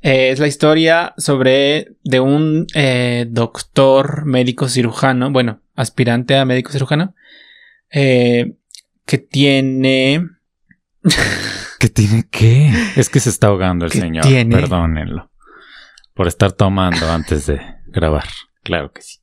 Eh, 0.01 0.31
es 0.31 0.39
la 0.39 0.47
historia 0.47 1.13
sobre 1.17 1.89
de 2.03 2.19
un 2.19 2.65
eh, 2.73 3.27
doctor 3.29 4.25
médico 4.25 4.67
cirujano, 4.67 5.29
bueno, 5.29 5.61
aspirante 5.75 6.37
a 6.37 6.45
médico 6.45 6.71
cirujano, 6.71 7.13
eh, 7.91 8.55
que 9.05 9.19
tiene... 9.19 10.27
¿Qué 11.79 11.89
tiene 11.89 12.25
qué? 12.31 12.71
Es 12.95 13.09
que 13.09 13.19
se 13.19 13.29
está 13.29 13.47
ahogando 13.47 13.85
el 13.85 13.91
¿Qué 13.91 13.99
señor. 13.99 14.25
tiene? 14.25 14.55
Perdónenlo. 14.55 15.29
Por 16.13 16.27
estar 16.27 16.51
tomando 16.51 17.11
antes 17.11 17.45
de 17.45 17.61
grabar. 17.87 18.25
Claro 18.63 18.91
que 18.91 19.01
sí. 19.01 19.19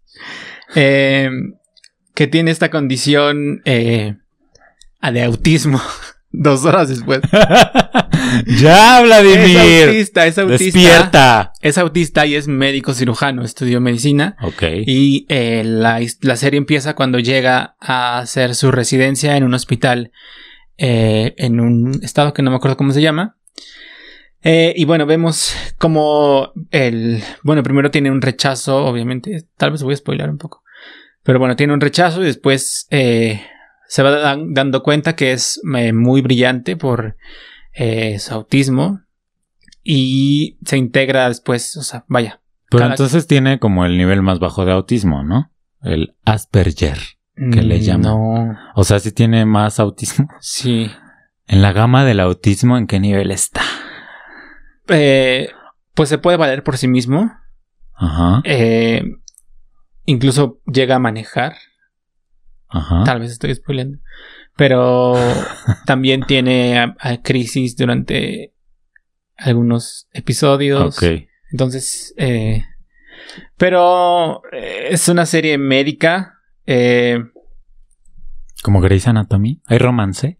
eh, 0.76 1.28
que 2.14 2.26
tiene 2.28 2.50
esta 2.52 2.70
condición 2.70 3.60
eh, 3.64 4.16
de 5.02 5.22
autismo. 5.22 5.80
Dos 6.36 6.64
horas 6.64 6.88
después. 6.88 7.20
ya, 8.58 9.00
Es 9.00 9.04
Vladimir. 9.06 9.88
autista, 9.88 10.26
es 10.26 10.38
autista. 10.38 10.64
Despierta. 10.64 11.52
Es 11.60 11.78
autista 11.78 12.26
y 12.26 12.34
es 12.34 12.48
médico 12.48 12.92
cirujano, 12.94 13.44
estudió 13.44 13.80
medicina. 13.80 14.36
Ok. 14.42 14.62
Y 14.86 15.26
eh, 15.28 15.62
la, 15.64 16.00
la 16.22 16.36
serie 16.36 16.58
empieza 16.58 16.94
cuando 16.94 17.18
llega 17.20 17.76
a 17.80 18.18
hacer 18.18 18.54
su 18.56 18.70
residencia 18.72 19.36
en 19.36 19.44
un 19.44 19.54
hospital 19.54 20.10
eh, 20.78 21.34
en 21.38 21.60
un 21.60 22.00
estado 22.02 22.32
que 22.34 22.42
no 22.42 22.50
me 22.50 22.56
acuerdo 22.56 22.76
cómo 22.76 22.92
se 22.92 23.02
llama. 23.02 23.36
Eh, 24.42 24.74
y 24.76 24.84
bueno, 24.84 25.06
vemos 25.06 25.54
como 25.78 26.52
el... 26.70 27.22
Bueno, 27.42 27.62
primero 27.62 27.90
tiene 27.90 28.10
un 28.10 28.20
rechazo, 28.20 28.84
obviamente. 28.84 29.46
Tal 29.56 29.70
vez 29.70 29.82
voy 29.82 29.94
a 29.94 29.96
spoiler 29.96 30.28
un 30.28 30.38
poco. 30.38 30.62
Pero 31.22 31.38
bueno, 31.38 31.56
tiene 31.56 31.72
un 31.72 31.80
rechazo 31.80 32.22
y 32.22 32.26
después 32.26 32.86
eh, 32.90 33.40
se 33.88 34.02
va 34.02 34.10
dan- 34.10 34.52
dando 34.52 34.82
cuenta 34.82 35.16
que 35.16 35.32
es 35.32 35.60
muy 35.64 36.20
brillante 36.20 36.76
por 36.76 37.16
su 38.18 38.34
autismo. 38.34 39.00
Y 39.82 40.58
se 40.64 40.76
integra 40.78 41.28
después, 41.28 41.76
o 41.76 41.82
sea, 41.82 42.04
vaya, 42.08 42.40
Pero 42.70 42.80
cada- 42.80 42.92
entonces 42.92 43.26
tiene 43.26 43.58
como 43.58 43.84
el 43.84 43.96
nivel 43.98 44.22
más 44.22 44.38
bajo 44.38 44.64
de 44.64 44.72
autismo, 44.72 45.22
¿no? 45.22 45.50
El 45.82 46.16
Asperger. 46.24 46.98
¿Qué 47.36 47.62
le 47.62 47.78
Mm, 47.78 47.80
llaman? 47.80 48.02
No, 48.02 48.58
O 48.76 48.84
sea, 48.84 48.98
si 49.00 49.10
tiene 49.12 49.44
más 49.44 49.80
autismo. 49.80 50.28
sí. 50.40 50.90
En 51.46 51.60
la 51.62 51.72
gama 51.72 52.04
del 52.04 52.20
autismo, 52.20 52.78
¿en 52.78 52.86
qué 52.86 53.00
nivel 53.00 53.30
está? 53.30 53.60
Eh, 54.88 55.50
pues 55.94 56.08
se 56.08 56.18
puede 56.18 56.36
valer 56.36 56.62
por 56.62 56.76
sí 56.78 56.88
mismo. 56.88 57.30
Ajá. 57.94 58.40
Eh, 58.44 59.02
incluso 60.04 60.60
llega 60.66 60.96
a 60.96 61.00
manejar. 61.00 61.54
Ajá. 62.68 63.04
Tal 63.04 63.20
vez 63.20 63.30
estoy 63.32 63.54
spoileando. 63.54 63.98
Pero 64.56 65.14
también 65.86 66.22
tiene 66.26 66.78
a- 66.78 66.96
a 66.98 67.20
crisis 67.22 67.76
durante 67.76 68.54
algunos 69.36 70.08
episodios. 70.12 70.96
Ok. 70.96 71.24
Entonces, 71.52 72.14
eh, 72.16 72.64
pero 73.56 74.42
eh, 74.52 74.88
es 74.90 75.08
una 75.08 75.26
serie 75.26 75.58
médica. 75.58 76.33
Eh, 76.66 77.18
Como 78.62 78.80
Grey's 78.80 79.06
Anatomy. 79.08 79.60
¿Hay 79.66 79.78
romance? 79.78 80.38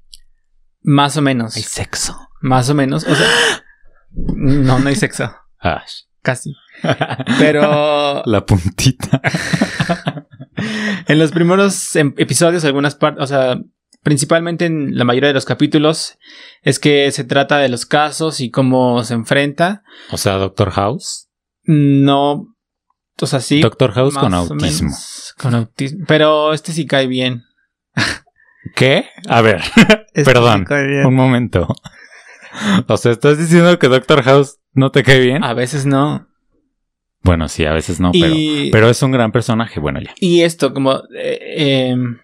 más 0.86 1.16
o 1.16 1.22
menos. 1.22 1.56
Hay 1.56 1.62
sexo. 1.62 2.14
Más 2.42 2.68
o 2.68 2.74
menos. 2.74 3.06
O 3.06 3.14
sea, 3.14 3.26
no, 4.12 4.78
no 4.78 4.88
hay 4.88 4.96
sexo. 4.96 5.32
Ah. 5.66 5.82
Casi. 6.20 6.54
Pero 7.38 8.22
La 8.26 8.44
puntita. 8.44 9.18
en 11.08 11.18
los 11.18 11.32
primeros 11.32 11.96
em- 11.96 12.12
episodios, 12.18 12.66
algunas 12.66 12.96
partes, 12.96 13.24
o 13.24 13.26
sea, 13.26 13.58
principalmente 14.02 14.66
en 14.66 14.94
la 14.98 15.04
mayoría 15.04 15.28
de 15.28 15.34
los 15.34 15.46
capítulos, 15.46 16.18
es 16.60 16.78
que 16.78 17.10
se 17.12 17.24
trata 17.24 17.56
de 17.58 17.70
los 17.70 17.86
casos 17.86 18.40
y 18.40 18.50
cómo 18.50 19.02
se 19.04 19.14
enfrenta. 19.14 19.84
O 20.10 20.18
sea, 20.18 20.34
Doctor 20.34 20.70
House. 20.72 21.30
No, 21.62 22.53
o 23.20 23.26
sea, 23.26 23.40
sí. 23.40 23.60
Doctor 23.60 23.92
House 23.92 24.14
con 24.14 24.34
autismo. 24.34 24.88
menos, 24.88 25.34
Con 25.38 25.54
autismo. 25.54 26.04
Pero 26.06 26.52
este 26.52 26.72
sí 26.72 26.86
cae 26.86 27.06
bien. 27.06 27.44
¿Qué? 28.74 29.06
A 29.28 29.40
ver, 29.40 29.62
Este 30.14 30.32
Perdón, 30.32 30.66
sí 30.68 30.74
un 31.06 31.14
momento. 31.14 31.68
O 32.86 32.96
sea, 32.96 33.12
¿estás 33.12 33.38
diciendo 33.38 33.78
que 33.78 33.88
Doctor 33.88 34.22
House 34.22 34.58
no 34.72 34.90
te 34.90 35.02
cae 35.02 35.20
bien? 35.20 35.42
A 35.42 35.54
veces 35.54 35.86
no. 35.86 36.28
Bueno, 37.22 37.48
sí, 37.48 37.64
a 37.64 37.72
veces 37.72 38.00
no, 38.00 38.12
pero, 38.12 38.32
y, 38.34 38.70
pero 38.70 38.88
es 38.88 39.02
un 39.02 39.10
gran 39.10 39.32
personaje. 39.32 39.80
Bueno, 39.80 40.00
ya. 40.00 40.14
y 40.20 40.42
esto, 40.42 40.74
como 40.74 41.02
eh, 41.16 41.88
em, 41.90 42.18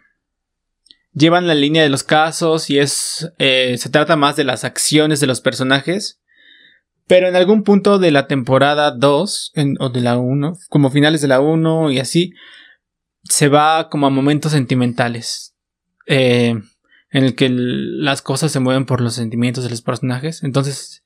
llevan 1.15 1.47
la 1.47 1.55
línea 1.55 1.83
de 1.83 1.89
los 1.89 2.05
casos 2.05 2.71
y 2.71 2.79
es 2.79 3.33
eh, 3.39 3.77
se 3.79 3.89
trata 3.89 4.17
más 4.17 4.37
de 4.37 4.45
las 4.45 4.65
acciones 4.65 5.19
de 5.19 5.27
los 5.27 5.41
personajes. 5.41 6.21
Pero 7.11 7.27
en 7.29 7.35
algún 7.35 7.65
punto 7.65 7.99
de 7.99 8.13
la 8.13 8.29
temporada 8.29 8.93
2 8.93 9.51
en- 9.57 9.77
o 9.81 9.89
de 9.91 10.01
la 10.01 10.17
1, 10.17 10.57
como 10.69 10.91
finales 10.91 11.21
de 11.21 11.27
la 11.29 11.41
1 11.41 11.91
y 11.91 11.99
así, 11.99 12.33
se 13.25 13.49
va 13.49 13.89
como 13.91 14.07
a 14.07 14.11
momentos 14.11 14.53
sentimentales. 14.53 15.55
eh, 16.07 16.55
en 17.13 17.25
el 17.25 17.35
que 17.35 17.49
las 17.51 18.23
cosas 18.23 18.53
se 18.53 18.61
mueven 18.61 18.85
por 18.87 19.01
los 19.01 19.15
sentimientos 19.15 19.65
de 19.65 19.71
los 19.71 19.83
personajes. 19.83 20.45
Entonces 20.45 21.03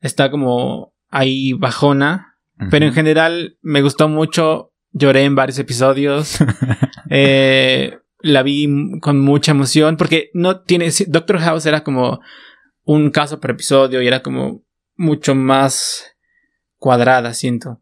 está 0.00 0.30
como 0.30 0.94
ahí 1.10 1.52
bajona. 1.52 2.38
Pero 2.70 2.86
en 2.86 2.92
general 2.94 3.58
me 3.60 3.82
gustó 3.82 4.08
mucho 4.08 4.72
Lloré 4.92 5.24
en 5.24 5.34
varios 5.34 5.58
episodios. 5.58 6.38
Eh, 7.14 7.98
la 8.20 8.42
vi 8.42 8.66
con 9.00 9.20
mucha 9.20 9.50
emoción 9.52 9.98
porque 9.98 10.30
no 10.32 10.60
tiene... 10.60 10.88
Doctor 11.08 11.38
House 11.40 11.66
era 11.66 11.84
como 11.84 12.20
un 12.84 13.10
caso 13.10 13.38
por 13.38 13.50
episodio 13.50 14.00
y 14.00 14.06
era 14.06 14.22
como 14.22 14.62
mucho 15.02 15.34
más 15.34 16.04
cuadrada, 16.78 17.34
siento. 17.34 17.80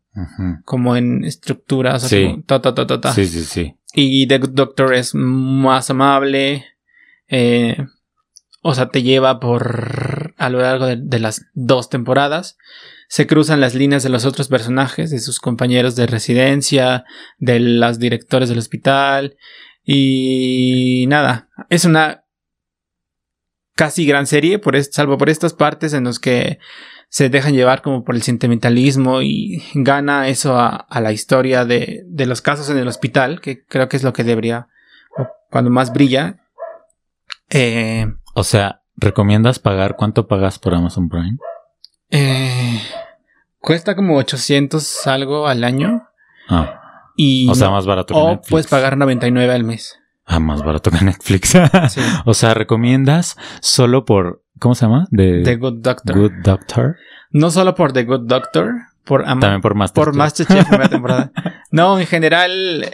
Como 0.64 0.96
en 0.96 1.24
estructura. 1.24 1.94
O 1.94 1.98
sea, 2.00 2.08
Sí. 2.08 2.24
como 2.30 2.42
ta, 2.42 2.60
ta, 2.60 2.74
ta, 2.74 2.86
ta, 2.86 3.00
ta. 3.00 3.12
Sí, 3.12 3.26
sí, 3.26 3.44
sí. 3.44 3.76
Y 3.94 4.26
The 4.26 4.38
Good 4.38 4.50
Doctor 4.50 4.94
es 4.94 5.14
más 5.14 5.90
amable. 5.90 6.64
eh, 7.28 7.76
o 8.62 8.74
sea, 8.74 8.88
te 8.90 9.02
lleva 9.02 9.38
por 9.40 10.34
a 10.36 10.50
lo 10.50 10.58
largo 10.60 10.84
de, 10.86 10.96
de 11.00 11.18
las 11.20 11.46
dos 11.54 11.88
temporadas. 11.88 12.58
Se 13.08 13.26
cruzan 13.26 13.60
las 13.60 13.74
líneas 13.74 14.02
de 14.02 14.08
los 14.10 14.24
otros 14.26 14.48
personajes, 14.48 15.10
de 15.10 15.18
sus 15.20 15.40
compañeros 15.40 15.96
de 15.96 16.06
residencia, 16.06 17.04
de 17.38 17.58
los 17.60 17.98
directores 17.98 18.48
del 18.50 18.58
hospital. 18.58 19.36
Y 19.84 21.06
nada, 21.08 21.48
es 21.70 21.84
una 21.86 22.24
casi 23.76 24.04
gran 24.04 24.26
serie, 24.26 24.58
por 24.58 24.82
salvo 24.84 25.16
por 25.16 25.30
estas 25.30 25.54
partes 25.54 25.94
en 25.94 26.04
los 26.04 26.18
que 26.18 26.58
se 27.12 27.28
dejan 27.28 27.54
llevar 27.54 27.82
como 27.82 28.04
por 28.04 28.14
el 28.14 28.22
sentimentalismo 28.22 29.20
y 29.20 29.62
gana 29.74 30.28
eso 30.28 30.56
a, 30.58 30.68
a 30.68 31.00
la 31.00 31.10
historia 31.12 31.64
de, 31.64 32.04
de 32.06 32.24
los 32.26 32.40
casos 32.40 32.70
en 32.70 32.78
el 32.78 32.86
hospital, 32.88 33.40
que 33.40 33.64
creo 33.66 33.88
que 33.88 33.96
es 33.96 34.02
lo 34.04 34.12
que 34.12 34.22
debería, 34.24 34.68
cuando 35.50 35.70
más 35.70 35.92
brilla. 35.92 36.38
Eh, 37.50 38.06
O 38.34 38.44
sea, 38.44 38.82
¿recomiendas 38.96 39.58
pagar? 39.58 39.96
¿Cuánto 39.96 40.28
pagas 40.28 40.58
por 40.58 40.74
Amazon 40.74 41.08
Prime? 41.08 41.36
eh, 42.10 42.80
cuesta 43.58 43.94
como 43.94 44.16
800 44.16 45.06
algo 45.06 45.46
al 45.46 45.62
año 45.64 46.08
Ah, 46.48 47.12
y 47.16 47.48
o 47.48 47.54
sea, 47.54 47.70
más 47.70 47.86
barato 47.86 48.14
que 48.14 48.20
o 48.20 48.28
Netflix. 48.30 48.48
puedes 48.50 48.66
pagar 48.66 48.96
99 48.96 49.52
al 49.52 49.62
mes. 49.64 49.99
Ah, 50.32 50.38
más 50.38 50.62
barato 50.62 50.90
que 50.90 51.04
Netflix. 51.04 51.56
Sí. 51.90 52.00
o 52.24 52.34
sea, 52.34 52.54
¿recomiendas 52.54 53.36
solo 53.60 54.04
por... 54.04 54.42
¿Cómo 54.60 54.74
se 54.74 54.86
llama? 54.86 55.06
The 55.10 55.56
Good 55.56 55.78
Doctor. 55.82 56.16
Good 56.18 56.32
Doctor. 56.44 56.96
No 57.32 57.50
solo 57.50 57.74
por 57.74 57.92
The 57.92 58.04
Good 58.04 58.26
Doctor, 58.26 58.74
por 59.04 59.24
También 59.24 59.60
por 59.60 59.74
Masterchef. 59.74 60.04
por 60.04 60.14
Masterchef 60.16 60.68
primera 60.68 60.88
temporada. 60.88 61.32
No, 61.72 61.98
en 62.00 62.06
general, 62.06 62.82
eh, 62.84 62.90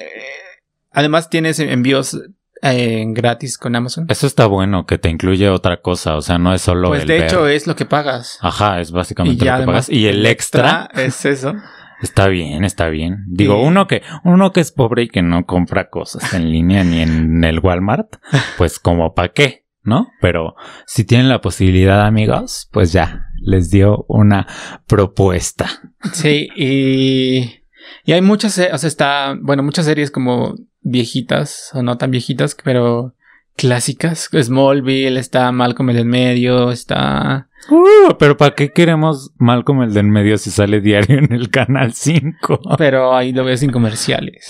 además 0.93 1.29
tienes 1.31 1.59
envíos 1.61 2.19
eh, 2.63 3.05
gratis 3.09 3.57
con 3.59 3.75
Amazon. 3.75 4.07
Eso 4.09 4.27
está 4.27 4.47
bueno, 4.47 4.85
que 4.87 4.99
te 4.99 5.09
incluye 5.09 5.49
otra 5.49 5.79
cosa. 5.83 6.17
O 6.17 6.23
sea, 6.23 6.39
no 6.39 6.53
es 6.55 6.61
solo 6.63 6.89
Pues 6.89 7.03
el 7.03 7.09
de 7.09 7.15
ver. 7.19 7.25
hecho 7.25 7.49
es 7.49 7.67
lo 7.67 7.75
que 7.77 7.85
pagas. 7.87 8.39
Ajá, 8.43 8.81
es 8.81 8.91
básicamente 8.93 9.39
lo 9.39 9.45
que 9.45 9.51
además 9.51 9.67
pagas. 9.87 9.89
Y 9.91 10.07
el 10.09 10.25
extra, 10.27 10.89
es 10.95 11.25
eso. 11.25 11.55
está 12.03 12.29
bien, 12.29 12.65
está 12.65 12.89
bien. 12.89 13.25
Digo, 13.29 13.63
uno 13.63 13.87
que, 13.87 14.03
uno 14.25 14.53
que 14.53 14.61
es 14.61 14.73
pobre 14.73 15.05
y 15.05 15.09
que 15.09 15.23
no 15.23 15.47
compra 15.47 15.89
cosas 15.89 16.35
en 16.35 16.51
línea 16.51 16.85
ni 16.85 17.01
en 17.01 17.45
el 17.45 17.61
Walmart, 17.61 18.17
pues 18.59 18.79
como 18.79 19.15
para 19.15 19.33
qué, 19.33 19.65
¿no? 19.83 20.09
Pero 20.21 20.55
si 20.87 21.05
tienen 21.05 21.29
la 21.29 21.41
posibilidad, 21.41 22.07
amigos, 22.07 22.69
pues 22.73 22.93
ya, 22.93 23.27
les 23.41 23.71
dio 23.71 24.05
una 24.09 24.47
propuesta. 24.87 25.69
Sí, 26.13 26.49
y, 26.57 27.63
y 28.05 28.13
hay 28.13 28.21
muchas, 28.21 28.59
o 28.59 28.79
sea, 28.79 28.89
está, 28.89 29.37
bueno, 29.41 29.63
muchas 29.63 29.87
series 29.87 30.11
como 30.11 30.55
viejitas 30.81 31.71
o 31.75 31.83
no 31.83 31.99
tan 31.99 32.11
viejitas, 32.11 32.57
pero 32.63 33.15
clásicas. 33.57 34.31
Smallville, 34.33 35.19
está 35.19 35.51
Malcolm 35.51 35.91
el 35.91 35.99
en 35.99 36.09
medio, 36.09 36.71
está... 36.71 37.49
Uh, 37.69 38.17
pero 38.19 38.37
¿para 38.37 38.55
qué 38.55 38.73
queremos 38.73 39.33
Malcolm 39.39 39.83
el 39.83 39.95
del 39.95 40.07
medio 40.07 40.39
si 40.39 40.51
sale 40.51 40.81
diario 40.81 41.19
en 41.19 41.33
el 41.33 41.51
canal 41.51 41.93
5? 41.93 42.61
Pero 42.79 43.15
ahí 43.15 43.33
lo 43.33 43.45
ves 43.45 43.61
sin 43.61 43.71
comerciales. 43.71 44.47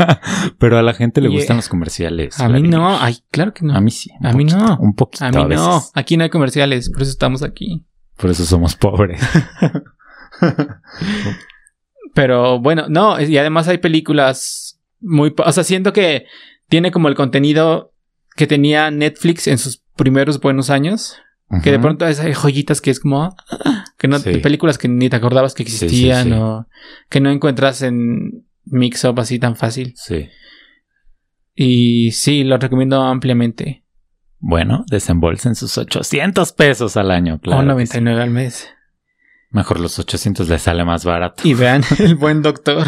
pero 0.58 0.78
a 0.78 0.82
la 0.82 0.94
gente 0.94 1.20
le 1.20 1.28
gustan 1.28 1.56
los 1.56 1.68
comerciales. 1.68 2.40
A 2.40 2.48
mí 2.48 2.62
no, 2.62 2.98
ay, 2.98 3.18
claro 3.30 3.54
que 3.54 3.64
no. 3.64 3.74
A 3.74 3.80
mí 3.80 3.90
sí. 3.90 4.10
A 4.22 4.32
mí 4.32 4.44
no. 4.44 4.76
Un 4.80 4.94
poquito. 4.94 5.24
A 5.24 5.30
mí 5.30 5.36
no, 5.36 5.48
veces. 5.48 5.92
aquí 5.94 6.16
no 6.16 6.24
hay 6.24 6.30
comerciales, 6.30 6.90
por 6.90 7.02
eso 7.02 7.10
estamos 7.10 7.42
aquí. 7.42 7.84
Por 8.16 8.30
eso 8.30 8.44
somos 8.44 8.74
pobres. 8.74 9.20
Pero 12.14 12.58
bueno, 12.60 12.86
no, 12.88 13.20
y 13.20 13.36
además 13.36 13.68
hay 13.68 13.78
películas 13.78 14.80
muy... 15.00 15.34
O 15.44 15.52
sea, 15.52 15.64
siento 15.64 15.92
que 15.92 16.26
tiene 16.68 16.90
como 16.90 17.08
el 17.08 17.14
contenido 17.14 17.92
que 18.36 18.46
tenía 18.46 18.90
Netflix 18.90 19.46
en 19.46 19.58
sus 19.58 19.82
primeros 19.96 20.40
buenos 20.40 20.70
años. 20.70 21.16
Que 21.62 21.72
de 21.72 21.78
pronto 21.78 22.04
hay 22.04 22.14
joyitas 22.34 22.80
que 22.80 22.90
es 22.90 23.00
como... 23.00 23.34
Que 23.96 24.06
no, 24.06 24.18
Sí. 24.18 24.36
películas 24.38 24.76
que 24.76 24.86
ni 24.88 25.08
te 25.08 25.16
acordabas 25.16 25.54
que 25.54 25.64
sí, 25.64 25.86
existían 25.86 26.26
sí. 26.28 26.32
o 26.32 26.66
que 27.08 27.20
no 27.20 27.30
encuentras 27.30 27.80
en 27.82 28.46
Mix-Up 28.66 29.18
así 29.18 29.38
tan 29.38 29.56
fácil. 29.56 29.94
Sí. 29.96 30.28
Y 31.54 32.12
sí, 32.12 32.44
lo 32.44 32.58
recomiendo 32.58 33.02
ampliamente. 33.02 33.84
Bueno, 34.38 34.84
desembolsen 34.88 35.54
sus 35.54 35.76
800 35.78 36.52
pesos 36.52 36.96
al 36.96 37.10
año, 37.10 37.40
claro. 37.40 37.58
o 37.58 37.62
que 37.62 37.68
99 37.68 38.22
al 38.22 38.30
mes. 38.30 38.68
Mejor 39.50 39.80
los 39.80 39.98
800 39.98 40.48
les 40.48 40.62
sale 40.62 40.84
más 40.84 41.04
barato. 41.04 41.42
Y 41.48 41.54
vean 41.54 41.82
El 41.98 42.14
Buen 42.14 42.42
Doctor. 42.42 42.86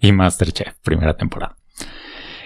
Y 0.00 0.12
Masterchef, 0.12 0.74
primera 0.82 1.16
temporada. 1.16 1.56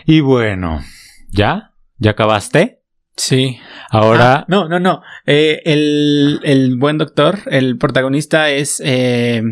Y 0.06 0.20
bueno, 0.20 0.80
¿ya? 1.28 1.74
¿Ya 1.98 2.12
acabaste? 2.12 2.79
Sí. 3.20 3.58
Ahora, 3.90 4.32
Ah, 4.36 4.44
no, 4.48 4.66
no, 4.68 4.80
no. 4.80 5.02
Eh, 5.26 5.60
el, 5.66 6.40
el 6.42 6.76
buen 6.78 6.96
doctor, 6.96 7.38
el 7.46 7.76
protagonista 7.76 8.48
es 8.50 8.80
eh, 8.84 9.42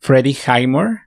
Freddie 0.00 0.36
Highmore. 0.46 0.98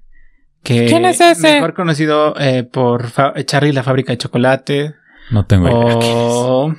Que 0.64 0.88
¿Quién 0.88 1.05
es 1.05 1.22
ese? 1.22 1.53
Mejor 1.55 1.74
conocido 1.74 2.36
eh, 2.39 2.64
por 2.64 3.12
Charlie 3.45 3.70
y 3.70 3.74
la 3.74 3.84
fábrica 3.84 4.12
de 4.12 4.18
chocolate. 4.18 4.95
no 5.30 5.45
tengo 5.45 5.68
idea. 5.68 5.97
O 5.99 6.76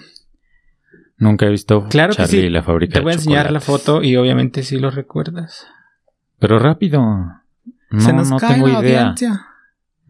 Nunca 1.19 1.47
he 1.47 1.51
visto 1.51 1.87
Claro 1.89 2.11
que 2.13 2.17
Charlie 2.17 2.41
sí. 2.41 2.47
y 2.47 2.51
la 2.51 2.63
fábrica 2.65 2.95
te 2.95 2.99
de 2.99 3.05
voy 3.05 3.13
a 3.13 3.15
enseñar 3.15 3.53
la 3.53 3.61
foto 3.61 4.03
y 4.03 4.17
obviamente 4.17 4.65
sí 4.65 4.79
lo 4.79 4.91
recuerdas. 4.91 5.67
Pero 6.41 6.59
rápido. 6.59 7.01
No, 7.91 8.01
Se 8.01 8.13
nos 8.13 8.31
no 8.31 8.39
cae 8.39 8.55
tengo 8.55 8.67
la 8.69 8.81
idea. 8.81 9.01
audiencia. 9.11 9.47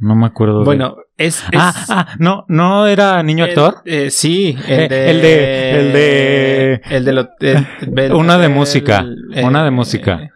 No 0.04 0.16
me 0.16 0.26
acuerdo. 0.26 0.60
de- 0.60 0.64
Bueno, 0.64 0.96
es. 1.16 1.44
es 1.52 1.60
Ah, 1.60 1.72
ah, 1.88 2.08
no, 2.18 2.44
no 2.48 2.88
era 2.88 3.22
niño 3.22 3.44
el- 3.44 3.50
actor. 3.50 3.82
eh, 3.84 4.10
sí, 4.10 4.56
Eh, 4.66 4.82
el 4.82 4.88
de. 4.88 5.10
el 5.10 5.22
de- 5.22 5.70
el 5.78 5.92
de- 5.92 6.80
El 6.90 7.04
de. 7.04 7.12
lo- 7.12 7.28
el- 7.38 7.66
el- 7.98 8.12
Una 8.12 8.36
de 8.38 8.48
música, 8.48 9.06
eh, 9.32 9.44
una 9.44 9.62
de 9.64 9.70
música. 9.70 10.28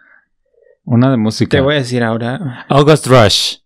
Una 0.85 1.11
de 1.11 1.17
música. 1.17 1.51
Te 1.51 1.61
voy 1.61 1.75
a 1.75 1.79
decir 1.79 2.05
ahora. 2.05 2.65
August 2.69 3.09
Rush. 3.09 3.57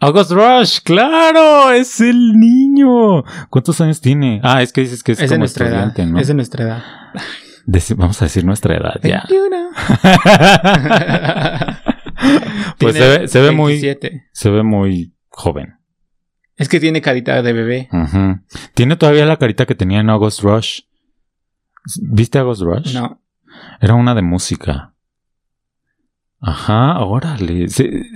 August 0.00 0.30
Rush, 0.32 0.78
claro, 0.82 1.70
es 1.70 2.00
el 2.00 2.32
niño. 2.32 3.22
¿Cuántos 3.50 3.78
años 3.82 4.00
tiene? 4.00 4.40
Ah, 4.42 4.62
es 4.62 4.72
que 4.72 4.80
dices 4.80 5.02
que 5.02 5.12
es, 5.12 5.20
Es 5.20 5.28
de 5.28 5.36
como 5.36 5.40
nuestra 5.40 5.68
edad. 5.68 5.88
estudiante, 5.88 6.06
¿no? 6.12 6.18
Es 6.18 6.28
de 6.28 6.34
nuestra 6.34 6.64
edad. 6.64 6.82
Deci- 7.66 7.94
vamos 7.94 8.20
a 8.22 8.24
decir 8.24 8.42
nuestra 8.44 8.74
edad 8.74 8.94
ya. 9.02 9.22
21. 9.28 9.68
pues 12.78 12.96
se 12.96 13.08
ve, 13.18 13.28
se 13.28 13.40
ve 13.40 13.50
muy, 13.52 13.72
27. 13.72 14.24
se 14.32 14.50
ve 14.50 14.62
muy 14.62 15.14
joven. 15.32 15.74
Es 16.56 16.68
que 16.68 16.80
tiene 16.80 17.00
carita 17.00 17.42
de 17.42 17.52
bebé. 17.52 17.88
Tiene 18.74 18.96
todavía 18.96 19.26
la 19.26 19.36
carita 19.38 19.66
que 19.66 19.74
tenía 19.74 20.00
en 20.00 20.10
August 20.10 20.42
Rush. 20.42 20.80
¿Viste 22.02 22.38
August 22.38 22.62
Rush? 22.62 22.94
No. 22.94 23.20
Era 23.80 23.94
una 23.94 24.14
de 24.14 24.22
música. 24.22 24.94
Ajá, 26.40 27.00
órale. 27.00 27.68
Se- 27.68 28.06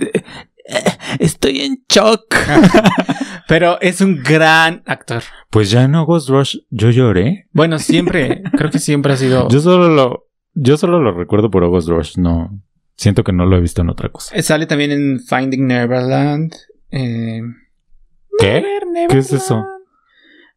Estoy 1.19 1.61
en 1.61 1.83
shock. 1.89 2.35
Pero 3.47 3.79
es 3.81 4.01
un 4.01 4.21
gran 4.21 4.83
actor. 4.85 5.23
Pues 5.49 5.71
ya 5.71 5.83
en 5.83 5.95
August 5.95 6.29
Rush 6.29 6.57
yo 6.69 6.89
lloré. 6.89 7.47
Bueno, 7.53 7.79
siempre, 7.79 8.43
creo 8.57 8.69
que 8.69 8.79
siempre 8.79 9.13
ha 9.13 9.17
sido. 9.17 9.47
Yo 9.49 9.59
solo 9.61 9.87
lo, 9.89 10.27
yo 10.53 10.77
solo 10.77 10.99
lo 11.01 11.13
recuerdo 11.13 11.49
por 11.49 11.63
August 11.63 11.87
Rush. 11.89 12.17
No, 12.17 12.61
siento 12.95 13.23
que 13.23 13.31
no 13.31 13.45
lo 13.45 13.57
he 13.57 13.61
visto 13.61 13.81
en 13.81 13.89
otra 13.89 14.09
cosa. 14.09 14.35
Eh, 14.35 14.41
Sale 14.43 14.65
también 14.65 14.91
en 14.91 15.19
Finding 15.21 15.65
Neverland. 15.67 16.51
Eh, 16.91 17.41
¿Qué? 18.39 18.61
Never, 18.91 19.07
¿Qué 19.09 19.17
es 19.19 19.33
eso? 19.33 19.65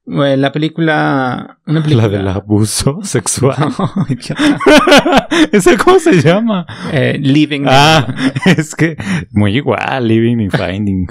Bueno, 0.04 0.36
la 0.36 0.52
película. 0.52 1.58
Una 1.66 1.82
película. 1.82 2.08
La 2.08 2.16
del 2.18 2.28
abuso 2.28 3.00
sexual. 3.02 3.56
No. 3.78 4.06
¿Esa 5.52 5.76
cómo 5.76 5.98
se 5.98 6.20
llama? 6.20 6.66
Eh, 6.92 7.18
Living. 7.20 7.64
Ah, 7.66 8.32
es 8.46 8.74
que 8.74 8.96
muy 9.30 9.56
igual, 9.56 10.08
Living 10.08 10.38
y 10.40 10.50
Finding. 10.50 11.06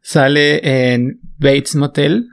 Sale 0.00 0.92
en 0.92 1.20
Bates 1.38 1.76
Motel, 1.76 2.28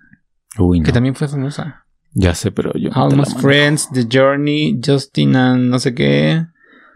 Uy, 0.57 0.79
no. 0.81 0.85
que 0.85 0.91
también 0.91 1.15
fue 1.15 1.27
famosa. 1.27 1.85
Ya 2.13 2.35
sé, 2.35 2.51
pero 2.51 2.73
yo. 2.73 2.89
Almost. 2.93 3.39
Friends, 3.39 3.89
The 3.93 4.05
Journey, 4.11 4.79
Justin 4.85 5.35
and 5.37 5.69
no 5.69 5.79
sé 5.79 5.95
qué. 5.95 6.45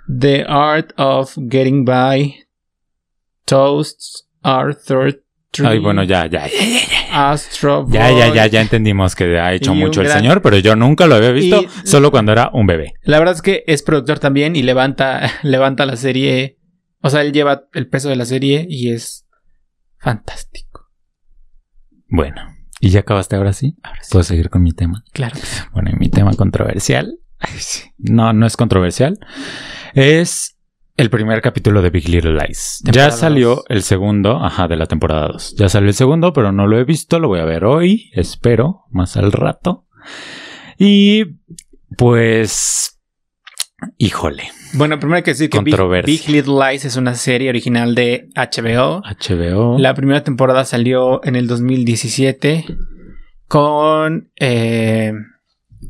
The 0.08 0.44
Art 0.48 0.92
of 0.98 1.34
Getting 1.50 1.86
By. 1.86 2.36
Toasts, 3.46 4.25
Arthur 4.46 5.24
Tree. 5.52 5.68
Ay, 5.68 5.80
bueno, 5.80 6.04
ya, 6.04 6.26
ya, 6.28 6.48
ya, 6.48 6.50
ya. 6.50 7.32
Astro 7.32 7.86
Ya, 7.90 8.12
ya, 8.12 8.28
Boy. 8.28 8.36
ya, 8.36 8.48
ya 8.48 8.62
entendimos 8.62 9.16
que 9.16 9.40
ha 9.40 9.54
hecho 9.54 9.74
mucho 9.74 10.02
el 10.02 10.08
gran- 10.08 10.20
señor, 10.20 10.42
pero 10.42 10.58
yo 10.58 10.76
nunca 10.76 11.08
lo 11.08 11.16
había 11.16 11.32
visto, 11.32 11.62
Y- 11.64 11.88
solo 11.88 12.12
cuando 12.12 12.32
era 12.34 12.50
un 12.54 12.68
bebé. 12.68 12.94
La 13.04 13.20
verdad 13.20 13.36
es 13.36 13.42
que 13.42 13.64
es 13.68 13.82
productor 13.84 14.20
también 14.20 14.56
y 14.56 14.64
levanta, 14.64 15.22
levanta 15.44 15.86
la 15.86 15.96
serie. 15.96 16.58
O 17.02 17.10
sea, 17.10 17.22
él 17.22 17.32
lleva 17.32 17.66
el 17.74 17.88
peso 17.88 18.10
de 18.10 18.16
la 18.18 18.26
serie 18.26 18.66
y 18.70 18.92
es 18.92 19.26
fantástico. 19.98 20.90
Bueno, 22.08 22.42
¿y 22.80 22.90
ya 22.90 23.00
acabaste 23.02 23.36
ahora 23.36 23.54
sí? 23.54 23.76
Ahora 23.84 24.00
sí. 24.04 24.10
¿Puedo 24.12 24.24
seguir 24.24 24.50
con 24.50 24.62
mi 24.64 24.72
tema? 24.74 25.04
Claro. 25.14 25.36
Bueno, 25.74 25.90
y 25.92 25.96
mi 25.98 26.10
tema 26.10 26.34
controversial. 26.36 27.18
No, 27.98 28.34
no 28.34 28.46
es 28.46 28.58
controversial. 28.58 29.18
Es 29.94 30.55
el 30.98 31.10
primer 31.10 31.42
capítulo 31.42 31.82
de 31.82 31.90
Big 31.90 32.08
Little 32.10 32.34
Lies. 32.34 32.82
Ya 32.86 33.12
salió 33.12 33.56
dos. 33.56 33.66
el 33.70 33.84
segundo, 33.84 34.44
ajá, 34.44 34.68
de 34.68 34.78
la 34.78 34.86
temporada 34.86 35.28
2. 35.28 35.56
Ya 35.58 35.68
salió 35.70 35.90
el 35.90 35.96
segundo, 35.96 36.32
pero 36.34 36.52
no 36.52 36.68
lo 36.68 36.78
he 36.80 36.84
visto. 36.86 37.20
Lo 37.20 37.28
voy 37.28 37.40
a 37.40 37.46
ver 37.46 37.66
hoy, 37.66 38.10
espero, 38.14 38.86
más 38.92 39.18
al 39.18 39.32
rato. 39.32 39.86
Y 40.78 41.38
pues, 41.98 43.00
híjole, 43.98 44.44
Bueno, 44.74 44.98
primero 45.00 45.18
hay 45.18 45.24
que 45.24 45.32
decir 45.32 45.50
que 45.50 45.60
Big, 45.60 46.30
Little 46.30 46.54
Lies 46.72 46.86
es 46.86 46.96
una 46.96 47.16
serie 47.16 47.50
original 47.50 47.94
de 47.96 48.30
HBO. 48.36 49.02
HBO. 49.02 49.78
La 49.80 49.94
primera 49.94 50.24
temporada 50.24 50.64
salió 50.66 51.24
en 51.26 51.36
el 51.36 51.48
2017 51.48 52.66
con 53.48 54.32
eh, 54.40 55.14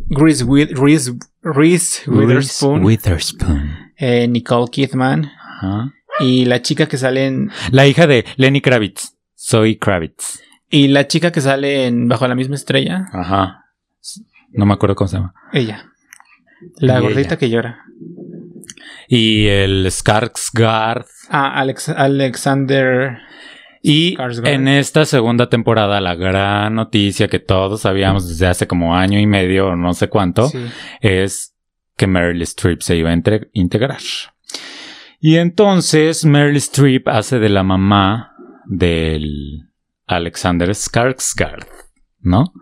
Reese, 0.10 0.44
Wi- 0.46 0.68
Reese- 0.74 1.18
Reese 1.42 2.10
Witherspoon, 2.10 2.84
Witherspoon. 2.84 3.85
Eh, 3.98 4.28
Nicole 4.28 4.68
Kidman 4.72 5.26
Ajá. 5.26 5.94
y 6.20 6.46
la 6.46 6.62
chica 6.62 6.88
que 6.88 6.98
sale 6.98 7.26
en 7.28 7.52
La 7.72 7.88
hija 7.88 8.08
de 8.08 8.26
Lenny 8.38 8.62
Kravitz. 8.62 9.16
Soy 9.36 9.78
Kravitz. 9.78 10.42
y 10.70 10.88
la 10.88 11.08
chica 11.08 11.32
que 11.32 11.42
sale 11.42 11.86
en 11.88 12.08
Bajo 12.08 12.28
la 12.28 12.36
misma 12.36 12.56
estrella, 12.56 13.06
Ajá. 13.14 13.62
No 14.52 14.66
me 14.66 14.74
acuerdo 14.74 14.96
cómo 14.96 15.08
se 15.08 15.18
llama. 15.18 15.34
ella, 15.54 15.92
la 16.78 17.00
Y 17.00 17.02
gordita 17.02 17.22
ella. 17.30 17.38
que 17.38 17.50
llora. 17.50 17.80
Y 19.08 19.48
el 19.48 19.86
Skarsgård. 19.88 21.06
Ah, 21.30 21.60
Alex- 21.62 21.90
Alexander. 21.96 23.18
Y 23.82 24.16
Skarsgård. 24.16 24.48
en 24.48 24.68
esta 24.68 25.06
segunda 25.06 25.48
temporada, 25.50 26.02
la 26.02 26.16
gran 26.16 26.74
noticia 26.76 27.28
que 27.28 27.40
todos 27.40 27.82
sabíamos 27.82 28.28
desde 28.28 28.48
hace 28.48 28.68
como 28.68 28.96
año 28.96 29.20
y 29.20 29.28
medio 29.28 29.68
o 29.68 29.76
no 29.76 29.94
sé 29.94 30.08
cuánto, 30.08 30.48
sí. 30.48 30.66
es 31.02 31.55
que 31.98 32.08
Meryl 32.08 32.42
Streep 32.42 32.82
se 32.82 32.96
iba 32.96 33.10
a 33.10 33.22
integrar. 33.54 34.02
Y 35.20 35.38
entonces 35.38 36.26
Meryl 36.26 36.58
Streep 36.58 37.08
hace 37.08 37.40
de 37.40 37.50
la 37.50 37.64
mamá 37.64 38.36
del 38.66 39.70
Alexander 40.08 40.70
Skarsgård, 40.70 41.66
¿no? 42.20 42.54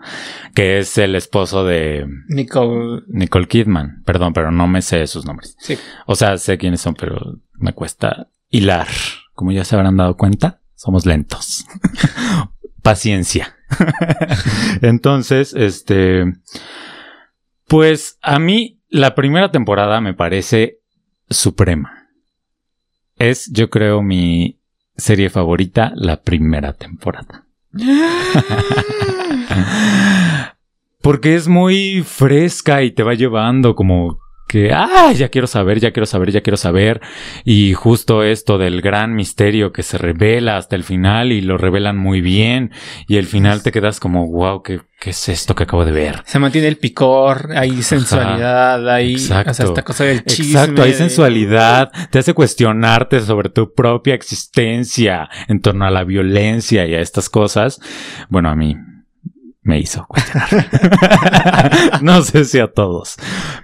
Que 0.53 0.79
es 0.79 0.97
el 0.97 1.15
esposo 1.15 1.65
de 1.65 2.05
Nicole. 2.29 3.03
Nicole 3.07 3.47
Kidman. 3.47 4.03
Perdón, 4.05 4.33
pero 4.33 4.51
no 4.51 4.67
me 4.67 4.81
sé 4.81 5.05
sus 5.07 5.25
nombres. 5.25 5.55
Sí. 5.59 5.77
O 6.05 6.15
sea, 6.15 6.37
sé 6.37 6.57
quiénes 6.57 6.81
son, 6.81 6.95
pero 6.95 7.39
me 7.53 7.73
cuesta 7.73 8.29
hilar. 8.49 8.87
Como 9.33 9.51
ya 9.51 9.65
se 9.65 9.75
habrán 9.75 9.97
dado 9.97 10.15
cuenta, 10.15 10.61
somos 10.75 11.05
lentos. 11.05 11.65
Paciencia. 12.81 13.55
Entonces, 14.81 15.53
este, 15.53 16.25
pues 17.67 18.19
a 18.21 18.39
mí 18.39 18.82
la 18.93 19.15
primera 19.15 19.49
temporada 19.49 19.99
me 20.01 20.13
parece 20.13 20.77
suprema. 21.27 22.09
Es, 23.17 23.51
yo 23.51 23.71
creo, 23.71 24.03
mi 24.03 24.59
serie 24.95 25.31
favorita, 25.31 25.91
la 25.95 26.21
primera 26.21 26.73
temporada. 26.73 27.47
Porque 31.01 31.33
es 31.33 31.47
muy 31.47 32.03
fresca 32.03 32.83
y 32.83 32.91
te 32.91 33.01
va 33.01 33.15
llevando 33.15 33.73
como 33.73 34.19
que, 34.47 34.71
ah, 34.71 35.11
ya 35.13 35.29
quiero 35.29 35.47
saber, 35.47 35.79
ya 35.79 35.91
quiero 35.91 36.05
saber, 36.05 36.31
ya 36.31 36.41
quiero 36.41 36.57
saber. 36.57 37.01
Y 37.43 37.73
justo 37.73 38.23
esto 38.23 38.57
del 38.57 38.81
gran 38.81 39.15
misterio 39.15 39.71
que 39.71 39.83
se 39.83 39.97
revela 39.97 40.57
hasta 40.57 40.75
el 40.75 40.83
final 40.83 41.31
y 41.31 41.41
lo 41.41 41.57
revelan 41.57 41.97
muy 41.97 42.21
bien. 42.21 42.71
Y 43.07 43.17
el 43.17 43.25
final 43.25 43.63
te 43.63 43.71
quedas 43.71 43.99
como, 43.99 44.27
wow, 44.27 44.61
¿qué, 44.61 44.81
qué 44.99 45.09
es 45.09 45.29
esto 45.29 45.55
que 45.55 45.63
acabo 45.63 45.85
de 45.85 45.91
ver? 45.91 46.21
Se 46.25 46.39
mantiene 46.39 46.67
el 46.67 46.77
picor, 46.77 47.49
hay 47.55 47.81
sensualidad, 47.81 48.87
hay 48.89 49.13
exacto. 49.13 49.51
o 49.51 49.53
sea, 49.53 49.65
esta 49.65 49.81
cosa 49.83 50.03
del 50.03 50.23
chisme. 50.23 50.59
Exacto, 50.59 50.83
hay 50.83 50.93
sensualidad, 50.93 51.91
te 52.11 52.19
hace 52.19 52.33
cuestionarte 52.33 53.21
sobre 53.21 53.49
tu 53.49 53.73
propia 53.73 54.13
existencia 54.13 55.29
en 55.47 55.61
torno 55.61 55.85
a 55.85 55.91
la 55.91 56.03
violencia 56.03 56.85
y 56.85 56.93
a 56.93 56.99
estas 56.99 57.29
cosas. 57.29 57.79
Bueno, 58.29 58.49
a 58.49 58.55
mí 58.55 58.77
me 59.63 59.79
hizo 59.79 60.05
cuestionar. 60.07 60.67
no 62.01 62.21
sé 62.21 62.45
si 62.45 62.59
a 62.59 62.67
todos, 62.67 63.17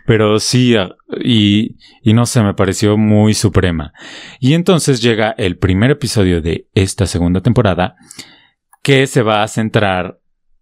pero 0.06 0.40
sí, 0.40 0.76
y, 1.22 1.78
y 2.02 2.14
no 2.14 2.26
sé, 2.26 2.42
me 2.42 2.54
pareció 2.54 2.98
muy 2.98 3.34
suprema. 3.34 3.94
Y 4.40 4.54
entonces 4.54 5.02
llega 5.02 5.32
el 5.38 5.58
primer 5.58 5.92
episodio 5.92 6.42
de 6.42 6.68
esta 6.74 7.06
segunda 7.06 7.42
temporada 7.42 7.96
que 8.82 9.08
se 9.08 9.22
va 9.22 9.44
a 9.44 9.48
centrar, 9.48 10.20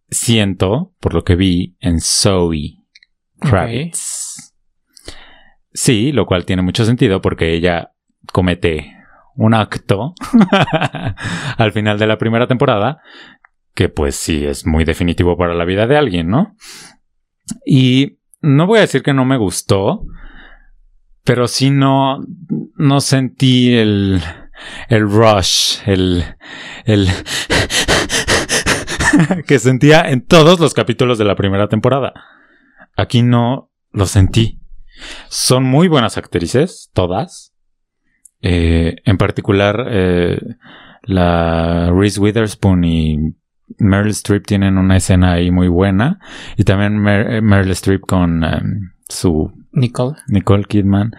siento, 0.10 0.94
por 1.00 1.14
lo 1.14 1.24
que 1.24 1.36
vi, 1.36 1.78
en 1.80 2.02
Zoe 2.02 2.80
Kravitz. 3.40 4.54
Sí, 5.74 6.12
lo 6.12 6.26
cual 6.26 6.46
tiene 6.46 6.64
mucho 6.64 6.86
sentido 6.86 7.22
porque 7.22 7.54
ella 7.54 7.92
comete 8.34 8.98
un 9.36 9.54
acto 9.54 10.16
al 11.58 11.72
final 11.72 12.00
de 12.00 12.08
la 12.08 12.18
primera 12.18 12.48
temporada 12.48 13.02
que 13.78 13.90
pues 13.90 14.16
sí 14.16 14.44
es 14.44 14.66
muy 14.66 14.86
definitivo 14.86 15.38
para 15.38 15.54
la 15.54 15.64
vida 15.64 15.86
de 15.86 15.98
alguien, 15.98 16.30
¿no? 16.30 16.56
Y 17.64 18.18
no 18.42 18.66
voy 18.66 18.80
a 18.80 18.82
decir 18.82 19.04
que 19.04 19.14
no 19.14 19.24
me 19.24 19.38
gustó, 19.38 20.04
pero 21.24 21.48
sí 21.48 21.70
no, 21.70 22.26
no 22.76 23.02
sentí 23.02 23.76
el, 23.76 24.20
el 24.90 25.02
rush, 25.08 25.78
el, 25.86 26.24
el 26.86 27.08
que 29.48 29.60
sentía 29.60 30.10
en 30.10 30.26
todos 30.26 30.60
los 30.60 30.74
capítulos 30.74 31.20
de 31.20 31.26
la 31.26 31.36
primera 31.36 31.68
temporada. 31.68 32.16
Aquí 32.96 33.22
no 33.22 33.72
lo 33.92 34.08
sentí. 34.08 34.60
Son 35.30 35.64
muy 35.64 35.88
buenas 35.88 36.18
actrices, 36.18 36.90
todas. 36.96 37.54
Eh, 38.42 38.96
en 39.06 39.18
particular, 39.20 39.86
eh, 39.88 40.40
la 41.04 41.92
Reese 41.92 42.20
Witherspoon 42.20 42.84
y 42.84 43.36
Meryl 43.80 44.12
Streep 44.12 44.46
tienen 44.46 44.78
una 44.78 44.98
escena 44.98 45.34
ahí 45.34 45.52
muy 45.52 45.68
buena. 45.68 46.20
Y 46.56 46.64
también 46.64 46.98
Mer- 47.00 47.30
eh, 47.36 47.42
Meryl 47.42 47.72
Streep 47.72 48.02
con 48.02 48.44
em, 48.44 48.92
su 49.10 49.52
Nicole. 49.74 50.18
Nicole 50.28 50.64
Kidman 50.66 51.12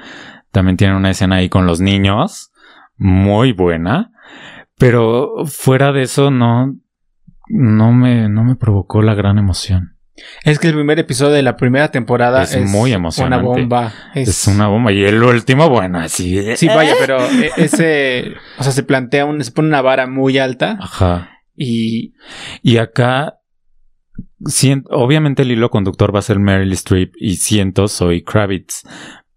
también 0.50 0.76
tiene 0.76 0.96
una 0.96 1.10
escena 1.10 1.36
ahí 1.36 1.48
con 1.48 1.66
los 1.66 1.80
niños. 1.80 2.50
Muy 2.96 3.52
buena. 3.52 4.10
Pero 4.78 5.44
fuera 5.46 5.92
de 5.92 6.02
eso, 6.02 6.30
no, 6.30 6.74
no 7.48 7.92
me, 7.92 8.28
no 8.28 8.44
me 8.44 8.56
provocó 8.56 9.02
la 9.02 9.14
gran 9.14 9.38
emoción. 9.38 9.94
Es 10.42 10.58
que 10.58 10.66
el 10.68 10.74
primer 10.74 10.98
episodio 10.98 11.32
de 11.32 11.42
la 11.42 11.56
primera 11.56 11.92
temporada 11.92 12.42
Es 12.42 12.54
es, 12.54 12.68
muy 12.68 12.92
emocionante. 12.92 13.46
Una 13.46 13.56
bomba. 13.60 13.92
Es, 14.14 14.28
Es 14.28 14.46
una 14.48 14.66
bomba. 14.66 14.90
Y 14.92 15.04
el 15.04 15.22
último, 15.22 15.68
bueno, 15.68 16.00
así. 16.00 16.56
Sí, 16.56 16.66
vaya, 16.66 16.94
pero 17.00 17.18
e- 17.20 17.52
ese. 17.56 18.32
O 18.58 18.62
sea, 18.64 18.72
se 18.72 18.82
plantea 18.82 19.26
un. 19.26 19.42
Se 19.44 19.52
pone 19.52 19.68
una 19.68 19.80
vara 19.82 20.08
muy 20.08 20.38
alta 20.38 20.76
Ajá. 20.80 21.30
Y. 21.58 22.14
Y 22.62 22.78
acá, 22.78 23.40
obviamente 24.90 25.42
el 25.42 25.52
hilo 25.52 25.70
conductor 25.70 26.14
va 26.14 26.20
a 26.20 26.22
ser 26.22 26.38
Meryl 26.38 26.72
Streep 26.72 27.14
y 27.18 27.36
siento 27.36 27.88
soy 27.88 28.22
Kravitz, 28.22 28.82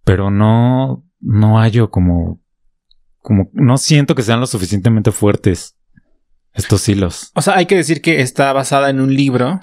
pero 0.03 0.31
no, 0.31 1.05
no 1.19 1.59
hallo 1.59 1.89
como, 1.89 2.41
como, 3.19 3.49
no 3.53 3.77
siento 3.77 4.15
que 4.15 4.23
sean 4.23 4.39
lo 4.39 4.47
suficientemente 4.47 5.11
fuertes 5.11 5.77
estos 6.53 6.87
hilos. 6.89 7.31
O 7.35 7.41
sea, 7.41 7.55
hay 7.55 7.65
que 7.65 7.75
decir 7.75 8.01
que 8.01 8.21
está 8.21 8.51
basada 8.53 8.89
en 8.89 8.99
un 8.99 9.13
libro 9.13 9.59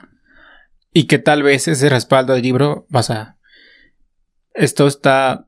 y 0.93 1.05
que 1.05 1.19
tal 1.19 1.43
vez 1.43 1.69
ese 1.69 1.89
respaldo 1.89 2.33
del 2.33 2.43
libro. 2.43 2.87
O 2.93 3.03
sea, 3.03 3.37
esto 4.55 4.87
está. 4.87 5.47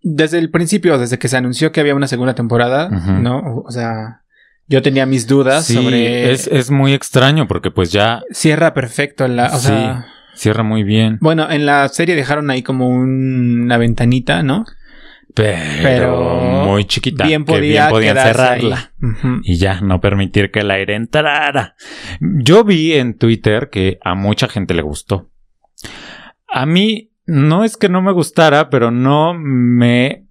Desde 0.00 0.38
el 0.38 0.50
principio, 0.50 0.96
desde 0.98 1.18
que 1.18 1.28
se 1.28 1.36
anunció 1.36 1.72
que 1.72 1.80
había 1.80 1.94
una 1.94 2.06
segunda 2.06 2.34
temporada. 2.34 2.88
¿no? 2.88 3.62
O 3.64 3.70
sea, 3.70 4.22
yo 4.68 4.82
tenía 4.82 5.06
mis 5.06 5.26
dudas 5.26 5.66
Sí, 5.66 5.74
sobre. 5.74 6.30
es, 6.30 6.46
es 6.46 6.70
muy 6.70 6.92
extraño 6.94 7.48
porque 7.48 7.70
pues 7.70 7.90
ya 7.90 8.22
Cierra 8.30 8.74
perfecto 8.74 9.26
la. 9.28 9.46
O 9.54 9.58
Sí. 9.58 9.68
sea. 9.68 10.06
cierra 10.34 10.62
muy 10.62 10.84
bien, 10.84 11.18
Bueno, 11.20 11.50
en 11.50 11.66
la 11.66 11.88
serie 11.88 12.14
dejaron 12.14 12.48
ahí 12.50 12.62
como 12.62 12.88
un- 12.88 13.62
una 13.62 13.76
ventanita, 13.76 14.42
¿no? 14.44 14.64
pero, 15.34 15.82
Pero 15.82 16.64
muy 16.66 16.84
chiquita. 16.84 17.24
Bien 17.26 17.44
que 17.44 17.60
bien 17.60 17.88
podían 17.90 18.16
cerrarla. 18.16 18.92
y 19.42 19.56
ya 19.56 19.80
no 19.80 20.00
permitir 20.00 20.50
que 20.50 20.60
el 20.60 20.70
aire 20.70 20.94
entrara. 20.96 21.74
Yo 22.20 22.64
vi 22.64 22.94
en 22.94 23.16
Twitter 23.18 23.68
que 23.70 23.98
a 24.04 24.14
mucha 24.14 24.48
gente 24.48 24.74
le 24.74 24.82
gustó. 24.82 25.30
A 26.48 26.66
mí 26.66 27.12
no 27.26 27.62
es 27.64 27.76
que 27.76 27.88
no 27.88 28.00
me 28.02 28.10
gustara, 28.12 28.68
pero 28.70 28.90
no 28.90 29.34
me 29.34 30.24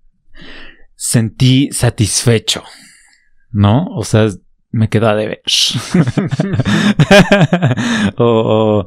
sentí 0.95 1.69
satisfecho. 1.71 2.63
¿No? 3.51 3.85
O 3.95 4.03
sea, 4.03 4.27
me 4.71 4.89
queda 4.89 5.15
de 5.15 5.27
ver. 5.27 5.41
o, 8.17 8.25
o- 8.25 8.85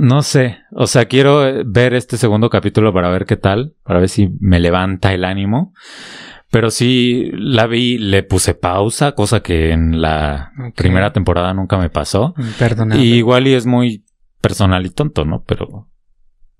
no 0.00 0.22
sé. 0.22 0.58
O 0.72 0.86
sea, 0.86 1.06
quiero 1.06 1.42
ver 1.66 1.94
este 1.94 2.16
segundo 2.16 2.48
capítulo 2.48 2.92
para 2.92 3.10
ver 3.10 3.26
qué 3.26 3.36
tal, 3.36 3.74
para 3.82 4.00
ver 4.00 4.08
si 4.08 4.30
me 4.40 4.60
levanta 4.60 5.12
el 5.12 5.24
ánimo. 5.24 5.72
Pero 6.52 6.70
sí 6.70 7.30
la 7.32 7.66
vi, 7.66 7.98
le 7.98 8.22
puse 8.24 8.54
pausa, 8.54 9.12
cosa 9.12 9.40
que 9.40 9.70
en 9.70 10.00
la 10.00 10.52
primera 10.74 11.12
temporada 11.12 11.54
nunca 11.54 11.78
me 11.78 11.90
pasó. 11.90 12.34
Perdona. 12.58 12.96
Y 12.96 13.14
igual 13.14 13.46
y 13.46 13.54
es 13.54 13.66
muy 13.66 14.04
personal 14.40 14.84
y 14.86 14.90
tonto, 14.90 15.24
¿no? 15.24 15.44
Pero 15.46 15.88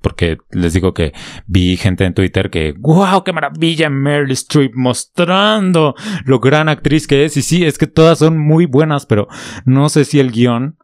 porque 0.00 0.38
les 0.50 0.72
digo 0.72 0.94
que 0.94 1.12
vi 1.46 1.76
gente 1.76 2.04
en 2.04 2.14
Twitter 2.14 2.50
que, 2.50 2.74
wow, 2.78 3.22
qué 3.22 3.32
maravilla 3.32 3.90
Meryl 3.90 4.32
Streep 4.32 4.72
mostrando 4.74 5.94
lo 6.24 6.40
gran 6.40 6.68
actriz 6.68 7.06
que 7.06 7.24
es. 7.24 7.36
Y 7.36 7.42
sí, 7.42 7.64
es 7.64 7.78
que 7.78 7.86
todas 7.86 8.18
son 8.18 8.38
muy 8.38 8.66
buenas, 8.66 9.06
pero 9.06 9.28
no 9.64 9.88
sé 9.88 10.04
si 10.04 10.18
el 10.20 10.32
guion 10.32 10.78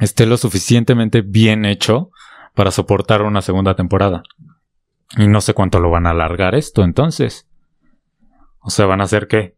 esté 0.00 0.26
lo 0.26 0.36
suficientemente 0.36 1.22
bien 1.22 1.64
hecho 1.64 2.10
para 2.54 2.70
soportar 2.70 3.22
una 3.22 3.42
segunda 3.42 3.76
temporada. 3.76 4.22
Y 5.16 5.28
no 5.28 5.40
sé 5.40 5.54
cuánto 5.54 5.78
lo 5.78 5.90
van 5.90 6.06
a 6.06 6.10
alargar 6.10 6.54
esto 6.54 6.82
entonces. 6.82 7.46
O 8.60 8.70
sea, 8.70 8.86
van 8.86 9.00
a 9.00 9.06
ser 9.06 9.28
qué? 9.28 9.56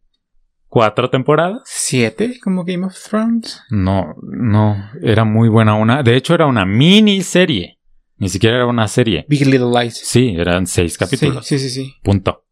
¿Cuatro 0.68 1.08
temporadas? 1.08 1.62
¿Siete? 1.66 2.40
Como 2.42 2.64
Game 2.64 2.84
of 2.84 2.96
Thrones. 3.00 3.62
No, 3.70 4.16
no, 4.22 4.90
era 5.00 5.24
muy 5.24 5.48
buena 5.48 5.74
una. 5.74 6.02
De 6.02 6.16
hecho, 6.16 6.34
era 6.34 6.46
una 6.46 6.66
miniserie. 6.66 7.73
Ni 8.16 8.28
siquiera 8.28 8.56
era 8.56 8.66
una 8.66 8.88
serie. 8.88 9.26
Big 9.28 9.46
Little 9.46 9.70
Lies. 9.70 9.96
Sí, 9.96 10.34
eran 10.36 10.66
seis 10.66 10.96
capítulos. 10.96 11.46
Sí, 11.46 11.58
sí, 11.58 11.68
sí, 11.68 11.84
sí. 11.84 11.94
Punto. 12.02 12.44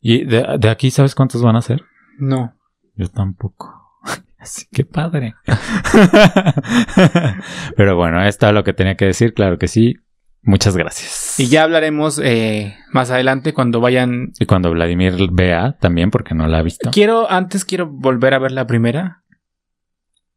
¿Y 0.00 0.24
de, 0.24 0.56
de 0.58 0.68
aquí 0.68 0.90
sabes 0.90 1.14
cuántos 1.14 1.42
van 1.42 1.56
a 1.56 1.62
ser? 1.62 1.82
No. 2.18 2.54
Yo 2.94 3.08
tampoco. 3.08 3.74
Así 4.38 4.66
que 4.72 4.84
padre. 4.84 5.34
Pero 7.76 7.96
bueno, 7.96 8.24
esto 8.24 8.46
es 8.46 8.54
lo 8.54 8.64
que 8.64 8.72
tenía 8.72 8.96
que 8.96 9.06
decir. 9.06 9.34
Claro 9.34 9.58
que 9.58 9.68
sí. 9.68 9.96
Muchas 10.42 10.76
gracias. 10.76 11.40
Y 11.40 11.48
ya 11.48 11.64
hablaremos 11.64 12.20
eh, 12.22 12.76
más 12.92 13.10
adelante 13.10 13.52
cuando 13.52 13.80
vayan. 13.80 14.32
Y 14.38 14.46
cuando 14.46 14.70
Vladimir 14.70 15.14
vea 15.32 15.76
también, 15.80 16.12
porque 16.12 16.36
no 16.36 16.46
la 16.46 16.58
ha 16.58 16.62
visto. 16.62 16.90
Quiero, 16.92 17.28
antes 17.28 17.64
quiero 17.64 17.88
volver 17.88 18.32
a 18.32 18.38
ver 18.38 18.52
la 18.52 18.64
primera. 18.64 19.24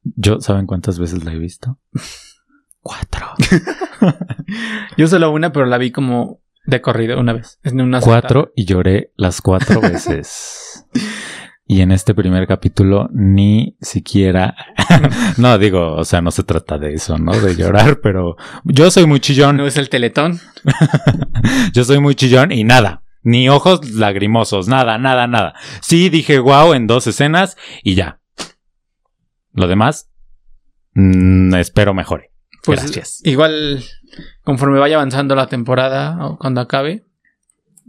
Yo, 0.01 0.41
¿saben 0.41 0.65
cuántas 0.65 0.97
veces 0.97 1.23
la 1.23 1.33
he 1.33 1.37
visto? 1.37 1.79
Cuatro. 2.81 3.27
Yo 4.97 5.07
solo 5.07 5.31
una, 5.31 5.51
pero 5.51 5.65
la 5.65 5.77
vi 5.77 5.91
como 5.91 6.41
de 6.65 6.81
corrido 6.81 7.19
una 7.19 7.33
vez. 7.33 7.59
En 7.63 7.81
una 7.81 7.99
cuatro 7.99 8.51
y 8.55 8.65
lloré 8.65 9.11
las 9.15 9.41
cuatro 9.41 9.81
veces. 9.81 10.85
Y 11.65 11.81
en 11.81 11.91
este 11.91 12.15
primer 12.15 12.47
capítulo 12.47 13.09
ni 13.13 13.77
siquiera... 13.81 14.55
no, 15.37 15.57
digo, 15.57 15.93
o 15.93 16.03
sea, 16.03 16.21
no 16.21 16.31
se 16.31 16.43
trata 16.43 16.77
de 16.77 16.93
eso, 16.93 17.17
¿no? 17.17 17.31
De 17.39 17.55
llorar, 17.55 17.99
pero 18.03 18.37
yo 18.63 18.89
soy 18.89 19.05
muy 19.05 19.19
chillón. 19.19 19.57
No 19.57 19.67
es 19.67 19.77
el 19.77 19.89
teletón. 19.89 20.39
yo 21.73 21.83
soy 21.83 21.99
muy 21.99 22.15
chillón 22.15 22.51
y 22.51 22.63
nada. 22.63 23.03
Ni 23.21 23.49
ojos 23.49 23.87
lagrimosos, 23.91 24.67
nada, 24.67 24.97
nada, 24.97 25.27
nada. 25.27 25.53
Sí 25.81 26.09
dije 26.09 26.39
wow 26.39 26.73
en 26.73 26.87
dos 26.87 27.05
escenas 27.05 27.57
y 27.83 27.95
ya. 27.95 28.19
Lo 29.51 29.67
demás, 29.67 30.09
mm, 30.93 31.53
espero 31.55 31.93
mejore. 31.93 32.28
Pues 32.63 32.81
Gracias. 32.81 33.19
igual, 33.23 33.83
conforme 34.43 34.79
vaya 34.79 34.95
avanzando 34.95 35.35
la 35.35 35.47
temporada 35.47 36.17
o 36.25 36.37
cuando 36.37 36.61
acabe, 36.61 37.05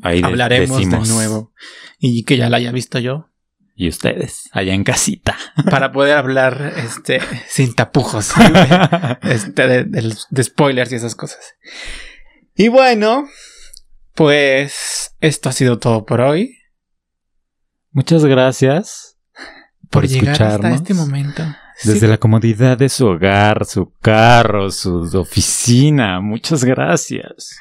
Ahí 0.03 0.23
hablaremos 0.25 0.79
decimos. 0.79 1.09
de 1.09 1.15
nuevo. 1.15 1.53
Y 1.99 2.25
que 2.25 2.37
ya 2.37 2.49
la 2.49 2.57
haya 2.59 2.73
visto 2.73 2.99
yo. 2.99 3.27
Y 3.75 3.89
ustedes, 3.89 4.49
allá 4.53 4.75
en 4.75 4.85
casita. 4.85 5.37
Para 5.71 5.91
poder 5.93 6.17
hablar 6.17 6.75
este 6.77 7.21
sin 7.49 7.75
tapujos. 7.75 8.33
este, 9.23 9.67
de, 9.67 9.85
de- 9.85 10.15
de 10.29 10.43
spoilers 10.45 10.93
y 10.93 10.97
esas 10.97 11.15
cosas. 11.15 11.41
Y 12.55 12.69
bueno, 12.69 13.27
pues 14.15 15.15
esto 15.21 15.49
ha 15.49 15.53
sido 15.53 15.79
todo 15.79 16.05
por 16.05 16.21
hoy. 16.21 16.57
Muchas 17.91 18.25
gracias 18.25 19.17
por, 19.91 20.07
llegar 20.07 20.41
hasta 20.43 20.71
este 20.75 20.95
momento. 20.95 21.43
Desde 21.85 22.01
Sí, 22.01 22.07
la 22.07 22.19
comodidad 22.19 22.77
de 22.79 22.89
su 22.89 23.07
hogar, 23.07 23.65
su 23.65 23.93
carro, 24.01 24.71
su 24.71 25.11
oficina. 25.15 26.21
Muchas 26.21 26.65
gracias. 26.65 27.57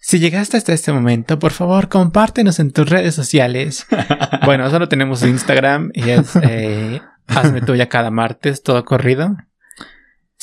Si 0.00 0.18
llegaste 0.18 0.58
hasta 0.58 0.74
este 0.74 0.92
momento, 0.92 1.38
por 1.38 1.52
favor, 1.52 1.88
compártenos 1.88 2.60
en 2.60 2.72
tus 2.72 2.90
redes 2.90 3.14
sociales. 3.14 3.86
bueno, 4.44 4.68
solo 4.70 4.88
tenemos 4.88 5.22
Instagram 5.22 5.90
y 5.94 6.10
es 6.10 6.36
eh, 6.42 7.00
Hazme 7.26 7.62
tuya 7.62 7.88
cada 7.88 8.10
martes, 8.10 8.62
todo 8.62 8.84
corrido. 8.84 9.34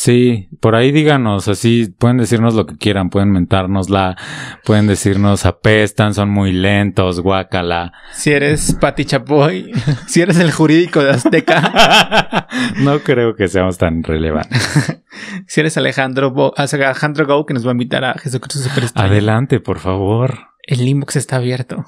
Sí, 0.03 0.49
por 0.59 0.73
ahí 0.73 0.91
díganos, 0.91 1.47
así 1.47 1.93
pueden 1.99 2.17
decirnos 2.17 2.55
lo 2.55 2.65
que 2.65 2.75
quieran, 2.75 3.11
pueden 3.11 3.29
mentárnosla, 3.31 4.17
pueden 4.65 4.87
decirnos 4.87 5.45
apestan, 5.45 6.15
son 6.15 6.27
muy 6.31 6.51
lentos, 6.51 7.19
guácala. 7.19 7.93
Si 8.11 8.31
eres 8.31 8.73
Pati 8.81 9.05
Chapoy, 9.05 9.71
si 10.07 10.21
eres 10.21 10.39
el 10.39 10.51
jurídico 10.51 11.03
de 11.03 11.11
Azteca, 11.11 12.47
no 12.79 13.01
creo 13.01 13.35
que 13.35 13.47
seamos 13.47 13.77
tan 13.77 14.01
relevantes. 14.01 15.03
si 15.45 15.59
eres 15.59 15.77
Alejandro, 15.77 16.31
Bo- 16.31 16.55
Alejandro 16.57 17.27
Go, 17.27 17.45
que 17.45 17.53
nos 17.53 17.63
va 17.63 17.69
a 17.69 17.73
invitar 17.73 18.03
a 18.03 18.15
Jesucristo 18.15 18.67
Superestrella. 18.67 19.07
Adelante, 19.07 19.59
por 19.59 19.77
favor. 19.77 20.47
El 20.63 20.81
inbox 20.87 21.15
está 21.17 21.35
abierto. 21.35 21.85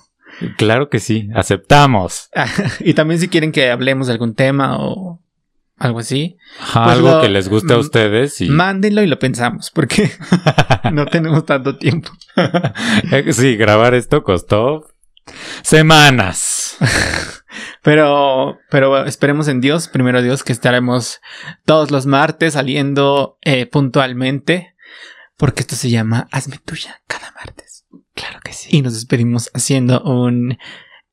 Claro 0.57 0.89
que 0.89 0.99
sí, 0.99 1.29
aceptamos. 1.33 2.29
y 2.79 2.93
también 2.93 3.19
si 3.19 3.27
quieren 3.27 3.51
que 3.51 3.71
hablemos 3.71 4.05
de 4.05 4.13
algún 4.13 4.35
tema 4.35 4.77
o 4.77 5.19
algo 5.77 5.99
así, 5.99 6.37
Ajá, 6.59 6.83
Pues 6.85 6.95
Algo 6.97 7.09
lo- 7.15 7.21
que 7.21 7.29
les 7.29 7.49
guste 7.49 7.73
a 7.73 7.77
ustedes 7.77 8.39
y 8.41 8.49
mándenlo 8.49 9.01
y 9.01 9.07
lo 9.07 9.19
pensamos, 9.19 9.71
porque 9.71 10.11
no 10.93 11.05
tenemos 11.07 11.45
tanto 11.45 11.77
tiempo. 11.77 12.09
sí, 13.31 13.55
grabar 13.57 13.93
esto 13.93 14.23
costó 14.23 14.85
semanas. 15.63 16.77
Pero, 17.83 18.57
pero 18.71 19.05
esperemos 19.05 19.47
en 19.49 19.59
Dios, 19.59 19.87
primero 19.89 20.21
Dios, 20.21 20.43
que 20.43 20.53
estaremos 20.53 21.19
todos 21.65 21.91
los 21.91 22.05
martes 22.05 22.53
saliendo 22.53 23.37
eh, 23.41 23.65
puntualmente, 23.67 24.73
porque 25.37 25.61
esto 25.61 25.75
se 25.75 25.89
llama 25.89 26.27
Hazme 26.31 26.59
tuya 26.65 27.01
cada 27.07 27.31
martes. 27.33 27.85
Claro 28.15 28.39
que 28.43 28.53
sí. 28.53 28.69
Y 28.71 28.81
nos 28.81 28.93
despedimos 28.93 29.51
haciendo 29.53 30.01
un 30.01 30.57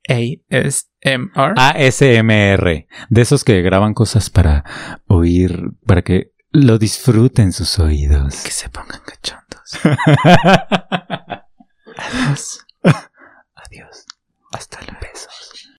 ASMR. 0.07 1.53
ASMR, 1.57 2.87
de 3.09 3.21
esos 3.21 3.43
que 3.43 3.61
graban 3.61 3.93
cosas 3.93 4.29
para 4.29 4.63
oír, 5.07 5.71
para 5.85 6.01
que 6.01 6.31
lo 6.51 6.77
disfruten 6.77 7.53
sus 7.53 7.79
oídos. 7.79 8.43
Que 8.43 8.51
se 8.51 8.69
pongan 8.69 9.01
cachondos. 9.05 9.79
Adiós. 11.97 12.65
Adiós. 13.55 14.05
Hasta 14.51 14.79
luego. 14.81 15.00